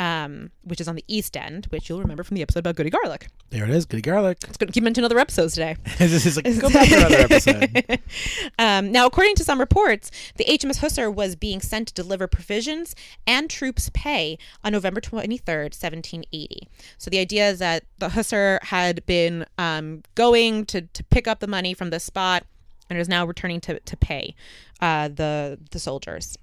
um, 0.00 0.50
which 0.64 0.80
is 0.80 0.88
on 0.88 0.96
the 0.96 1.04
east 1.06 1.36
end, 1.36 1.66
which 1.66 1.88
you'll 1.88 2.00
remember 2.00 2.24
from 2.24 2.34
the 2.34 2.42
episode 2.42 2.60
about 2.60 2.76
Goody 2.76 2.90
Garlick. 2.90 3.28
There 3.50 3.64
it 3.64 3.70
is. 3.70 3.86
Goody 3.86 4.02
Garlick. 4.02 4.38
It's 4.48 4.56
going 4.56 4.66
to 4.66 4.72
keep 4.72 4.84
into 4.84 5.04
other 5.04 5.18
episodes 5.18 5.54
today. 5.54 5.76
this 5.98 6.26
is 6.26 6.36
like 6.36 6.44
go 6.60 6.70
back 6.70 6.88
to 6.88 6.96
another 6.96 7.16
episode. 7.18 8.00
um, 8.58 8.90
now, 8.90 9.06
according 9.06 9.36
to 9.36 9.44
some 9.44 9.60
reports, 9.60 10.10
the 10.36 10.44
HMS 10.44 10.78
Hussar 10.78 11.10
was 11.10 11.36
being 11.36 11.60
sent 11.60 11.88
to 11.88 11.94
deliver 11.94 12.26
provisions 12.26 12.96
and 13.26 13.48
troops' 13.48 13.90
pay 13.94 14.38
on 14.64 14.72
November 14.72 15.00
23rd, 15.00 15.72
1780. 15.74 16.68
So 16.98 17.10
the 17.10 17.18
idea 17.18 17.48
is 17.48 17.60
that 17.60 17.84
the 17.98 18.10
Hussar 18.10 18.58
had 18.62 18.83
been 19.06 19.46
um, 19.58 20.02
going 20.14 20.66
to, 20.66 20.82
to 20.82 21.04
pick 21.04 21.26
up 21.26 21.40
the 21.40 21.46
money 21.46 21.74
from 21.74 21.90
this 21.90 22.04
spot 22.04 22.44
and 22.88 22.98
is 22.98 23.08
now 23.08 23.24
returning 23.24 23.60
to, 23.62 23.80
to 23.80 23.96
pay 23.96 24.34
uh, 24.80 25.08
the, 25.08 25.58
the 25.70 25.78
soldiers. 25.78 26.36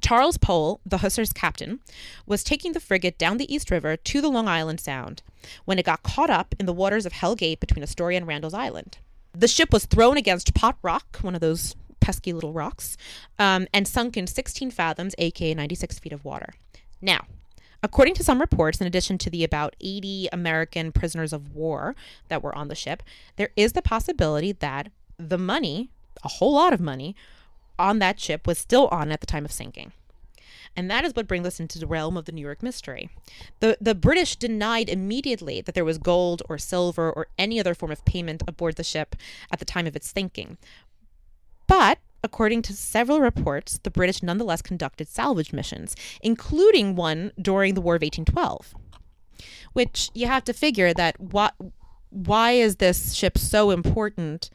Charles 0.00 0.36
Pole, 0.36 0.80
the 0.84 0.98
Hussar's 0.98 1.32
captain, 1.32 1.80
was 2.26 2.44
taking 2.44 2.72
the 2.72 2.80
frigate 2.80 3.18
down 3.18 3.38
the 3.38 3.52
East 3.52 3.70
River 3.70 3.96
to 3.96 4.20
the 4.20 4.28
Long 4.28 4.48
Island 4.48 4.80
Sound 4.80 5.22
when 5.64 5.78
it 5.78 5.86
got 5.86 6.02
caught 6.02 6.30
up 6.30 6.54
in 6.58 6.66
the 6.66 6.72
waters 6.72 7.06
of 7.06 7.12
Hell 7.12 7.34
Gate 7.34 7.60
between 7.60 7.82
Astoria 7.82 8.18
and 8.18 8.26
Randall's 8.26 8.54
Island. 8.54 8.98
The 9.32 9.48
ship 9.48 9.72
was 9.72 9.86
thrown 9.86 10.16
against 10.16 10.54
Pot 10.54 10.76
Rock, 10.82 11.18
one 11.22 11.34
of 11.34 11.40
those 11.40 11.74
pesky 12.00 12.32
little 12.32 12.52
rocks, 12.52 12.96
um, 13.38 13.66
and 13.72 13.86
sunk 13.86 14.16
in 14.16 14.26
16 14.26 14.70
fathoms, 14.70 15.14
aka 15.18 15.54
96 15.54 15.98
feet 15.98 16.12
of 16.12 16.24
water. 16.24 16.54
Now, 17.00 17.26
according 17.82 18.14
to 18.14 18.24
some 18.24 18.40
reports, 18.40 18.80
in 18.80 18.86
addition 18.86 19.18
to 19.18 19.30
the 19.30 19.44
about 19.44 19.76
80 19.80 20.28
American 20.32 20.92
prisoners 20.92 21.32
of 21.32 21.54
war 21.54 21.94
that 22.28 22.42
were 22.42 22.54
on 22.54 22.68
the 22.68 22.74
ship, 22.74 23.02
there 23.36 23.50
is 23.56 23.72
the 23.72 23.82
possibility 23.82 24.52
that 24.52 24.90
the 25.18 25.38
money, 25.38 25.90
a 26.24 26.28
whole 26.28 26.54
lot 26.54 26.72
of 26.72 26.80
money, 26.80 27.14
on 27.78 27.98
that 27.98 28.18
ship 28.18 28.46
was 28.46 28.58
still 28.58 28.88
on 28.88 29.12
at 29.12 29.20
the 29.20 29.26
time 29.26 29.44
of 29.44 29.52
sinking. 29.52 29.92
And 30.76 30.90
that 30.90 31.04
is 31.04 31.14
what 31.14 31.26
brings 31.26 31.46
us 31.46 31.58
into 31.58 31.78
the 31.78 31.86
realm 31.86 32.16
of 32.16 32.26
the 32.26 32.32
New 32.32 32.42
York 32.42 32.62
mystery. 32.62 33.08
The, 33.60 33.78
the 33.80 33.94
British 33.94 34.36
denied 34.36 34.90
immediately 34.90 35.62
that 35.62 35.74
there 35.74 35.84
was 35.84 35.96
gold 35.96 36.42
or 36.48 36.58
silver 36.58 37.10
or 37.10 37.28
any 37.38 37.58
other 37.58 37.74
form 37.74 37.90
of 37.90 38.04
payment 38.04 38.42
aboard 38.46 38.76
the 38.76 38.84
ship 38.84 39.16
at 39.50 39.58
the 39.58 39.64
time 39.64 39.86
of 39.86 39.96
its 39.96 40.12
sinking. 40.12 40.58
But, 41.66 41.98
according 42.26 42.60
to 42.62 42.72
several 42.74 43.20
reports, 43.20 43.78
the 43.84 43.90
British 43.90 44.22
nonetheless 44.22 44.60
conducted 44.60 45.08
salvage 45.08 45.52
missions, 45.52 45.94
including 46.20 46.96
one 46.96 47.32
during 47.40 47.74
the 47.74 47.80
War 47.80 47.94
of 47.94 48.02
1812. 48.02 48.74
Which 49.72 50.10
you 50.12 50.26
have 50.26 50.44
to 50.44 50.52
figure 50.52 50.92
that 50.92 51.20
what, 51.20 51.54
why 52.10 52.52
is 52.52 52.76
this 52.76 53.14
ship 53.14 53.38
so 53.38 53.70
important 53.70 54.50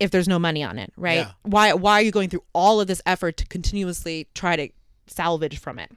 if 0.00 0.10
there's 0.10 0.28
no 0.28 0.38
money 0.38 0.62
on 0.62 0.78
it, 0.78 0.92
right? 0.96 1.26
Yeah. 1.26 1.32
Why 1.42 1.72
why 1.74 1.94
are 1.94 2.02
you 2.02 2.12
going 2.12 2.30
through 2.30 2.44
all 2.52 2.80
of 2.80 2.86
this 2.86 3.02
effort 3.04 3.36
to 3.38 3.46
continuously 3.46 4.28
try 4.34 4.56
to 4.56 4.68
salvage 5.08 5.58
from 5.58 5.78
it? 5.78 5.90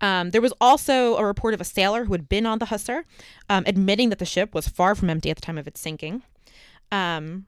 Um, 0.00 0.30
there 0.30 0.40
was 0.40 0.54
also 0.60 1.16
a 1.16 1.24
report 1.26 1.52
of 1.52 1.60
a 1.60 1.64
sailor 1.64 2.04
who 2.04 2.12
had 2.12 2.28
been 2.28 2.46
on 2.46 2.58
the 2.58 2.66
Hussar, 2.66 3.04
um, 3.50 3.64
admitting 3.66 4.08
that 4.10 4.18
the 4.18 4.24
ship 4.24 4.54
was 4.54 4.66
far 4.68 4.94
from 4.94 5.10
empty 5.10 5.28
at 5.30 5.36
the 5.36 5.42
time 5.42 5.58
of 5.58 5.66
its 5.66 5.80
sinking. 5.80 6.22
Um, 6.90 7.46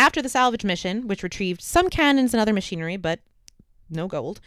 after 0.00 0.22
the 0.22 0.30
salvage 0.30 0.64
mission, 0.64 1.06
which 1.06 1.22
retrieved 1.22 1.60
some 1.60 1.90
cannons 1.90 2.32
and 2.32 2.40
other 2.40 2.54
machinery, 2.54 2.96
but 2.96 3.20
no 3.90 4.08
gold, 4.08 4.40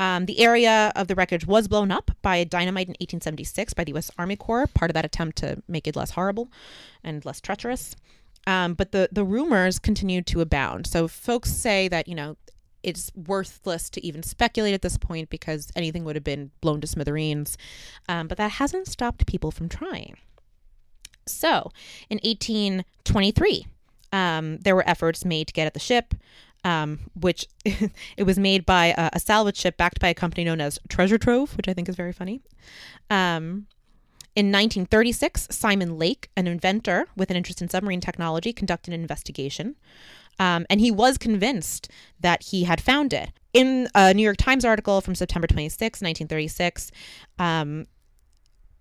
um, 0.00 0.24
the 0.26 0.40
area 0.40 0.92
of 0.96 1.08
the 1.08 1.14
wreckage 1.14 1.46
was 1.46 1.68
blown 1.68 1.92
up 1.92 2.10
by 2.22 2.42
dynamite 2.42 2.88
in 2.88 2.92
1876 2.92 3.74
by 3.74 3.84
the 3.84 3.92
U.S. 3.92 4.10
Army 4.18 4.34
Corps, 4.34 4.66
part 4.66 4.90
of 4.90 4.94
that 4.94 5.04
attempt 5.04 5.36
to 5.38 5.62
make 5.68 5.86
it 5.86 5.94
less 5.94 6.12
horrible 6.12 6.50
and 7.04 7.24
less 7.24 7.40
treacherous. 7.40 7.94
Um, 8.46 8.74
but 8.74 8.92
the, 8.92 9.08
the 9.12 9.24
rumors 9.24 9.78
continued 9.78 10.26
to 10.28 10.40
abound. 10.40 10.86
So 10.86 11.06
folks 11.06 11.50
say 11.52 11.86
that, 11.88 12.08
you 12.08 12.14
know, 12.14 12.36
it's 12.82 13.12
worthless 13.14 13.88
to 13.90 14.04
even 14.04 14.22
speculate 14.22 14.74
at 14.74 14.82
this 14.82 14.98
point 14.98 15.30
because 15.30 15.70
anything 15.76 16.04
would 16.04 16.16
have 16.16 16.24
been 16.24 16.50
blown 16.60 16.80
to 16.80 16.86
smithereens. 16.86 17.56
Um, 18.08 18.26
but 18.26 18.38
that 18.38 18.52
hasn't 18.52 18.88
stopped 18.88 19.26
people 19.26 19.50
from 19.50 19.68
trying. 19.68 20.16
So 21.26 21.70
in 22.10 22.18
1823, 22.24 23.66
um, 24.14 24.58
there 24.58 24.76
were 24.76 24.88
efforts 24.88 25.24
made 25.24 25.48
to 25.48 25.52
get 25.52 25.66
at 25.66 25.74
the 25.74 25.80
ship, 25.80 26.14
um, 26.62 27.00
which 27.20 27.46
it 28.16 28.22
was 28.24 28.38
made 28.38 28.64
by 28.64 28.94
a, 28.96 29.10
a 29.14 29.20
salvage 29.20 29.56
ship 29.58 29.76
backed 29.76 29.98
by 29.98 30.08
a 30.08 30.14
company 30.14 30.44
known 30.44 30.60
as 30.60 30.78
Treasure 30.88 31.18
Trove, 31.18 31.56
which 31.56 31.68
I 31.68 31.74
think 31.74 31.88
is 31.88 31.96
very 31.96 32.12
funny. 32.12 32.40
Um, 33.10 33.66
in 34.36 34.46
1936, 34.46 35.48
Simon 35.50 35.98
Lake, 35.98 36.30
an 36.36 36.46
inventor 36.46 37.06
with 37.16 37.30
an 37.30 37.36
interest 37.36 37.60
in 37.60 37.68
submarine 37.68 38.00
technology, 38.00 38.52
conducted 38.52 38.94
an 38.94 39.00
investigation. 39.00 39.74
Um, 40.38 40.64
and 40.70 40.80
he 40.80 40.90
was 40.90 41.18
convinced 41.18 41.90
that 42.20 42.44
he 42.44 42.64
had 42.64 42.80
found 42.80 43.12
it. 43.12 43.30
In 43.52 43.88
a 43.94 44.12
New 44.14 44.22
York 44.22 44.36
Times 44.36 44.64
article 44.64 45.00
from 45.00 45.14
September 45.14 45.46
26, 45.46 46.02
1936, 46.02 46.90
um, 47.38 47.86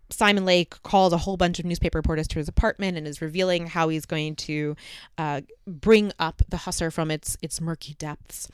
Simon 0.09 0.45
Lake 0.45 0.81
calls 0.83 1.13
a 1.13 1.17
whole 1.17 1.37
bunch 1.37 1.59
of 1.59 1.65
newspaper 1.65 1.97
reporters 1.97 2.27
to 2.29 2.39
his 2.39 2.47
apartment 2.47 2.97
and 2.97 3.07
is 3.07 3.21
revealing 3.21 3.67
how 3.67 3.89
he's 3.89 4.05
going 4.05 4.35
to 4.35 4.75
uh, 5.17 5.41
bring 5.65 6.11
up 6.19 6.41
the 6.49 6.57
Hussar 6.57 6.91
from 6.91 7.09
its 7.09 7.37
its 7.41 7.59
murky 7.59 7.95
depths. 7.95 8.47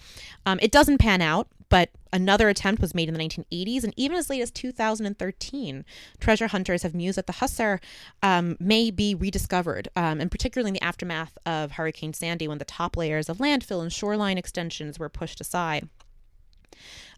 Um, 0.46 0.60
it 0.62 0.72
doesn't 0.72 1.00
pan 1.00 1.22
out, 1.22 1.48
but 1.70 1.90
another 2.12 2.50
attempt 2.50 2.82
was 2.82 2.96
made 2.96 3.08
in 3.08 3.14
the 3.14 3.20
1980s, 3.20 3.84
and 3.84 3.94
even 3.96 4.18
as 4.18 4.30
late 4.30 4.42
as 4.42 4.52
2013, 4.52 5.86
treasure 6.20 6.48
hunters 6.48 6.84
have 6.84 6.96
mused 6.96 7.18
that 7.18 7.28
the 7.28 7.34
Hussar 7.34 7.80
um, 8.24 8.58
may 8.60 8.90
be 8.90 9.14
rediscovered, 9.14 9.88
um, 9.96 10.20
and 10.20 10.32
particularly 10.32 10.70
in 10.70 10.74
the 10.74 10.84
aftermath 10.84 11.38
of 11.46 11.74
Hurricane 11.74 12.14
Sandy, 12.14 12.48
when 12.48 12.58
the 12.58 12.66
top 12.66 12.98
layers 12.98 13.30
of 13.30 13.38
landfill 13.38 13.82
and 13.82 13.94
shoreline 13.94 14.38
extensions 14.38 14.98
were 14.98 15.10
pushed 15.10 15.40
aside. 15.40 15.88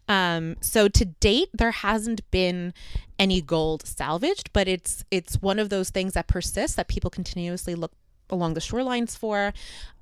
Um, 0.08 0.56
so 0.60 0.88
to 0.88 1.04
date, 1.04 1.48
there 1.52 1.70
hasn't 1.70 2.28
been 2.30 2.74
any 3.18 3.40
gold 3.40 3.86
salvaged, 3.86 4.52
but 4.52 4.68
it's 4.68 5.04
it's 5.10 5.40
one 5.40 5.58
of 5.58 5.68
those 5.68 5.90
things 5.90 6.14
that 6.14 6.26
persists 6.26 6.76
that 6.76 6.88
people 6.88 7.10
continuously 7.10 7.74
look 7.74 7.92
along 8.30 8.54
the 8.54 8.60
shorelines 8.60 9.16
for. 9.16 9.52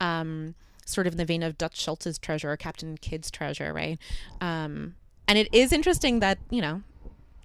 Um, 0.01 0.55
sort 0.87 1.07
of 1.07 1.13
in 1.15 1.19
the 1.19 1.25
vein 1.25 1.43
of 1.43 1.57
Dutch 1.57 1.79
Schultz's 1.79 2.19
treasure 2.19 2.51
or 2.51 2.57
Captain 2.57 2.97
Kidd's 2.97 3.31
treasure, 3.31 3.73
right? 3.73 3.99
Um, 4.41 4.97
and 5.29 5.39
it 5.39 5.49
is 5.53 5.73
interesting 5.73 6.21
that 6.21 6.39
you 6.51 6.61
know 6.61 6.83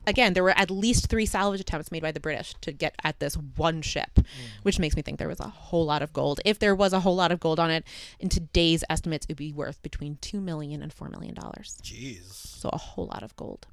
again, 0.07 0.33
there 0.33 0.43
were 0.43 0.57
at 0.57 0.71
least 0.71 1.07
three 1.07 1.25
salvage 1.25 1.59
attempts 1.61 1.91
made 1.91 2.01
by 2.01 2.11
the 2.11 2.19
British 2.19 2.53
to 2.61 2.71
get 2.71 2.95
at 3.03 3.19
this 3.19 3.35
one 3.35 3.81
ship, 3.81 4.19
which 4.63 4.79
makes 4.79 4.95
me 4.95 5.01
think 5.01 5.19
there 5.19 5.27
was 5.27 5.39
a 5.39 5.47
whole 5.47 5.85
lot 5.85 6.01
of 6.01 6.13
gold. 6.13 6.39
If 6.45 6.59
there 6.59 6.75
was 6.75 6.93
a 6.93 6.99
whole 7.01 7.15
lot 7.15 7.31
of 7.31 7.39
gold 7.39 7.59
on 7.59 7.71
it, 7.71 7.83
in 8.19 8.29
today's 8.29 8.83
estimates, 8.89 9.25
it 9.25 9.31
would 9.31 9.37
be 9.37 9.53
worth 9.53 9.81
between 9.81 10.17
two 10.21 10.41
million 10.41 10.81
and 10.81 10.93
four 10.93 11.09
million 11.09 11.35
dollars. 11.35 11.77
Jeez. 11.83 12.31
So 12.31 12.69
a 12.71 12.77
whole 12.77 13.07
lot 13.07 13.23
of 13.23 13.35
gold. 13.35 13.67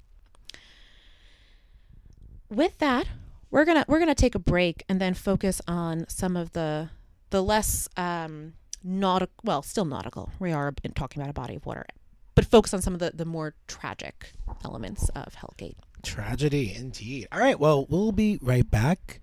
With 2.49 2.79
that, 2.79 3.07
we're 3.51 3.64
gonna 3.64 3.85
we're 3.88 3.99
gonna 3.99 4.14
take 4.14 4.35
a 4.35 4.38
break 4.38 4.85
and 4.88 5.01
then 5.01 5.14
focus 5.14 5.61
on 5.68 6.07
some 6.09 6.37
of 6.37 6.53
the 6.53 6.90
the 7.31 7.42
less 7.42 7.88
um, 7.97 8.53
nautical, 8.85 9.33
well, 9.45 9.62
still 9.62 9.85
nautical. 9.85 10.31
We 10.38 10.53
are 10.53 10.73
talking 10.95 11.23
about 11.23 11.31
a 11.31 11.35
body 11.35 11.57
of 11.57 11.66
water, 11.66 11.87
but 12.35 12.45
focus 12.45 12.75
on 12.75 12.83
some 12.83 12.95
of 12.95 13.01
the 13.01 13.12
the 13.14 13.25
more 13.25 13.55
tragic 13.68 14.33
elements 14.64 15.09
of 15.11 15.35
Hellgate. 15.35 15.77
Tragedy 16.03 16.75
indeed. 16.75 17.29
All 17.33 17.38
right. 17.41 17.59
Well, 17.59 17.87
we'll 17.88 18.12
be 18.12 18.38
right 18.43 18.69
back 18.69 19.21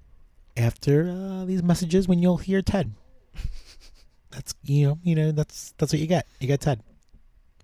after 0.56 1.10
uh, 1.10 1.46
these 1.46 1.64
messages 1.64 2.08
when 2.08 2.20
you'll 2.20 2.38
hear 2.38 2.62
Ted. 2.62 2.94
That's 4.32 4.54
you 4.64 4.88
know 4.88 5.00
you 5.04 5.16
know 5.16 5.32
that's 5.32 5.74
that's 5.78 5.92
what 5.92 6.00
you 6.00 6.08
get. 6.08 6.28
You 6.40 6.48
get 6.48 6.62
Ted. 6.62 6.84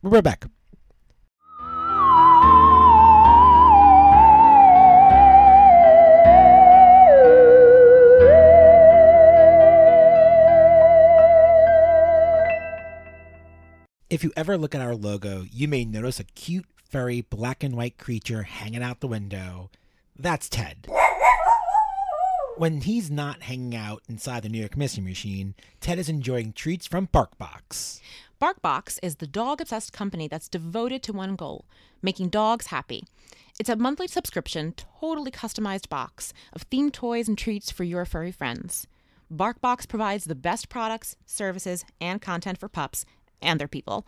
We're 0.01 0.09
right 0.09 0.23
back. 0.23 0.45
If 14.09 14.23
you 14.23 14.31
ever 14.37 14.57
look 14.57 14.73
at 14.73 14.81
our 14.81 14.95
logo, 14.95 15.43
you 15.51 15.67
may 15.67 15.83
notice 15.83 16.19
a 16.19 16.23
cute, 16.23 16.65
furry, 16.95 17.19
black 17.19 17.61
and 17.61 17.75
white 17.75 17.97
creature 17.97 18.43
hanging 18.43 18.81
out 18.81 19.01
the 19.01 19.07
window. 19.07 19.69
That's 20.17 20.47
Ted. 20.47 20.87
When 22.55 22.79
he's 22.79 23.11
not 23.11 23.41
hanging 23.41 23.75
out 23.75 24.01
inside 24.07 24.43
the 24.43 24.47
New 24.47 24.59
York 24.59 24.77
Mystery 24.77 25.03
Machine, 25.03 25.55
Ted 25.81 25.99
is 25.99 26.07
enjoying 26.07 26.53
treats 26.53 26.87
from 26.87 27.07
BarkBox. 27.07 27.99
BarkBox 28.41 28.99
is 29.03 29.17
the 29.17 29.27
dog 29.27 29.59
obsessed 29.59 29.91
company 29.91 30.29
that's 30.29 30.47
devoted 30.47 31.03
to 31.03 31.11
one 31.11 31.35
goal 31.35 31.65
making 32.01 32.29
dogs 32.29 32.67
happy. 32.67 33.03
It's 33.59 33.69
a 33.69 33.75
monthly 33.75 34.07
subscription, 34.07 34.73
totally 35.01 35.31
customized 35.31 35.89
box 35.89 36.31
of 36.53 36.69
themed 36.69 36.93
toys 36.93 37.27
and 37.27 37.37
treats 37.37 37.71
for 37.71 37.83
your 37.83 38.05
furry 38.05 38.31
friends. 38.31 38.87
BarkBox 39.33 39.89
provides 39.89 40.23
the 40.23 40.33
best 40.33 40.69
products, 40.69 41.17
services, 41.25 41.83
and 41.99 42.21
content 42.21 42.57
for 42.57 42.69
pups 42.69 43.05
and 43.41 43.59
their 43.59 43.67
people. 43.67 44.07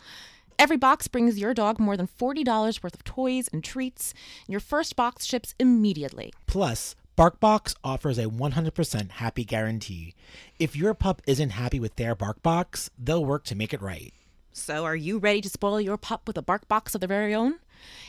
Every 0.58 0.76
box 0.76 1.06
brings 1.06 1.38
your 1.38 1.54
dog 1.54 1.78
more 1.78 1.96
than 1.96 2.08
$40 2.08 2.82
worth 2.82 2.94
of 2.94 3.04
toys 3.04 3.48
and 3.52 3.62
treats. 3.62 4.12
Your 4.48 4.58
first 4.58 4.96
box 4.96 5.24
ships 5.24 5.54
immediately. 5.60 6.32
Plus, 6.46 6.96
BarkBox 7.16 7.76
offers 7.84 8.18
a 8.18 8.24
100% 8.24 9.10
happy 9.10 9.44
guarantee. 9.44 10.16
If 10.58 10.74
your 10.74 10.94
pup 10.94 11.22
isn't 11.28 11.50
happy 11.50 11.78
with 11.78 11.94
their 11.94 12.16
BarkBox, 12.16 12.90
they'll 12.98 13.24
work 13.24 13.44
to 13.44 13.54
make 13.54 13.72
it 13.72 13.80
right. 13.80 14.12
So, 14.52 14.84
are 14.84 14.96
you 14.96 15.18
ready 15.18 15.40
to 15.42 15.48
spoil 15.48 15.80
your 15.80 15.96
pup 15.96 16.26
with 16.26 16.36
a 16.36 16.42
BarkBox 16.42 16.96
of 16.96 17.02
their 17.02 17.08
very 17.08 17.32
own? 17.32 17.60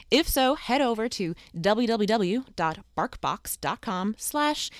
If 0.09 0.27
so, 0.27 0.55
head 0.55 0.81
over 0.81 1.07
to 1.09 1.35
www.barkbox.com 1.55 4.15
slash. 4.17 4.71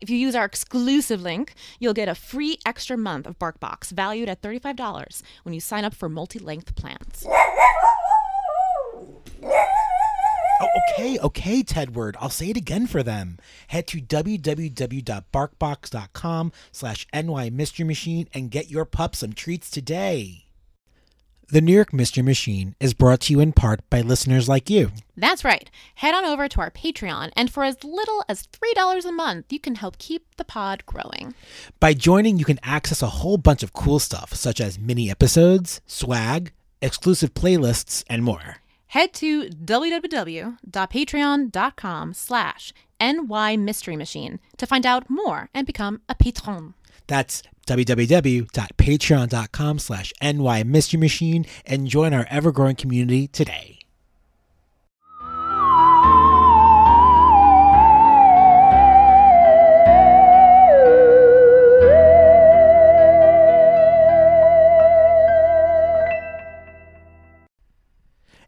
If 0.00 0.10
you 0.10 0.16
use 0.16 0.34
our 0.34 0.44
exclusive 0.44 1.22
link, 1.22 1.54
you'll 1.78 1.94
get 1.94 2.08
a 2.08 2.14
free 2.14 2.58
extra 2.64 2.96
month 2.96 3.26
of 3.26 3.38
BarkBox 3.38 3.92
valued 3.92 4.28
at 4.28 4.42
$35 4.42 5.22
when 5.42 5.54
you 5.54 5.60
sign 5.60 5.84
up 5.84 5.94
for 5.94 6.08
multi-length 6.08 6.74
plans. 6.74 7.26
Oh, 10.58 10.68
okay, 10.90 11.18
okay, 11.18 11.62
Tedward. 11.62 12.14
I'll 12.18 12.30
say 12.30 12.48
it 12.48 12.56
again 12.56 12.86
for 12.86 13.02
them. 13.02 13.36
Head 13.68 13.86
to 13.88 14.00
www.barkbox.com 14.00 16.52
slash 16.72 17.06
nymysterymachine 17.12 18.28
and 18.32 18.50
get 18.50 18.70
your 18.70 18.86
pup 18.86 19.14
some 19.14 19.34
treats 19.34 19.70
today. 19.70 20.45
The 21.48 21.60
New 21.60 21.72
York 21.72 21.92
Mystery 21.92 22.24
Machine 22.24 22.74
is 22.80 22.92
brought 22.92 23.20
to 23.20 23.32
you 23.32 23.38
in 23.38 23.52
part 23.52 23.88
by 23.88 24.00
listeners 24.00 24.48
like 24.48 24.68
you. 24.68 24.90
That's 25.16 25.44
right. 25.44 25.70
Head 25.94 26.12
on 26.12 26.24
over 26.24 26.48
to 26.48 26.60
our 26.60 26.72
Patreon, 26.72 27.30
and 27.36 27.52
for 27.52 27.62
as 27.62 27.84
little 27.84 28.24
as 28.28 28.48
$3 28.48 29.04
a 29.04 29.12
month, 29.12 29.52
you 29.52 29.60
can 29.60 29.76
help 29.76 29.96
keep 29.98 30.24
the 30.38 30.44
pod 30.44 30.84
growing. 30.86 31.36
By 31.78 31.94
joining, 31.94 32.40
you 32.40 32.44
can 32.44 32.58
access 32.64 33.00
a 33.00 33.06
whole 33.06 33.36
bunch 33.36 33.62
of 33.62 33.72
cool 33.72 34.00
stuff, 34.00 34.34
such 34.34 34.60
as 34.60 34.76
mini 34.76 35.08
episodes, 35.08 35.80
swag, 35.86 36.50
exclusive 36.82 37.32
playlists, 37.32 38.02
and 38.10 38.24
more. 38.24 38.56
Head 38.88 39.12
to 39.14 39.44
www.patreon.com 39.44 42.14
slash 42.14 42.72
nymysterymachine 43.00 44.38
to 44.56 44.66
find 44.66 44.84
out 44.84 45.08
more 45.08 45.48
and 45.54 45.64
become 45.64 46.00
a 46.08 46.16
patron. 46.16 46.74
That's 47.06 47.42
www.patreon.com 47.66 49.78
slash 49.78 50.12
nymysterymachine 50.22 51.46
and 51.64 51.88
join 51.88 52.12
our 52.14 52.26
ever-growing 52.30 52.76
community 52.76 53.26
today. 53.28 53.75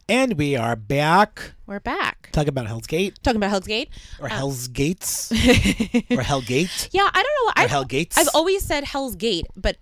And 0.09 0.33
we 0.33 0.55
are 0.55 0.75
back. 0.75 1.53
We're 1.67 1.79
back. 1.79 2.29
Talking 2.31 2.49
about 2.49 2.65
Hell's 2.65 2.87
Gate 2.87 3.19
Talking 3.21 3.37
about 3.37 3.51
Hell's 3.51 3.67
Gate. 3.67 3.89
or 4.19 4.27
Hell's 4.27 4.67
Gates 4.67 5.31
or 6.11 6.21
Hell 6.23 6.41
Gate 6.41 6.89
Yeah, 6.91 7.07
I 7.13 7.23
don't 7.23 7.23
know. 7.45 7.49
or 7.49 7.53
I've, 7.63 7.69
Hell 7.69 7.85
Gates. 7.85 8.17
I've 8.17 8.29
always 8.33 8.63
said 8.63 8.85
Hell's 8.85 9.15
Gate, 9.15 9.45
but 9.55 9.77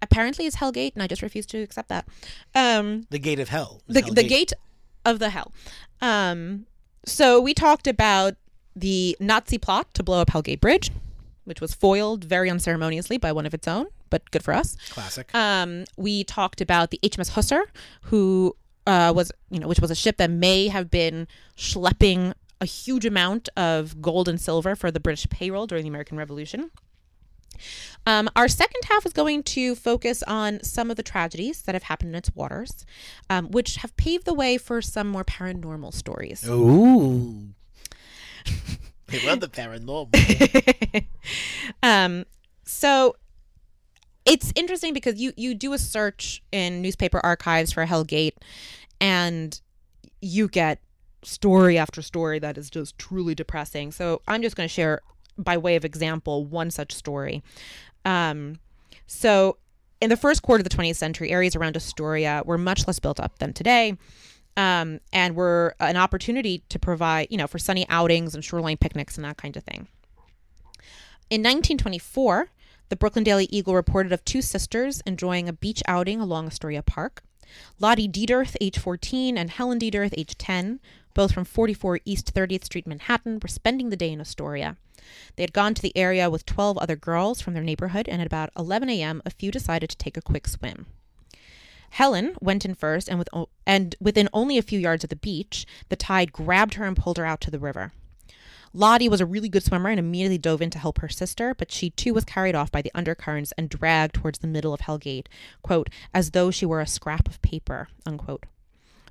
apparently 0.00 0.46
it's 0.46 0.56
Hell 0.56 0.72
Gate, 0.72 0.94
and 0.94 1.02
I 1.02 1.06
just 1.06 1.22
refuse 1.22 1.46
to 1.46 1.58
accept 1.62 1.88
that. 1.90 2.06
Um, 2.56 3.06
the 3.10 3.20
Gate 3.20 3.38
of 3.38 3.50
Hell. 3.50 3.82
the, 3.86 4.00
Hell 4.02 4.12
the 4.14 4.24
gate 4.24 4.52
of 5.04 5.18
the 5.20 5.30
hell. 5.30 5.52
Um, 6.00 6.66
so 7.06 7.40
we 7.40 7.54
talked 7.54 7.86
about 7.86 8.34
the 8.74 9.16
Nazi 9.20 9.58
plot 9.58 9.94
to 9.94 10.02
blow 10.02 10.20
up 10.20 10.28
Hellgate 10.30 10.60
Bridge, 10.60 10.90
which 11.44 11.60
was 11.60 11.72
foiled 11.72 12.24
very 12.24 12.50
unceremoniously 12.50 13.16
by 13.16 13.30
one 13.30 13.46
of 13.46 13.54
its 13.54 13.68
own, 13.68 13.86
but 14.10 14.28
good 14.32 14.42
for 14.42 14.54
us. 14.54 14.76
Classic. 14.90 15.32
Um, 15.34 15.84
we 15.96 16.24
talked 16.24 16.60
about 16.60 16.90
the 16.90 16.98
HMS 17.02 17.30
Hussar, 17.30 17.62
who 18.02 18.56
uh, 18.86 19.12
was, 19.14 19.32
you 19.50 19.58
know, 19.58 19.68
which 19.68 19.80
was 19.80 19.90
a 19.90 19.94
ship 19.94 20.16
that 20.16 20.30
may 20.30 20.68
have 20.68 20.90
been 20.90 21.26
schlepping 21.56 22.34
a 22.60 22.64
huge 22.64 23.04
amount 23.04 23.48
of 23.56 24.00
gold 24.00 24.28
and 24.28 24.40
silver 24.40 24.76
for 24.76 24.90
the 24.90 25.00
British 25.00 25.28
payroll 25.28 25.66
during 25.66 25.82
the 25.82 25.88
American 25.88 26.16
Revolution. 26.16 26.70
Um, 28.06 28.28
our 28.34 28.48
second 28.48 28.82
half 28.88 29.06
is 29.06 29.12
going 29.12 29.42
to 29.44 29.74
focus 29.74 30.22
on 30.24 30.62
some 30.62 30.90
of 30.90 30.96
the 30.96 31.02
tragedies 31.02 31.62
that 31.62 31.74
have 31.74 31.84
happened 31.84 32.10
in 32.10 32.14
its 32.16 32.34
waters, 32.34 32.84
um, 33.30 33.50
which 33.50 33.76
have 33.76 33.96
paved 33.96 34.24
the 34.24 34.34
way 34.34 34.58
for 34.58 34.82
some 34.82 35.08
more 35.08 35.24
paranormal 35.24 35.92
stories. 35.92 36.46
Ooh. 36.48 37.48
I 38.46 39.26
love 39.26 39.40
the 39.40 39.48
paranormal. 39.48 41.04
um, 41.82 42.24
so 42.64 43.16
it's 44.24 44.52
interesting 44.54 44.92
because 44.92 45.20
you 45.20 45.32
you 45.36 45.54
do 45.54 45.72
a 45.72 45.78
search 45.78 46.42
in 46.52 46.82
newspaper 46.82 47.20
archives 47.24 47.72
for 47.72 47.86
Hellgate, 47.86 48.34
and 49.00 49.60
you 50.20 50.48
get 50.48 50.80
story 51.24 51.78
after 51.78 52.02
story 52.02 52.38
that 52.38 52.58
is 52.58 52.70
just 52.70 52.98
truly 52.98 53.34
depressing. 53.34 53.92
So 53.92 54.22
I'm 54.28 54.42
just 54.42 54.56
going 54.56 54.68
to 54.68 54.72
share, 54.72 55.00
by 55.38 55.56
way 55.56 55.76
of 55.76 55.84
example, 55.84 56.44
one 56.44 56.70
such 56.70 56.94
story. 56.94 57.42
Um, 58.04 58.58
so 59.06 59.58
in 60.00 60.10
the 60.10 60.16
first 60.16 60.42
quarter 60.42 60.60
of 60.60 60.68
the 60.68 60.76
20th 60.76 60.96
century, 60.96 61.30
areas 61.30 61.54
around 61.54 61.76
Astoria 61.76 62.42
were 62.44 62.58
much 62.58 62.86
less 62.86 62.98
built 62.98 63.20
up 63.20 63.38
than 63.38 63.52
today. 63.52 63.96
Um, 64.54 65.00
and 65.14 65.34
were 65.34 65.74
an 65.80 65.96
opportunity 65.96 66.62
to 66.68 66.78
provide, 66.78 67.28
you 67.30 67.38
know, 67.38 67.46
for 67.46 67.58
sunny 67.58 67.86
outings 67.88 68.34
and 68.34 68.44
shoreline 68.44 68.76
picnics 68.76 69.16
and 69.16 69.24
that 69.24 69.38
kind 69.38 69.56
of 69.56 69.64
thing. 69.64 69.88
In 71.30 71.40
1924, 71.40 72.50
the 72.92 72.96
Brooklyn 72.96 73.24
Daily 73.24 73.48
Eagle 73.50 73.74
reported 73.74 74.12
of 74.12 74.22
two 74.22 74.42
sisters 74.42 75.00
enjoying 75.06 75.48
a 75.48 75.54
beach 75.54 75.82
outing 75.88 76.20
along 76.20 76.46
Astoria 76.46 76.82
Park. 76.82 77.22
Lottie 77.80 78.06
Diederth, 78.06 78.54
age 78.60 78.78
14, 78.78 79.38
and 79.38 79.48
Helen 79.48 79.78
Diederth, 79.78 80.12
age 80.14 80.36
10, 80.36 80.78
both 81.14 81.32
from 81.32 81.46
44 81.46 82.00
East 82.04 82.34
30th 82.34 82.64
Street, 82.64 82.86
Manhattan, 82.86 83.38
were 83.42 83.48
spending 83.48 83.88
the 83.88 83.96
day 83.96 84.12
in 84.12 84.20
Astoria. 84.20 84.76
They 85.36 85.42
had 85.42 85.54
gone 85.54 85.72
to 85.72 85.80
the 85.80 85.96
area 85.96 86.28
with 86.28 86.44
12 86.44 86.76
other 86.76 86.94
girls 86.94 87.40
from 87.40 87.54
their 87.54 87.62
neighborhood, 87.62 88.10
and 88.10 88.20
at 88.20 88.26
about 88.26 88.50
11 88.58 88.90
a.m., 88.90 89.22
a 89.24 89.30
few 89.30 89.50
decided 89.50 89.88
to 89.88 89.96
take 89.96 90.18
a 90.18 90.20
quick 90.20 90.46
swim. 90.46 90.84
Helen 91.92 92.36
went 92.42 92.66
in 92.66 92.74
first, 92.74 93.08
and, 93.08 93.18
with 93.18 93.30
and 93.66 93.96
within 94.02 94.28
only 94.34 94.58
a 94.58 94.62
few 94.62 94.78
yards 94.78 95.02
of 95.02 95.08
the 95.08 95.16
beach, 95.16 95.64
the 95.88 95.96
tide 95.96 96.30
grabbed 96.30 96.74
her 96.74 96.84
and 96.84 96.94
pulled 96.94 97.16
her 97.16 97.24
out 97.24 97.40
to 97.40 97.50
the 97.50 97.58
river. 97.58 97.92
Lottie 98.74 99.08
was 99.08 99.20
a 99.20 99.26
really 99.26 99.50
good 99.50 99.62
swimmer 99.62 99.90
and 99.90 99.98
immediately 99.98 100.38
dove 100.38 100.62
in 100.62 100.70
to 100.70 100.78
help 100.78 100.98
her 101.00 101.08
sister, 101.08 101.54
but 101.54 101.70
she 101.70 101.90
too 101.90 102.14
was 102.14 102.24
carried 102.24 102.54
off 102.54 102.72
by 102.72 102.80
the 102.80 102.92
undercurrents 102.94 103.52
and 103.58 103.68
dragged 103.68 104.14
towards 104.14 104.38
the 104.38 104.46
middle 104.46 104.72
of 104.72 104.80
Hellgate, 104.80 105.26
quote, 105.62 105.90
as 106.14 106.30
though 106.30 106.50
she 106.50 106.64
were 106.64 106.80
a 106.80 106.86
scrap 106.86 107.28
of 107.28 107.42
paper, 107.42 107.88
unquote. 108.06 108.44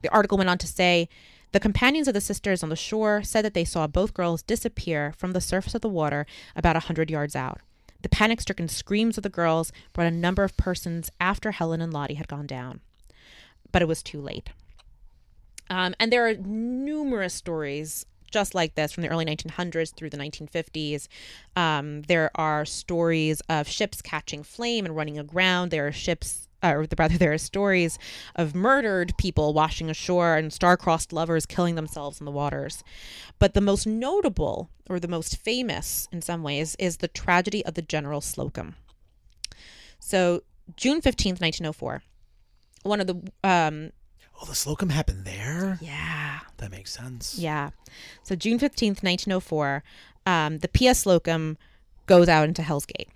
The 0.01 0.09
article 0.09 0.37
went 0.37 0.49
on 0.49 0.57
to 0.57 0.67
say 0.67 1.09
the 1.51 1.59
companions 1.59 2.07
of 2.07 2.15
the 2.15 2.21
sisters 2.21 2.63
on 2.63 2.69
the 2.69 2.75
shore 2.75 3.21
said 3.23 3.43
that 3.45 3.53
they 3.53 3.65
saw 3.65 3.85
both 3.85 4.15
girls 4.15 4.41
disappear 4.41 5.13
from 5.17 5.33
the 5.33 5.41
surface 5.41 5.75
of 5.75 5.81
the 5.81 5.89
water 5.89 6.25
about 6.55 6.75
a 6.75 6.81
hundred 6.81 7.11
yards 7.11 7.35
out. 7.35 7.59
The 8.01 8.09
panic 8.09 8.41
stricken 8.41 8.67
screams 8.67 9.17
of 9.17 9.23
the 9.23 9.29
girls 9.29 9.71
brought 9.93 10.07
a 10.07 10.11
number 10.11 10.43
of 10.43 10.57
persons 10.57 11.11
after 11.19 11.51
Helen 11.51 11.81
and 11.81 11.93
Lottie 11.93 12.15
had 12.15 12.27
gone 12.27 12.47
down. 12.47 12.79
But 13.71 13.83
it 13.83 13.87
was 13.87 14.01
too 14.01 14.21
late. 14.21 14.49
Um, 15.69 15.93
and 15.99 16.11
there 16.11 16.27
are 16.27 16.33
numerous 16.33 17.33
stories 17.33 18.05
just 18.31 18.55
like 18.55 18.75
this 18.75 18.91
from 18.91 19.03
the 19.03 19.09
early 19.09 19.25
1900s 19.25 19.93
through 19.93 20.09
the 20.09 20.17
1950s. 20.17 21.07
Um, 21.55 22.03
there 22.03 22.31
are 22.35 22.65
stories 22.65 23.41
of 23.49 23.67
ships 23.67 24.01
catching 24.01 24.43
flame 24.43 24.85
and 24.85 24.95
running 24.95 25.19
aground. 25.19 25.71
There 25.71 25.87
are 25.87 25.91
ships, 25.91 26.47
or 26.63 26.87
rather, 26.97 27.17
there 27.19 27.33
are 27.33 27.37
stories 27.37 27.99
of 28.35 28.55
murdered 28.55 29.13
people 29.17 29.53
washing 29.53 29.89
ashore 29.89 30.35
and 30.35 30.51
star-crossed 30.51 31.13
lovers 31.13 31.45
killing 31.45 31.75
themselves 31.75 32.19
in 32.19 32.25
the 32.25 32.31
waters. 32.31 32.83
But 33.39 33.53
the 33.53 33.61
most 33.61 33.85
notable, 33.85 34.69
or 34.89 34.99
the 34.99 35.07
most 35.07 35.37
famous 35.37 36.07
in 36.11 36.21
some 36.21 36.43
ways, 36.43 36.75
is 36.79 36.97
the 36.97 37.07
tragedy 37.07 37.65
of 37.65 37.75
the 37.75 37.81
General 37.81 38.21
Slocum. 38.21 38.75
So, 39.99 40.41
June 40.75 41.01
15th, 41.01 41.41
1904, 41.41 42.03
one 42.83 43.01
of 43.01 43.07
the 43.07 43.15
um, 43.43 43.91
oh, 44.41 44.45
the 44.45 44.55
Slocum 44.55 44.89
happened 44.89 45.25
there? 45.25 45.77
yeah 45.81 46.40
That 46.61 46.71
makes 46.71 46.93
sense. 46.93 47.37
Yeah. 47.37 47.71
So 48.23 48.35
June 48.35 48.59
15th, 48.59 49.03
1904, 49.03 49.83
um, 50.27 50.59
the 50.59 50.67
P.S. 50.67 50.99
Slocum 50.99 51.57
goes 52.05 52.29
out 52.29 52.47
into 52.47 52.61
Hell's 52.61 52.85
Gate. 52.85 53.09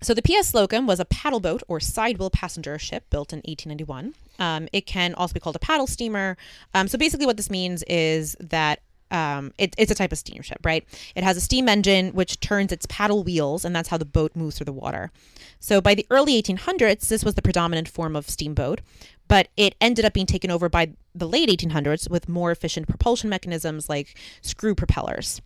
So 0.00 0.14
the 0.14 0.22
P.S. 0.22 0.48
Slocum 0.48 0.86
was 0.86 1.00
a 1.00 1.04
paddle 1.04 1.40
boat 1.40 1.62
or 1.66 1.80
sidewheel 1.80 2.30
passenger 2.30 2.78
ship 2.78 3.10
built 3.10 3.32
in 3.32 3.38
1891. 3.38 4.14
Um, 4.38 4.68
it 4.72 4.86
can 4.86 5.12
also 5.14 5.34
be 5.34 5.40
called 5.40 5.56
a 5.56 5.60
paddle 5.60 5.88
steamer. 5.88 6.36
Um, 6.72 6.86
so 6.86 6.96
basically, 6.96 7.26
what 7.26 7.36
this 7.36 7.50
means 7.50 7.82
is 7.88 8.36
that 8.38 8.80
um, 9.14 9.52
it, 9.58 9.74
it's 9.78 9.92
a 9.92 9.94
type 9.94 10.10
of 10.10 10.18
steamship, 10.18 10.58
right? 10.64 10.84
It 11.14 11.22
has 11.22 11.36
a 11.36 11.40
steam 11.40 11.68
engine 11.68 12.10
which 12.14 12.40
turns 12.40 12.72
its 12.72 12.84
paddle 12.86 13.22
wheels, 13.22 13.64
and 13.64 13.74
that's 13.74 13.88
how 13.88 13.96
the 13.96 14.04
boat 14.04 14.34
moves 14.34 14.58
through 14.58 14.64
the 14.64 14.72
water. 14.72 15.12
So 15.60 15.80
by 15.80 15.94
the 15.94 16.04
early 16.10 16.42
1800s, 16.42 17.06
this 17.08 17.24
was 17.24 17.36
the 17.36 17.42
predominant 17.42 17.88
form 17.88 18.16
of 18.16 18.28
steamboat, 18.28 18.80
but 19.28 19.48
it 19.56 19.76
ended 19.80 20.04
up 20.04 20.14
being 20.14 20.26
taken 20.26 20.50
over 20.50 20.68
by 20.68 20.94
the 21.14 21.28
late 21.28 21.48
1800s 21.48 22.10
with 22.10 22.28
more 22.28 22.50
efficient 22.50 22.88
propulsion 22.88 23.30
mechanisms 23.30 23.88
like 23.88 24.18
screw 24.42 24.74
propellers. 24.74 25.40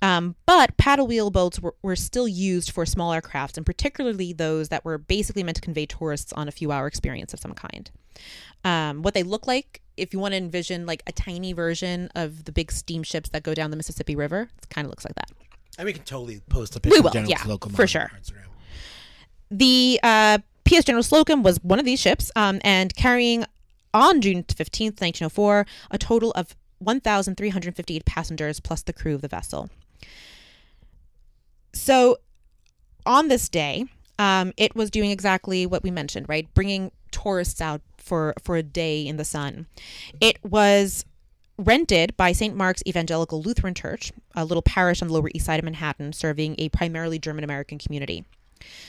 Um, 0.00 0.36
but 0.46 0.76
paddle 0.76 1.08
wheel 1.08 1.30
boats 1.30 1.58
were, 1.58 1.74
were 1.82 1.96
still 1.96 2.28
used 2.28 2.70
for 2.70 2.86
smaller 2.86 3.20
crafts, 3.20 3.56
and 3.56 3.66
particularly 3.66 4.32
those 4.32 4.68
that 4.68 4.84
were 4.84 4.96
basically 4.96 5.42
meant 5.42 5.56
to 5.56 5.60
convey 5.60 5.86
tourists 5.86 6.32
on 6.34 6.46
a 6.46 6.52
few 6.52 6.70
hour 6.70 6.86
experience 6.86 7.34
of 7.34 7.40
some 7.40 7.52
kind. 7.52 7.90
Um, 8.64 9.02
what 9.02 9.14
they 9.14 9.24
look 9.24 9.48
like, 9.48 9.82
if 9.98 10.12
you 10.12 10.18
want 10.18 10.32
to 10.32 10.38
envision 10.38 10.86
like 10.86 11.02
a 11.06 11.12
tiny 11.12 11.52
version 11.52 12.10
of 12.14 12.44
the 12.44 12.52
big 12.52 12.70
steamships 12.72 13.30
that 13.30 13.42
go 13.42 13.54
down 13.54 13.70
the 13.70 13.76
Mississippi 13.76 14.16
River, 14.16 14.48
it 14.62 14.68
kind 14.70 14.84
of 14.84 14.90
looks 14.90 15.04
like 15.04 15.14
that. 15.16 15.30
And 15.78 15.86
we 15.86 15.92
can 15.92 16.02
totally 16.02 16.40
post 16.48 16.74
a 16.76 16.80
picture 16.80 16.98
We 16.98 17.00
will, 17.00 17.10
General 17.10 17.30
yeah, 17.30 17.42
Slocum 17.42 17.72
for 17.72 17.86
sure. 17.86 18.10
The 19.50 20.00
uh, 20.02 20.38
PS 20.64 20.84
General 20.84 21.02
Slocum 21.02 21.42
was 21.42 21.62
one 21.62 21.78
of 21.78 21.84
these 21.84 22.00
ships 22.00 22.30
um, 22.36 22.60
and 22.62 22.94
carrying 22.94 23.44
on 23.94 24.20
June 24.20 24.42
15th, 24.42 25.00
1904, 25.00 25.66
a 25.90 25.98
total 25.98 26.32
of 26.32 26.54
1,358 26.78 28.04
passengers 28.04 28.60
plus 28.60 28.82
the 28.82 28.92
crew 28.92 29.14
of 29.14 29.22
the 29.22 29.28
vessel. 29.28 29.70
So 31.72 32.18
on 33.06 33.28
this 33.28 33.48
day, 33.48 33.86
um, 34.18 34.52
it 34.56 34.74
was 34.74 34.90
doing 34.90 35.10
exactly 35.10 35.64
what 35.64 35.82
we 35.82 35.90
mentioned, 35.90 36.28
right? 36.28 36.52
Bringing 36.54 36.90
tourists 37.10 37.60
out 37.60 37.80
for, 37.96 38.34
for 38.42 38.56
a 38.56 38.62
day 38.62 39.06
in 39.06 39.16
the 39.16 39.24
sun. 39.24 39.66
It 40.20 40.38
was 40.44 41.04
rented 41.58 42.16
by 42.16 42.32
St. 42.32 42.54
Mark's 42.54 42.82
Evangelical 42.86 43.42
Lutheran 43.42 43.74
Church, 43.74 44.12
a 44.34 44.44
little 44.44 44.62
parish 44.62 45.02
on 45.02 45.08
the 45.08 45.14
Lower 45.14 45.30
East 45.34 45.46
Side 45.46 45.58
of 45.58 45.64
Manhattan, 45.64 46.12
serving 46.12 46.54
a 46.58 46.68
primarily 46.68 47.18
German 47.18 47.44
American 47.44 47.78
community. 47.78 48.24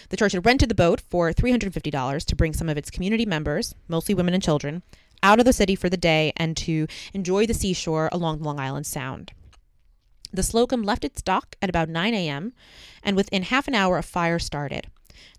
The 0.10 0.18
church 0.18 0.34
had 0.34 0.46
rented 0.46 0.70
the 0.70 0.76
boat 0.76 1.02
for 1.02 1.32
$350 1.32 2.26
to 2.26 2.36
bring 2.36 2.54
some 2.54 2.70
of 2.70 2.78
its 2.78 2.90
community 2.90 3.26
members, 3.26 3.76
mostly 3.88 4.16
women 4.16 4.34
and 4.34 4.44
children, 4.44 4.84
out 5.22 5.40
of 5.40 5.46
the 5.46 5.54
city 5.54 5.76
for 5.76 5.90
the 5.90 5.98
day 5.98 6.32
and 6.38 6.56
to 6.58 6.88
enjoy 7.14 7.46
the 7.46 7.54
seashore 7.54 8.10
along 8.12 8.42
Long 8.42 8.60
Island 8.60 8.86
Sound. 8.86 9.32
The 10.32 10.44
Slocum 10.44 10.84
left 10.84 11.04
its 11.04 11.22
dock 11.22 11.56
at 11.62 11.70
about 11.70 11.90
9 11.90 12.14
a.m., 12.14 12.54
and 13.04 13.16
within 13.16 13.44
half 13.44 13.68
an 13.68 13.74
hour, 13.74 13.98
a 13.98 14.04
fire 14.04 14.38
started. 14.38 14.88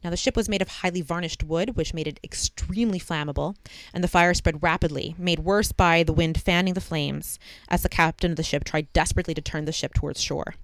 Now, 0.02 0.10
the 0.10 0.16
ship 0.16 0.36
was 0.36 0.48
made 0.48 0.62
of 0.62 0.68
highly 0.68 1.00
varnished 1.00 1.42
wood, 1.42 1.76
which 1.76 1.94
made 1.94 2.06
it 2.06 2.20
extremely 2.24 2.98
flammable, 2.98 3.56
and 3.92 4.02
the 4.02 4.08
fire 4.08 4.34
spread 4.34 4.62
rapidly, 4.62 5.14
made 5.18 5.40
worse 5.40 5.72
by 5.72 6.02
the 6.02 6.12
wind 6.12 6.40
fanning 6.40 6.74
the 6.74 6.80
flames 6.80 7.38
as 7.68 7.82
the 7.82 7.88
captain 7.88 8.32
of 8.32 8.36
the 8.36 8.42
ship 8.42 8.64
tried 8.64 8.92
desperately 8.92 9.34
to 9.34 9.42
turn 9.42 9.64
the 9.64 9.72
ship 9.72 9.94
towards 9.94 10.20
shore. 10.20 10.54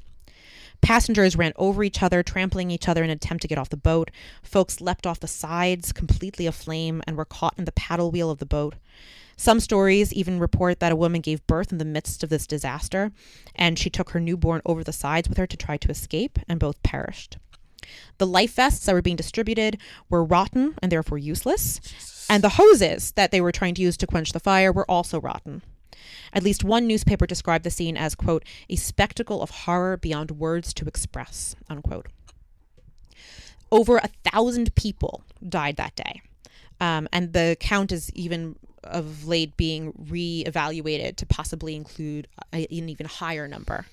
Passengers 0.81 1.37
ran 1.37 1.53
over 1.57 1.83
each 1.83 2.03
other, 2.03 2.23
trampling 2.23 2.71
each 2.71 2.89
other 2.89 3.03
in 3.03 3.11
an 3.11 3.17
attempt 3.17 3.43
to 3.43 3.49
get 3.49 3.59
off 3.59 3.71
the 3.71 3.77
boat. 3.77 4.11
Folks 4.43 4.81
leapt 4.81 5.07
off 5.07 5.21
the 5.21 5.27
sides, 5.27 5.93
completely 5.93 6.47
aflame, 6.47 7.03
and 7.07 7.17
were 7.17 7.25
caught 7.25 7.55
in 7.59 7.65
the 7.65 7.73
paddle 7.73 8.11
wheel 8.11 8.31
of 8.31 8.39
the 8.39 8.47
boat. 8.47 8.75
Some 9.39 9.61
stories 9.61 10.15
even 10.15 10.39
report 10.39 10.81
that 10.81 10.93
a 10.93 10.97
woman 10.97 11.21
gave 11.21 11.47
birth 11.47 11.71
in 11.71 11.79
the 11.79 11.85
midst 11.85 12.23
of 12.23 12.31
this 12.31 12.47
disaster, 12.47 13.13
and 13.55 13.79
she 13.79 13.91
took 13.91 14.11
her 14.11 14.21
newborn 14.21 14.63
over 14.65 14.83
the 14.83 14.95
sides 14.95 15.29
with 15.29 15.37
her 15.37 15.47
to 15.47 15.57
try 15.57 15.77
to 15.77 15.91
escape, 15.91 16.39
and 16.49 16.59
both 16.59 16.83
perished. 16.83 17.37
The 18.19 18.27
life 18.27 18.55
vests 18.55 18.87
that 18.87 18.95
were 18.95 19.03
being 19.03 19.17
distributed 19.17 19.79
were 20.09 20.25
rotten 20.25 20.75
and 20.83 20.91
therefore 20.91 21.19
useless, 21.19 21.81
and 22.29 22.43
the 22.43 22.51
hoses 22.51 23.13
that 23.13 23.31
they 23.31 23.41
were 23.41 23.53
trying 23.53 23.75
to 23.75 23.83
use 23.83 23.97
to 23.99 24.07
quench 24.07 24.33
the 24.33 24.41
fire 24.41 24.73
were 24.73 24.91
also 24.91 25.21
rotten. 25.21 25.63
At 26.33 26.43
least 26.43 26.65
one 26.65 26.87
newspaper 26.87 27.27
described 27.27 27.65
the 27.65 27.71
scene 27.71 27.97
as, 27.97 28.15
quote, 28.15 28.45
a 28.69 28.77
spectacle 28.77 29.43
of 29.43 29.51
horror 29.51 29.97
beyond 29.97 30.33
words 30.33 30.75
to 30.75 30.87
express, 30.87 31.57
unquote. 31.69 32.07
Over 33.71 33.97
a 33.99 34.11
thousand 34.31 34.75
people 34.75 35.25
died 35.47 35.77
that 35.77 35.97
day. 35.97 36.23
Um, 36.81 37.09
and 37.13 37.33
the 37.33 37.57
count 37.59 37.91
is 37.91 38.13
even 38.13 38.57
of 38.85 39.27
late 39.27 39.57
being 39.57 39.93
re-evaluated 40.09 41.17
to 41.17 41.27
possibly 41.27 41.75
include 41.75 42.29
a, 42.53 42.67
an 42.67 42.89
even 42.89 43.07
higher 43.07 43.49
number. 43.49 43.87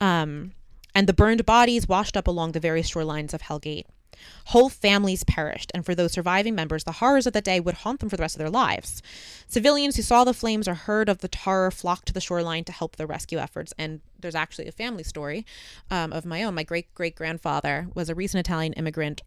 Um, 0.00 0.52
and 1.00 1.08
the 1.08 1.14
burned 1.14 1.46
bodies 1.46 1.88
washed 1.88 2.14
up 2.14 2.26
along 2.26 2.52
the 2.52 2.60
various 2.60 2.90
shorelines 2.90 3.32
of 3.32 3.40
Hellgate. 3.40 3.86
Whole 4.48 4.68
families 4.68 5.24
perished, 5.24 5.72
and 5.74 5.82
for 5.82 5.94
those 5.94 6.12
surviving 6.12 6.54
members, 6.54 6.84
the 6.84 6.92
horrors 6.92 7.26
of 7.26 7.32
that 7.32 7.44
day 7.44 7.58
would 7.58 7.76
haunt 7.76 8.00
them 8.00 8.10
for 8.10 8.18
the 8.18 8.20
rest 8.20 8.34
of 8.34 8.38
their 8.38 8.50
lives. 8.50 9.00
Civilians 9.48 9.96
who 9.96 10.02
saw 10.02 10.24
the 10.24 10.34
flames 10.34 10.68
or 10.68 10.74
heard 10.74 11.08
of 11.08 11.20
the 11.20 11.30
horror 11.34 11.70
flocked 11.70 12.04
to 12.08 12.12
the 12.12 12.20
shoreline 12.20 12.64
to 12.64 12.72
help 12.72 12.96
the 12.96 13.06
rescue 13.06 13.38
efforts. 13.38 13.72
And 13.78 14.02
there's 14.20 14.34
actually 14.34 14.68
a 14.68 14.72
family 14.72 15.02
story 15.02 15.46
um, 15.90 16.12
of 16.12 16.26
my 16.26 16.42
own. 16.42 16.54
My 16.54 16.64
great 16.64 16.92
great 16.92 17.14
grandfather 17.14 17.88
was 17.94 18.10
a 18.10 18.14
recent 18.14 18.46
Italian 18.46 18.74
immigrant, 18.74 19.22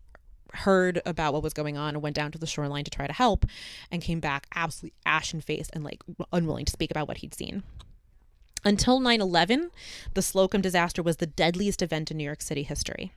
heard 0.53 1.01
about 1.07 1.33
what 1.33 1.41
was 1.41 1.53
going 1.53 1.75
on, 1.75 1.95
and 1.95 2.03
went 2.03 2.15
down 2.15 2.31
to 2.33 2.37
the 2.37 2.45
shoreline 2.45 2.83
to 2.83 2.91
try 2.91 3.07
to 3.07 3.13
help, 3.13 3.47
and 3.89 4.03
came 4.03 4.19
back 4.19 4.45
absolutely 4.53 4.93
ashen 5.07 5.41
faced 5.41 5.71
and 5.73 5.83
like 5.83 6.03
unwilling 6.31 6.65
to 6.65 6.71
speak 6.71 6.91
about 6.91 7.07
what 7.07 7.17
he'd 7.17 7.33
seen. 7.33 7.63
Until 8.65 8.99
9 8.99 9.21
11, 9.21 9.71
the 10.13 10.21
Slocum 10.21 10.61
disaster 10.61 11.03
was 11.03 11.17
the 11.17 11.27
deadliest 11.27 11.81
event 11.81 12.11
in 12.11 12.17
New 12.17 12.23
York 12.23 12.41
City 12.41 12.63
history. 12.63 13.11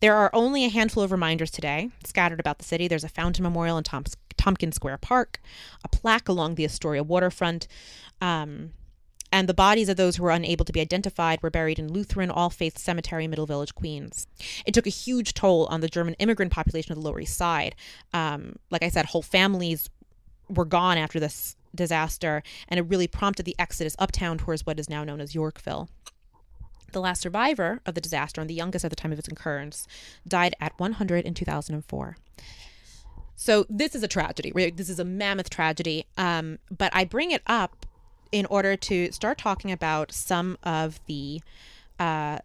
There 0.00 0.16
are 0.16 0.30
only 0.32 0.64
a 0.64 0.70
handful 0.70 1.02
of 1.02 1.12
reminders 1.12 1.50
today 1.50 1.90
scattered 2.04 2.40
about 2.40 2.58
the 2.58 2.64
city. 2.64 2.88
There's 2.88 3.04
a 3.04 3.08
fountain 3.08 3.42
memorial 3.42 3.76
in 3.76 3.84
Tomps- 3.84 4.16
Tompkins 4.36 4.76
Square 4.76 4.98
Park, 4.98 5.40
a 5.84 5.88
plaque 5.88 6.28
along 6.28 6.54
the 6.54 6.64
Astoria 6.64 7.02
waterfront, 7.02 7.68
um, 8.20 8.72
and 9.32 9.48
the 9.48 9.54
bodies 9.54 9.88
of 9.88 9.96
those 9.96 10.16
who 10.16 10.24
were 10.24 10.30
unable 10.30 10.64
to 10.64 10.72
be 10.72 10.80
identified 10.80 11.42
were 11.42 11.50
buried 11.50 11.78
in 11.78 11.92
Lutheran 11.92 12.30
All 12.30 12.50
Faith 12.50 12.78
Cemetery, 12.78 13.28
Middle 13.28 13.46
Village, 13.46 13.74
Queens. 13.74 14.26
It 14.66 14.74
took 14.74 14.86
a 14.86 14.90
huge 14.90 15.34
toll 15.34 15.66
on 15.66 15.80
the 15.80 15.88
German 15.88 16.14
immigrant 16.14 16.50
population 16.50 16.92
of 16.92 16.98
the 16.98 17.04
Lower 17.04 17.20
East 17.20 17.36
Side. 17.36 17.76
Um, 18.12 18.56
like 18.70 18.82
I 18.82 18.88
said, 18.88 19.06
whole 19.06 19.22
families 19.22 19.88
were 20.48 20.64
gone 20.64 20.98
after 20.98 21.20
this 21.20 21.56
disaster, 21.74 22.42
and 22.68 22.78
it 22.78 22.84
really 22.84 23.06
prompted 23.06 23.44
the 23.44 23.56
exodus 23.58 23.96
uptown 23.98 24.38
towards 24.38 24.66
what 24.66 24.78
is 24.80 24.88
now 24.88 25.04
known 25.04 25.20
as 25.20 25.34
Yorkville. 25.34 25.88
The 26.92 27.00
last 27.00 27.20
survivor 27.22 27.80
of 27.86 27.94
the 27.94 28.00
disaster, 28.00 28.40
and 28.40 28.50
the 28.50 28.54
youngest 28.54 28.84
at 28.84 28.90
the 28.90 28.96
time 28.96 29.12
of 29.12 29.18
its 29.18 29.28
occurrence, 29.28 29.86
died 30.26 30.54
at 30.60 30.78
100 30.78 31.24
in 31.24 31.34
2004. 31.34 32.16
So 33.36 33.64
this 33.70 33.94
is 33.94 34.02
a 34.02 34.08
tragedy. 34.08 34.52
right? 34.54 34.76
This 34.76 34.90
is 34.90 34.98
a 34.98 35.04
mammoth 35.04 35.48
tragedy. 35.48 36.04
Um, 36.18 36.58
but 36.70 36.94
I 36.94 37.04
bring 37.04 37.30
it 37.30 37.42
up 37.46 37.86
in 38.32 38.44
order 38.46 38.76
to 38.76 39.10
start 39.12 39.38
talking 39.38 39.72
about 39.72 40.12
some 40.12 40.58
of 40.62 41.00
the 41.06 41.40
uh, 41.98 42.38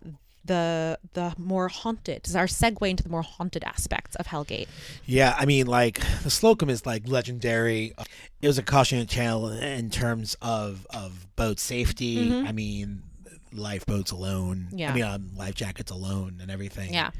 the 0.45 0.99
the 1.13 1.33
more 1.37 1.67
haunted. 1.67 2.27
Is 2.27 2.35
our 2.35 2.45
segue 2.45 2.87
into 2.89 3.03
the 3.03 3.09
more 3.09 3.21
haunted 3.23 3.63
aspects 3.63 4.15
of 4.15 4.27
Hellgate. 4.27 4.67
Yeah, 5.05 5.35
I 5.37 5.45
mean, 5.45 5.67
like 5.67 5.99
the 6.23 6.29
Slocum 6.29 6.69
is 6.69 6.85
like 6.85 7.07
legendary. 7.07 7.93
It 8.41 8.47
was 8.47 8.57
a 8.57 8.63
cautionary 8.63 9.07
tale 9.07 9.47
in 9.49 9.89
terms 9.89 10.35
of 10.41 10.85
of 10.91 11.27
boat 11.35 11.59
safety. 11.59 12.31
I 12.45 12.51
mean, 12.51 13.03
lifeboats 13.51 14.11
alone. 14.11 14.67
Yeah. 14.71 14.91
I 14.91 14.93
mean, 14.95 15.03
um, 15.03 15.31
life 15.35 15.55
jackets 15.55 15.91
alone 15.91 16.39
and 16.41 16.51
everything. 16.51 16.93
Yeah. 16.93 17.11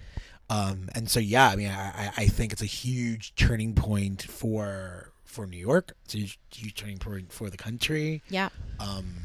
Um, 0.50 0.90
and 0.94 1.10
so 1.10 1.20
yeah, 1.20 1.50
I 1.50 1.56
mean, 1.56 1.70
I, 1.72 1.90
I- 2.08 2.12
I 2.18 2.28
think 2.28 2.54
it's 2.54 2.62
a 2.62 2.66
huge 2.68 3.34
turning 3.36 3.74
point 3.74 4.22
for 4.22 5.12
for 5.24 5.48
New 5.48 5.58
York. 5.58 5.94
It's 6.06 6.14
a 6.14 6.20
huge, 6.20 6.40
huge 6.54 6.76
turning 6.76 6.98
point 7.00 7.32
for 7.34 7.50
the 7.50 7.58
country. 7.58 8.22
Yeah. 8.30 8.50
Um, 8.80 9.16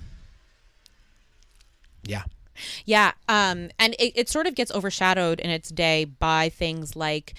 yeah. 2.03 2.23
Yeah, 2.85 3.13
um, 3.29 3.71
and 3.79 3.95
it, 3.99 4.13
it 4.17 4.29
sort 4.29 4.47
of 4.47 4.55
gets 4.55 4.71
overshadowed 4.73 5.41
in 5.41 5.51
its 5.51 5.71
day 5.71 6.05
by 6.05 6.49
things 6.49 6.97
like 6.97 7.35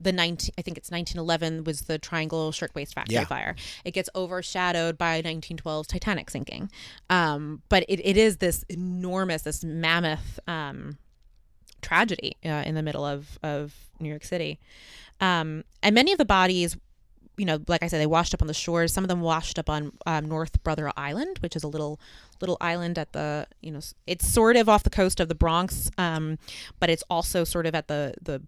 the 0.00 0.12
19 0.12 0.50
I 0.58 0.62
think 0.62 0.76
it's 0.76 0.90
1911 0.90 1.64
was 1.64 1.82
the 1.82 1.98
Triangle 1.98 2.52
Shirtwaist 2.52 2.94
Factory 2.94 3.14
Yeah. 3.14 3.24
fire. 3.24 3.56
It 3.84 3.92
gets 3.92 4.10
overshadowed 4.14 4.98
by 4.98 5.22
1912's 5.22 5.86
Titanic 5.86 6.28
sinking. 6.28 6.70
Um, 7.08 7.62
but 7.70 7.84
it, 7.88 8.00
it 8.04 8.18
is 8.18 8.36
this 8.36 8.64
enormous, 8.68 9.42
this 9.42 9.64
mammoth 9.64 10.38
um, 10.46 10.98
tragedy 11.80 12.36
uh, 12.44 12.64
in 12.66 12.74
the 12.74 12.82
middle 12.82 13.04
of, 13.04 13.38
of 13.42 13.74
New 13.98 14.10
York 14.10 14.24
City. 14.24 14.58
Um, 15.22 15.64
and 15.82 15.94
many 15.94 16.12
of 16.12 16.18
the 16.18 16.24
bodies 16.26 16.76
you 17.38 17.46
know, 17.46 17.60
like 17.68 17.82
I 17.82 17.86
said, 17.86 18.00
they 18.00 18.06
washed 18.06 18.34
up 18.34 18.42
on 18.42 18.48
the 18.48 18.54
shores. 18.54 18.92
Some 18.92 19.04
of 19.04 19.08
them 19.08 19.20
washed 19.20 19.58
up 19.58 19.70
on 19.70 19.92
um, 20.04 20.26
North 20.26 20.62
Brother 20.62 20.92
Island, 20.96 21.38
which 21.38 21.56
is 21.56 21.62
a 21.62 21.68
little 21.68 21.98
little 22.40 22.56
island 22.60 22.98
at 22.98 23.12
the 23.12 23.46
you 23.62 23.70
know, 23.70 23.80
it's 24.06 24.26
sort 24.26 24.56
of 24.56 24.68
off 24.68 24.82
the 24.82 24.90
coast 24.90 25.20
of 25.20 25.28
the 25.28 25.34
Bronx, 25.34 25.90
um, 25.96 26.38
but 26.80 26.90
it's 26.90 27.04
also 27.08 27.44
sort 27.44 27.64
of 27.66 27.74
at 27.74 27.88
the 27.88 28.14
the 28.20 28.42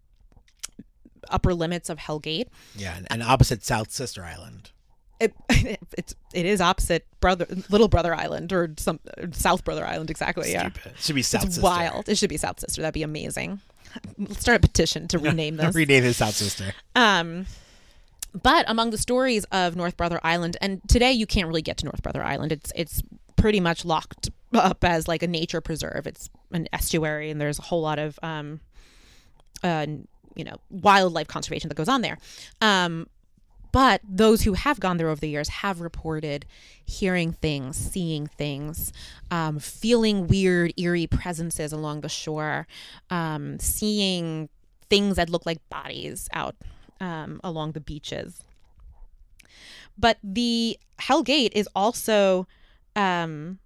upper 1.29 1.55
limits 1.55 1.88
of 1.88 1.98
Hellgate. 1.98 2.48
Yeah, 2.76 2.96
and, 2.96 3.07
and 3.11 3.22
opposite 3.22 3.64
South 3.64 3.90
Sister 3.90 4.24
Island. 4.24 4.72
It, 5.20 5.35
it's 5.96 6.14
it 6.33 6.46
is 6.46 6.61
opposite 6.61 7.07
brother 7.20 7.46
Little 7.68 7.88
Brother 7.88 8.14
Island 8.14 8.53
or 8.53 8.72
some 8.79 9.00
South 9.33 9.64
Brother 9.64 9.87
Island 9.87 10.11
exactly. 10.11 10.50
Yeah, 10.50 10.70
Stupid. 10.70 10.92
Should 10.98 11.14
be 11.14 11.22
South 11.22 11.44
it's 11.44 11.55
Sister. 11.57 11.64
wild. 11.64 12.09
It 12.09 12.16
should 12.16 12.31
be 12.31 12.38
South 12.38 12.59
Sister. 12.59 12.83
That'd 12.83 12.94
be 12.94 13.03
amazing. 13.03 13.61
Let's 14.18 14.40
start 14.40 14.57
a 14.57 14.61
petition 14.61 15.09
to 15.09 15.18
rename 15.20 15.57
this. 15.57 15.74
Rename 15.74 16.05
it 16.05 16.14
South 16.14 16.35
Sister. 16.35 16.72
Um, 16.96 17.46
but 18.43 18.64
among 18.69 18.90
the 18.90 18.99
stories 18.99 19.45
of 19.47 19.77
North 19.77 19.97
Brother 19.97 20.21
Island, 20.23 20.57
and 20.61 20.81
today 20.88 21.12
you 21.12 21.27
can't 21.27 21.49
really 21.49 21.62
get 21.62 21.77
to 21.79 21.85
North 21.85 22.03
Brother 22.03 22.23
Island. 22.23 22.53
It's 22.53 22.73
it's 22.75 23.03
pretty 23.37 23.61
much 23.61 23.85
locked 23.85 24.31
up 24.53 24.85
as 24.85 25.09
like 25.09 25.23
a 25.23 25.27
nature 25.27 25.61
preserve. 25.61 26.07
It's 26.07 26.31
an 26.53 26.69
estuary, 26.73 27.31
and 27.31 27.40
there's 27.40 27.59
a 27.59 27.62
whole 27.62 27.83
lot 27.83 27.99
of 27.99 28.19
um, 28.23 28.61
uh, 29.62 29.87
you 30.35 30.45
know 30.45 30.57
wildlife 30.71 31.29
conservation 31.29 31.69
that 31.69 31.77
goes 31.77 31.88
on 31.88 32.03
there. 32.03 32.19
Um, 32.61 33.07
but 33.73 34.01
those 34.09 34.43
who 34.43 34.55
have 34.55 34.81
gone 34.81 34.97
there 34.97 35.09
over 35.09 35.21
the 35.21 35.29
years 35.29 35.49
have 35.49 35.81
reported 35.81 36.45
hearing 36.85 37.33
things, 37.33 37.77
seeing 37.77 38.27
things, 38.27 38.93
um, 39.31 39.61
feeling 39.61 40.27
weird, 40.27 40.73
eerie 40.77 41.07
presences 41.07 41.73
along 41.73 42.01
the 42.01 42.09
shore, 42.09 42.66
um, 43.11 43.61
seeing 43.61 44.49
things 44.88 45.16
that 45.16 45.31
look 45.31 45.47
like 45.47 45.61
bodies 45.69 46.29
out 46.33 46.57
um, 47.01 47.41
along 47.43 47.73
the 47.73 47.81
beaches. 47.81 48.45
But 49.99 50.19
the 50.23 50.79
Hell 50.99 51.23
Gate 51.23 51.53
is 51.55 51.69
also 51.75 52.47
um, 52.97 53.59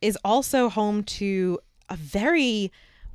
is 0.00 0.18
also 0.24 0.68
home 0.68 1.02
to 1.02 1.58
a 1.88 1.96
very 1.96 2.70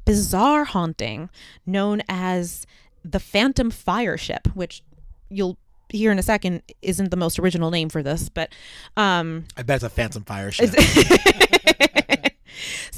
bizarre 0.06 0.64
haunting 0.64 1.30
known 1.66 2.02
as 2.10 2.66
the 3.04 3.20
Phantom 3.20 3.72
Fire 3.72 4.18
Ship, 4.18 4.48
which 4.54 4.82
you'll 5.30 5.58
hear 5.90 6.12
in 6.12 6.20
a 6.20 6.24
second 6.24 6.62
isn't 6.82 7.12
the 7.12 7.18
most 7.18 7.40
original 7.40 7.72
name 7.72 7.90
for 7.90 8.04
this, 8.04 8.30
but 8.30 8.54
um, 8.98 9.46
I 9.58 9.64
bet 9.64 9.78
it's 9.78 9.84
a 9.84 9.90
Phantom 9.90 10.24
Fire 10.24 10.52
ship. 10.52 10.70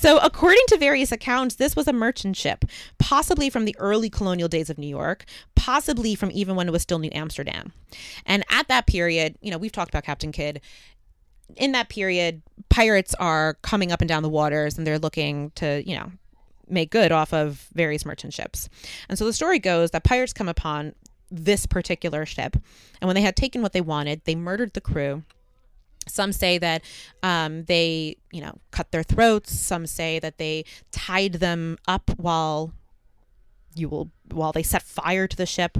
so, 0.02 0.18
according 0.18 0.64
to 0.70 0.78
various 0.78 1.12
accounts, 1.12 1.56
this 1.56 1.76
was 1.76 1.88
a 1.88 1.94
merchant 1.94 2.36
ship, 2.36 2.66
possibly 2.98 3.52
from 3.52 3.66
the 3.66 3.76
early 3.78 4.10
colonial 4.10 4.48
days 4.48 4.72
of 4.72 4.80
New 4.80 4.88
York, 4.88 5.26
possibly 5.56 6.16
from 6.16 6.32
even 6.32 6.56
when 6.56 6.68
it 6.68 6.72
was 6.72 6.82
still 6.82 6.98
New 6.98 7.12
Amsterdam. 7.14 7.72
And 8.26 8.44
at 8.50 8.68
that 8.68 8.88
period, 8.88 9.38
you 9.42 9.52
know, 9.52 9.60
we've 9.60 9.72
talked 9.72 9.90
about 9.90 10.04
Captain 10.04 10.32
Kidd. 10.32 10.60
In 11.56 11.74
that 11.74 11.90
period, 11.90 12.42
pirates 12.70 13.14
are 13.20 13.60
coming 13.62 13.92
up 13.92 14.02
and 14.02 14.10
down 14.10 14.24
the 14.24 14.30
waters 14.30 14.76
and 14.76 14.88
they're 14.88 14.98
looking 14.98 15.52
to, 15.52 15.88
you 15.88 15.96
know, 15.96 16.12
make 16.68 16.90
good 16.90 17.12
off 17.12 17.32
of 17.32 17.68
various 17.76 18.04
merchant 18.04 18.34
ships. 18.34 18.70
And 19.08 19.20
so 19.20 19.26
the 19.26 19.34
story 19.34 19.60
goes 19.60 19.92
that 19.92 20.04
pirates 20.04 20.34
come 20.34 20.50
upon 20.50 20.96
this 21.30 21.68
particular 21.68 22.26
ship, 22.26 22.58
and 23.00 23.08
when 23.08 23.16
they 23.16 23.22
had 23.22 23.36
taken 23.36 23.62
what 23.62 23.72
they 23.72 23.82
wanted, 23.82 24.22
they 24.26 24.36
murdered 24.36 24.74
the 24.74 24.82
crew 24.82 25.24
some 26.08 26.32
say 26.32 26.58
that 26.58 26.84
um, 27.24 27.66
they, 27.66 28.18
you 28.32 28.42
know, 28.42 28.58
cut 28.72 28.92
their 28.92 29.04
throats. 29.04 29.58
Some 29.58 29.86
say 29.86 30.20
that 30.20 30.38
they 30.38 30.66
tied 30.92 31.34
them 31.34 31.78
up 31.88 32.12
while 32.18 32.74
you 33.76 33.88
will 33.88 34.10
while 34.32 34.52
they 34.52 34.64
set 34.64 34.82
fire 34.82 35.28
to 35.28 35.38
the 35.38 35.46
ship. 35.46 35.78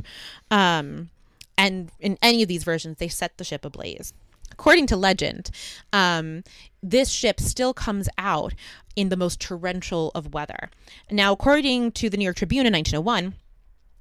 Um, 0.50 1.10
and 1.58 1.92
in 2.00 2.18
any 2.22 2.42
of 2.42 2.48
these 2.48 2.64
versions, 2.64 2.98
they 2.98 3.08
set 3.08 3.38
the 3.38 3.44
ship 3.44 3.66
ablaze. 3.66 4.14
According 4.52 4.88
to 4.88 4.96
legend, 4.98 5.50
um, 5.94 6.44
this 6.84 7.10
ship 7.10 7.40
still 7.40 7.74
comes 7.74 8.10
out 8.18 8.54
in 8.96 9.10
the 9.10 9.18
most 9.18 9.40
torrential 9.40 10.12
of 10.14 10.34
weather. 10.34 10.70
Now, 11.10 11.32
according 11.32 11.94
to 11.94 12.10
the 12.10 12.18
New 12.18 12.26
York 12.26 12.36
Tribune 12.36 12.66
in 12.66 12.74
1901, 12.74 13.36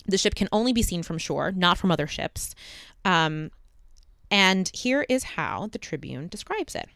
the 0.06 0.18
ship 0.18 0.34
can 0.34 0.48
only 0.52 0.72
be 0.72 0.82
seen 0.82 1.02
from 1.02 1.18
shore, 1.18 1.52
not 1.52 1.78
from 1.78 1.90
other 1.90 2.06
ships. 2.06 2.54
Um, 3.04 3.50
and 4.30 4.70
here 4.74 5.04
is 5.08 5.24
how 5.24 5.68
the 5.72 5.78
Tribune 5.78 6.28
describes 6.28 6.74
it. 6.74 6.88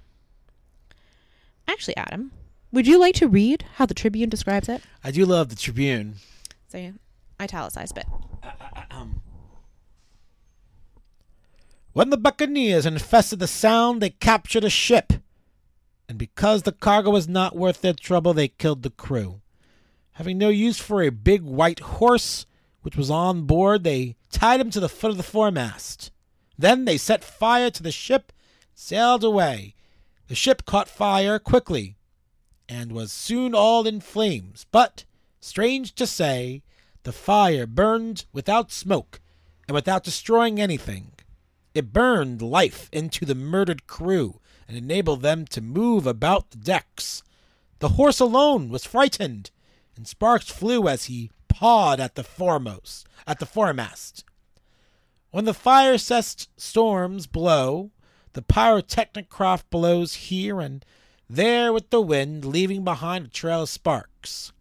Actually, 1.66 1.96
Adam, 1.96 2.32
would 2.72 2.86
you 2.86 2.98
like 2.98 3.14
to 3.16 3.28
read 3.28 3.64
how 3.74 3.86
the 3.86 3.94
Tribune 3.94 4.28
describes 4.28 4.68
it? 4.68 4.82
I 5.02 5.10
do 5.10 5.24
love 5.24 5.48
the 5.48 5.56
Tribune. 5.56 6.16
So, 6.68 6.78
yeah, 6.78 6.92
italicized 7.40 7.94
bit. 7.94 8.06
When 11.92 12.10
the 12.10 12.16
buccaneers 12.16 12.86
infested 12.86 13.38
the 13.38 13.46
Sound, 13.46 14.02
they 14.02 14.10
captured 14.10 14.64
a 14.64 14.70
ship. 14.70 15.12
And 16.08 16.18
because 16.18 16.62
the 16.62 16.72
cargo 16.72 17.10
was 17.10 17.28
not 17.28 17.54
worth 17.56 17.80
their 17.80 17.92
trouble, 17.92 18.34
they 18.34 18.48
killed 18.48 18.82
the 18.82 18.90
crew. 18.90 19.40
Having 20.14 20.38
no 20.38 20.48
use 20.48 20.78
for 20.78 21.02
a 21.02 21.10
big 21.10 21.42
white 21.42 21.78
horse, 21.78 22.46
which 22.82 22.96
was 22.96 23.10
on 23.10 23.42
board, 23.42 23.84
they 23.84 24.16
tied 24.30 24.60
him 24.60 24.70
to 24.70 24.80
the 24.80 24.88
foot 24.88 25.12
of 25.12 25.16
the 25.16 25.22
foremast. 25.22 26.10
Then 26.58 26.84
they 26.84 26.96
set 26.96 27.24
fire 27.24 27.70
to 27.70 27.82
the 27.82 27.92
ship, 27.92 28.32
sailed 28.74 29.24
away. 29.24 29.74
The 30.28 30.34
ship 30.34 30.64
caught 30.64 30.88
fire 30.88 31.38
quickly, 31.38 31.96
and 32.68 32.92
was 32.92 33.12
soon 33.12 33.54
all 33.54 33.86
in 33.86 34.00
flames. 34.00 34.66
But, 34.70 35.04
strange 35.40 35.94
to 35.96 36.06
say, 36.06 36.62
the 37.02 37.12
fire 37.12 37.66
burned 37.66 38.24
without 38.32 38.72
smoke 38.72 39.20
and 39.68 39.74
without 39.74 40.04
destroying 40.04 40.60
anything. 40.60 41.12
It 41.74 41.92
burned 41.92 42.40
life 42.40 42.88
into 42.92 43.24
the 43.24 43.34
murdered 43.34 43.86
crew 43.86 44.40
and 44.66 44.76
enabled 44.76 45.22
them 45.22 45.44
to 45.46 45.60
move 45.60 46.06
about 46.06 46.50
the 46.50 46.56
decks. 46.56 47.22
The 47.80 47.90
horse 47.90 48.20
alone 48.20 48.70
was 48.70 48.86
frightened, 48.86 49.50
and 49.96 50.06
sparks 50.06 50.50
flew 50.50 50.88
as 50.88 51.04
he 51.04 51.30
pawed 51.48 52.00
at 52.00 52.14
the 52.14 52.24
foremost, 52.24 53.06
at 53.26 53.40
the 53.40 53.46
foremast. 53.46 54.24
When 55.34 55.46
the 55.46 55.52
fire 55.52 55.98
cessed 55.98 56.48
storms 56.56 57.26
blow, 57.26 57.90
the 58.34 58.40
pyrotechnic 58.40 59.28
craft 59.28 59.68
blows 59.68 60.14
here 60.14 60.60
and 60.60 60.84
there 61.28 61.72
with 61.72 61.90
the 61.90 62.00
wind, 62.00 62.44
leaving 62.44 62.84
behind 62.84 63.26
a 63.26 63.30
trail 63.30 63.62
of 63.62 63.68
sparks. 63.68 64.52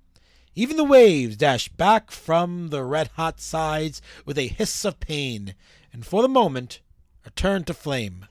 Even 0.55 0.75
the 0.75 0.83
waves 0.83 1.37
dash 1.37 1.69
back 1.69 2.09
from 2.09 2.69
the 2.69 2.83
red 2.83 3.09
hot 3.09 3.39
sides 3.39 4.01
with 4.25 4.35
a 4.39 4.47
hiss 4.47 4.83
of 4.83 4.99
pain, 4.99 5.53
and 5.93 6.07
for 6.07 6.23
the 6.23 6.27
moment 6.27 6.81
are 7.23 7.29
turned 7.35 7.67
to 7.67 7.75
flame. 7.75 8.25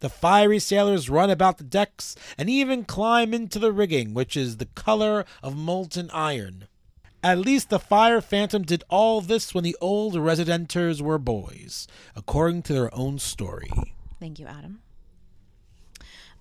The 0.00 0.08
fiery 0.08 0.60
sailors 0.60 1.10
run 1.10 1.28
about 1.28 1.58
the 1.58 1.64
decks 1.64 2.16
and 2.38 2.48
even 2.48 2.86
climb 2.86 3.34
into 3.34 3.58
the 3.58 3.70
rigging, 3.70 4.14
which 4.14 4.34
is 4.34 4.56
the 4.56 4.64
color 4.64 5.26
of 5.42 5.58
molten 5.58 6.08
iron. 6.10 6.68
At 7.26 7.38
least 7.38 7.70
the 7.70 7.80
Fire 7.80 8.20
Phantom 8.20 8.62
did 8.62 8.84
all 8.88 9.20
this 9.20 9.52
when 9.52 9.64
the 9.64 9.76
old 9.80 10.14
residenters 10.14 11.00
were 11.00 11.18
boys, 11.18 11.88
according 12.14 12.62
to 12.62 12.72
their 12.72 12.94
own 12.94 13.18
story. 13.18 13.68
Thank 14.20 14.38
you, 14.38 14.46
Adam. 14.46 14.80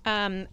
Um, 0.05 0.47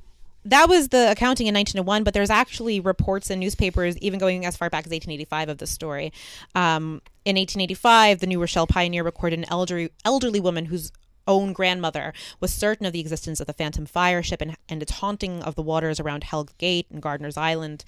that 0.47 0.71
was 0.71 0.89
the 0.89 1.11
accounting 1.11 1.49
in 1.49 1.55
1901, 1.55 2.03
but 2.03 2.15
there's 2.15 2.31
actually 2.31 2.81
reports 2.81 3.31
in 3.31 3.41
newspapers, 3.41 3.99
even 3.99 4.19
going 4.19 4.47
as 4.47 4.57
far 4.57 4.71
back 4.71 4.87
as 4.87 4.91
1885, 4.91 5.51
of 5.51 5.59
this 5.59 5.71
story. 5.71 6.15
Um, 6.55 7.03
in 7.27 7.37
1885, 7.37 8.21
the 8.21 8.27
New 8.27 8.41
Rochelle 8.41 8.67
Pioneer 8.67 9.05
recorded 9.05 9.39
an 9.39 9.45
elderly, 9.51 9.91
elderly 10.03 10.41
woman 10.41 10.65
whose 10.65 10.93
own 11.29 11.53
grandmother 11.53 12.15
was 12.41 12.55
certain 12.55 12.87
of 12.87 12.95
the 12.95 13.01
existence 13.01 13.39
of 13.39 13.47
the 13.47 13.53
Phantom 13.53 13.85
Fire 13.85 14.23
ship 14.23 14.41
and, 14.41 14.57
and 14.67 14.81
its 14.81 14.93
haunting 14.93 15.43
of 15.43 15.57
the 15.57 15.63
waters 15.63 16.01
around 16.01 16.25
Hell 16.25 16.49
Gate 16.57 16.87
and 16.91 17.03
Gardiner's 17.03 17.37
Island. 17.37 17.85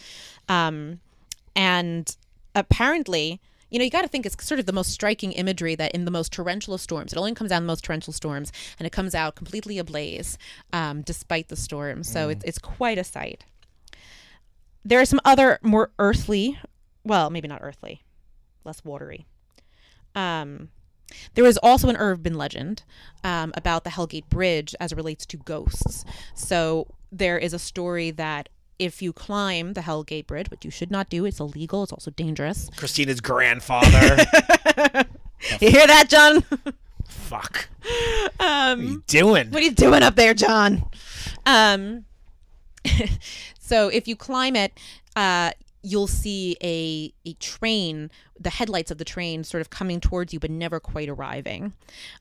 Um, 0.47 1.01
and 1.57 2.15
apparently, 2.55 3.41
you 3.71 3.79
know, 3.79 3.85
you 3.85 3.91
got 3.91 4.03
to 4.03 4.09
think 4.09 4.25
it's 4.25 4.47
sort 4.47 4.61
of 4.61 4.67
the 4.67 4.73
most 4.73 4.91
striking 4.91 5.33
imagery 5.33 5.75
that 5.75 5.93
in 5.93 6.05
the 6.05 6.11
most 6.11 6.33
torrential 6.33 6.75
of 6.75 6.81
storms, 6.81 7.13
it 7.13 7.19
only 7.19 7.35
comes 7.35 7.51
out 7.51 7.59
in 7.59 7.65
the 7.65 7.73
most 7.73 7.85
torrential 7.85 8.13
storms, 8.13 8.53
and 8.79 8.87
it 8.87 8.91
comes 8.91 9.15
out 9.15 9.35
completely 9.35 9.79
ablaze 9.79 10.39
um, 10.73 11.03
despite 11.03 11.49
the 11.49 11.57
storm. 11.57 12.05
So 12.05 12.29
it's, 12.29 12.45
it's 12.45 12.59
quite 12.59 12.99
a 12.99 13.05
sight. 13.05 13.45
There 14.85 15.01
are 15.01 15.07
some 15.07 15.21
other 15.25 15.59
more 15.63 15.91
earthly, 15.99 16.59
well, 17.05 17.31
maybe 17.31 17.49
not 17.49 17.61
earthly, 17.63 18.03
less 18.65 18.85
watery. 18.85 19.27
Um, 20.15 20.69
there 21.35 21.45
is 21.45 21.59
also 21.63 21.89
an 21.89 21.97
urban 21.97 22.35
legend 22.35 22.83
um, 23.23 23.53
about 23.57 23.85
the 23.85 23.91
Hellgate 23.91 24.29
Bridge 24.29 24.75
as 24.79 24.93
it 24.93 24.97
relates 24.97 25.27
to 25.27 25.37
ghosts. 25.37 26.05
So 26.35 26.87
there 27.11 27.39
is 27.39 27.53
a 27.53 27.59
story 27.59 28.11
that 28.13 28.49
if 28.79 29.01
you 29.03 29.13
climb 29.13 29.73
the 29.75 29.83
Hellgate 29.83 30.27
Bridge, 30.27 30.51
which 30.51 30.65
you 30.65 30.71
should 30.71 30.91
not 30.91 31.09
do, 31.09 31.25
it's 31.25 31.41
illegal. 31.41 31.83
It's 31.85 31.93
also 31.93 32.11
dangerous. 32.11 32.71
Christina's 32.77 33.21
grandfather. 33.21 34.25
You 35.61 35.71
hear 35.71 35.87
that, 35.87 36.09
John? 36.09 36.43
Fuck. 37.07 37.69
um, 38.41 38.41
What 38.41 38.49
are 38.49 38.77
you 38.83 39.03
doing? 39.07 39.51
what 39.51 39.61
are 39.61 39.65
you 39.65 39.73
doing 39.73 40.03
up 40.03 40.17
there, 40.17 40.33
John? 40.33 40.85
Um, 41.45 42.07
so 43.61 43.89
if 43.89 44.09
you 44.09 44.17
climb 44.17 44.57
it, 44.57 44.73
uh, 45.17 45.51
you'll 45.83 46.07
see 46.07 46.57
a 46.63 47.13
a 47.29 47.35
train, 47.35 48.11
the 48.41 48.49
headlights 48.49 48.91
of 48.91 48.97
the 48.97 49.05
train, 49.05 49.45
sort 49.45 49.61
of 49.61 49.69
coming 49.69 50.01
towards 50.01 50.33
you, 50.33 50.41
but 50.41 50.51
never 50.51 50.81
quite 50.81 51.11
arriving. 51.11 51.75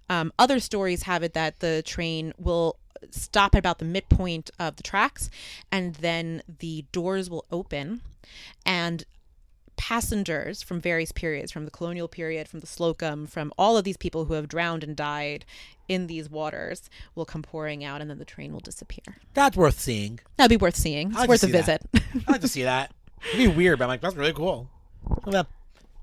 Um, 0.10 0.34
other 0.38 0.60
stories 0.60 1.04
have 1.04 1.24
it 1.24 1.34
that 1.34 1.60
the 1.62 1.82
train 1.86 2.34
will 2.38 2.76
stop 3.12 3.56
at 3.56 3.60
about 3.60 3.80
the 3.80 3.86
midpoint 3.86 4.51
of 4.60 4.76
the 4.76 4.84
tracks, 4.84 5.30
and 5.72 5.95
then 5.95 6.41
the 6.60 6.86
doors 6.91 7.30
will 7.30 7.45
open, 7.51 8.01
and 8.66 9.06
passengers 9.76 10.62
from 10.62 10.80
various 10.80 11.12
periods, 11.12 11.51
from 11.51 11.66
the 11.66 11.72
colonial 11.72 12.08
period, 12.08 12.47
from 12.47 12.60
the 12.60 12.68
Slocum, 12.68 13.28
from 13.28 13.51
all 13.58 13.78
of 13.78 13.84
these 13.84 13.97
people 13.97 14.26
who 14.26 14.34
have 14.34 14.47
drowned 14.47 14.84
and 14.84 14.95
died 14.95 15.45
in 15.88 16.08
these 16.08 16.30
waters, 16.30 16.89
will 17.16 17.26
come 17.26 17.41
pouring 17.41 17.84
out, 17.84 17.99
and 18.01 18.10
then 18.10 18.18
the 18.18 18.26
train 18.26 18.54
will 18.54 18.60
disappear. 18.60 19.18
That's 19.34 19.58
worth 19.58 19.80
seeing. 19.80 20.20
That'd 20.38 20.58
be 20.58 20.64
worth 20.64 20.76
seeing. 20.76 21.10
It's 21.10 21.20
I'd 21.20 21.30
worth 21.30 21.43
a 21.43 21.47
visit. 21.47 21.82
I'd 21.93 22.30
like 22.30 22.41
to 22.41 22.47
see 22.47 22.64
that. 22.64 22.93
It'd 23.34 23.38
be 23.38 23.47
weird, 23.47 23.80
but 23.80 23.86
I'm 23.86 23.89
like, 23.89 24.01
that's 24.01 24.16
really 24.16 24.34
cool. 24.34 24.70
Look 25.10 25.28
at 25.28 25.32
that. 25.34 25.47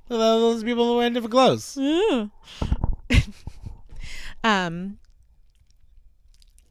Look 0.09 0.21
at 0.21 0.41
those 0.41 0.65
people 0.65 0.97
wearing 0.97 1.15
different 1.15 1.33
clothes. 1.33 1.79
um, 4.45 4.99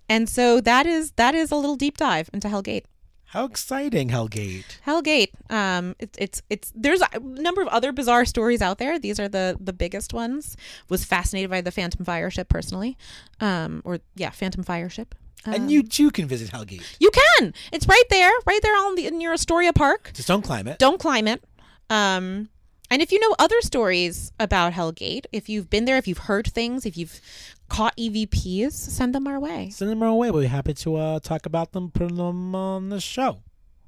and 0.09 0.27
so 0.27 0.59
that 0.61 0.85
is 0.85 1.11
that 1.11 1.35
is 1.35 1.51
a 1.51 1.55
little 1.55 1.75
deep 1.75 1.97
dive 1.97 2.29
into 2.33 2.47
Hellgate. 2.47 2.83
How 3.27 3.45
exciting, 3.45 4.09
Hellgate. 4.09 4.79
Hellgate. 4.87 5.29
Um, 5.51 5.95
it's 5.99 6.17
it's 6.17 6.41
it's 6.49 6.73
there's 6.75 7.01
a 7.01 7.19
number 7.19 7.61
of 7.61 7.67
other 7.67 7.91
bizarre 7.91 8.25
stories 8.25 8.59
out 8.59 8.79
there. 8.79 8.97
These 8.97 9.19
are 9.19 9.27
the 9.29 9.55
the 9.59 9.71
biggest 9.71 10.13
ones. 10.13 10.57
Was 10.89 11.05
fascinated 11.05 11.51
by 11.51 11.61
the 11.61 11.71
Phantom 11.71 12.03
Fire 12.03 12.31
ship 12.31 12.49
personally, 12.49 12.97
um, 13.39 13.83
or 13.85 13.99
yeah, 14.15 14.31
Phantom 14.31 14.63
Fire 14.63 14.89
ship. 14.89 15.13
Um, 15.45 15.53
and 15.53 15.71
you 15.71 15.83
too 15.83 16.09
can 16.09 16.27
visit 16.27 16.49
Hellgate. 16.51 16.83
you 16.99 17.11
can. 17.11 17.53
It's 17.71 17.87
right 17.87 18.03
there, 18.09 18.31
right 18.47 18.61
there 18.63 18.73
on 18.73 18.95
the 18.95 19.09
near 19.11 19.31
Astoria 19.31 19.73
Park. 19.73 20.11
Just 20.13 20.27
don't 20.27 20.41
climb 20.41 20.67
it. 20.67 20.79
Don't 20.79 20.99
climb 20.99 21.27
it. 21.27 21.43
Um, 21.89 22.49
and 22.91 23.01
if 23.01 23.11
you 23.11 23.19
know 23.19 23.35
other 23.37 23.61
stories 23.61 24.31
about 24.39 24.73
Hellgate, 24.73 25.25
if 25.31 25.47
you've 25.47 25.69
been 25.69 25.85
there, 25.85 25.97
if 25.97 26.07
you've 26.07 26.17
heard 26.17 26.47
things, 26.47 26.85
if 26.85 26.97
you've 26.97 27.21
caught 27.69 27.95
EVPs, 27.97 28.71
send 28.73 29.15
them 29.15 29.27
our 29.27 29.39
way. 29.39 29.69
Send 29.69 29.89
them 29.91 30.03
our 30.03 30.13
way. 30.13 30.31
We'll 30.31 30.41
be 30.41 30.47
happy 30.47 30.73
to 30.73 30.95
uh, 30.97 31.19
talk 31.19 31.45
about 31.45 31.71
them, 31.71 31.91
put 31.91 32.15
them 32.15 32.53
on 32.55 32.89
the 32.89 32.99
show. 32.99 33.39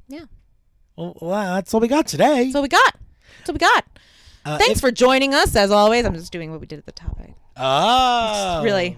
Yeah. 0.07 0.25
Well, 0.95 1.15
that's 1.19 1.73
all 1.73 1.79
we 1.79 1.87
got 1.87 2.07
today. 2.07 2.51
That's 2.51 2.61
we 2.61 2.67
got. 2.67 2.95
That's 3.39 3.49
what 3.49 3.53
we 3.53 3.59
got. 3.59 3.85
Uh, 4.45 4.57
Thanks 4.57 4.75
if- 4.75 4.81
for 4.81 4.91
joining 4.91 5.33
us, 5.33 5.55
as 5.55 5.71
always. 5.71 6.05
I'm 6.05 6.13
just 6.13 6.31
doing 6.31 6.51
what 6.51 6.59
we 6.61 6.67
did 6.67 6.79
at 6.79 6.85
the 6.85 6.91
top. 6.91 7.17
Oh. 7.57 8.61
really- 8.63 8.97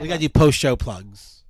We 0.00 0.08
got 0.08 0.14
to 0.14 0.20
do 0.20 0.28
post 0.28 0.58
show 0.58 0.76
plugs. 0.76 1.42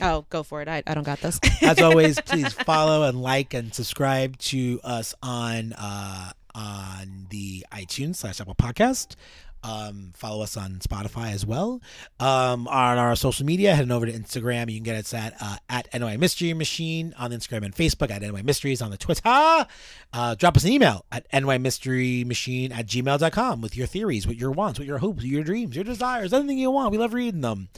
Oh, 0.00 0.24
go 0.30 0.42
for 0.44 0.62
it. 0.62 0.68
I, 0.68 0.82
I 0.86 0.94
don't 0.94 1.02
got 1.02 1.20
this. 1.20 1.40
As 1.62 1.80
always, 1.80 2.20
please 2.26 2.52
follow 2.52 3.02
and 3.08 3.20
like 3.20 3.52
and 3.52 3.74
subscribe 3.74 4.38
to 4.38 4.80
us 4.84 5.12
on 5.24 5.72
uh, 5.72 6.30
on 6.54 7.26
the 7.30 7.66
iTunes 7.72 8.16
slash 8.16 8.40
Apple 8.40 8.54
Podcast. 8.54 9.16
Um, 9.62 10.12
follow 10.14 10.42
us 10.42 10.56
on 10.56 10.78
Spotify 10.78 11.32
as 11.32 11.44
well. 11.44 11.80
Um, 12.20 12.68
on 12.68 12.98
our 12.98 13.16
social 13.16 13.44
media, 13.44 13.74
heading 13.74 13.90
over 13.90 14.06
to 14.06 14.12
Instagram. 14.12 14.70
You 14.70 14.76
can 14.76 14.84
get 14.84 14.96
us 14.96 15.12
at 15.14 15.34
uh, 15.40 15.56
at 15.68 15.88
NY 15.92 16.16
Mystery 16.16 16.52
Machine 16.54 17.14
on 17.18 17.30
Instagram 17.30 17.64
and 17.64 17.74
Facebook 17.74 18.10
at 18.10 18.22
NY 18.22 18.42
Mysteries 18.42 18.80
on 18.80 18.90
the 18.90 18.96
Twitter. 18.96 19.66
Uh, 20.12 20.34
drop 20.34 20.56
us 20.56 20.64
an 20.64 20.72
email 20.72 21.04
at 21.12 21.30
nymysterymachine 21.30 22.72
at 22.72 22.86
gmail.com 22.86 23.60
with 23.60 23.76
your 23.76 23.86
theories, 23.86 24.26
with 24.26 24.38
your 24.40 24.50
wants, 24.50 24.78
with 24.78 24.88
your 24.88 24.98
hopes, 24.98 25.24
your 25.24 25.44
dreams, 25.44 25.74
your 25.74 25.84
desires, 25.84 26.32
anything 26.32 26.58
you 26.58 26.70
want. 26.70 26.90
We 26.90 26.98
love 26.98 27.12
reading 27.12 27.42
them. 27.42 27.68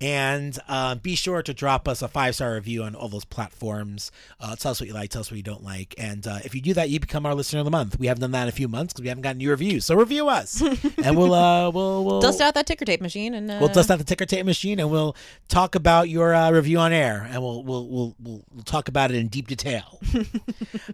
And 0.00 0.58
uh, 0.68 0.96
be 0.96 1.14
sure 1.14 1.42
to 1.42 1.54
drop 1.54 1.86
us 1.86 2.02
a 2.02 2.08
five 2.08 2.34
star 2.34 2.54
review 2.54 2.82
on 2.82 2.94
all 2.94 3.08
those 3.08 3.24
platforms. 3.24 4.10
Uh, 4.40 4.56
tell 4.56 4.72
us 4.72 4.80
what 4.80 4.88
you 4.88 4.94
like, 4.94 5.10
tell 5.10 5.20
us 5.20 5.30
what 5.30 5.36
you 5.36 5.42
don't 5.42 5.62
like. 5.62 5.94
And 5.98 6.26
uh, 6.26 6.38
if 6.44 6.54
you 6.54 6.60
do 6.60 6.74
that, 6.74 6.90
you 6.90 7.00
become 7.00 7.26
our 7.26 7.34
listener 7.34 7.60
of 7.60 7.64
the 7.64 7.70
month. 7.70 7.98
We 7.98 8.06
haven't 8.06 8.22
done 8.22 8.32
that 8.32 8.44
in 8.44 8.48
a 8.48 8.52
few 8.52 8.68
months 8.68 8.92
because 8.92 9.02
we 9.02 9.08
haven't 9.08 9.22
gotten 9.22 9.38
new 9.38 9.50
reviews. 9.50 9.86
So 9.86 9.94
review 9.94 10.28
us, 10.28 10.60
and 11.02 11.16
we'll 11.16 11.34
uh, 11.34 11.70
we'll 11.70 12.04
we'll 12.04 12.20
Dust 12.20 12.40
out 12.40 12.54
that 12.54 12.66
ticker 12.66 12.84
tape 12.84 13.00
machine 13.00 13.34
and 13.34 13.50
uh, 13.50 13.58
We'll 13.60 13.68
dust 13.68 13.90
out 13.90 13.98
the 13.98 14.04
ticker 14.04 14.26
tape 14.26 14.46
machine, 14.46 14.80
and 14.80 14.90
we'll 14.90 15.16
talk 15.48 15.74
about 15.74 16.08
your 16.08 16.34
uh, 16.34 16.50
review 16.50 16.78
on 16.78 16.92
air, 16.92 17.26
and 17.30 17.42
we'll 17.42 17.62
we'll 17.62 17.86
we'll 17.86 18.16
we'll, 18.22 18.42
talk 18.64 18.88
about 18.88 19.10
it 19.10 19.16
in 19.16 19.28
deep 19.28 19.48
detail. 19.48 19.98
um, 20.14 20.24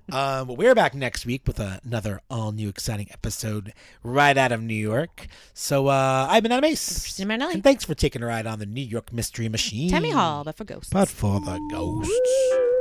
but 0.46 0.56
we're 0.56 0.72
back 0.80 0.94
next 0.94 1.26
week 1.26 1.42
with 1.46 1.60
another 1.60 2.22
all 2.30 2.52
new 2.52 2.66
exciting 2.66 3.06
episode 3.10 3.74
right 4.02 4.38
out 4.38 4.50
of 4.50 4.62
New 4.62 4.72
York. 4.72 5.26
So 5.52 5.88
uh, 5.88 6.26
I've 6.30 6.42
been 6.42 6.52
Adam 6.52 6.64
Ace, 6.64 7.20
and 7.20 7.62
thanks 7.62 7.84
for 7.84 7.94
taking 7.94 8.22
a 8.22 8.26
ride 8.26 8.46
on 8.46 8.60
the 8.60 8.64
New 8.64 8.80
York 8.80 9.12
Mystery 9.12 9.50
Machine. 9.50 9.90
Tammany 9.90 10.14
Hall, 10.14 10.42
but 10.42 10.56
for 10.56 10.64
ghosts. 10.64 10.90
but 10.90 11.10
for 11.10 11.38
the 11.38 11.60
ghosts. 11.70 12.79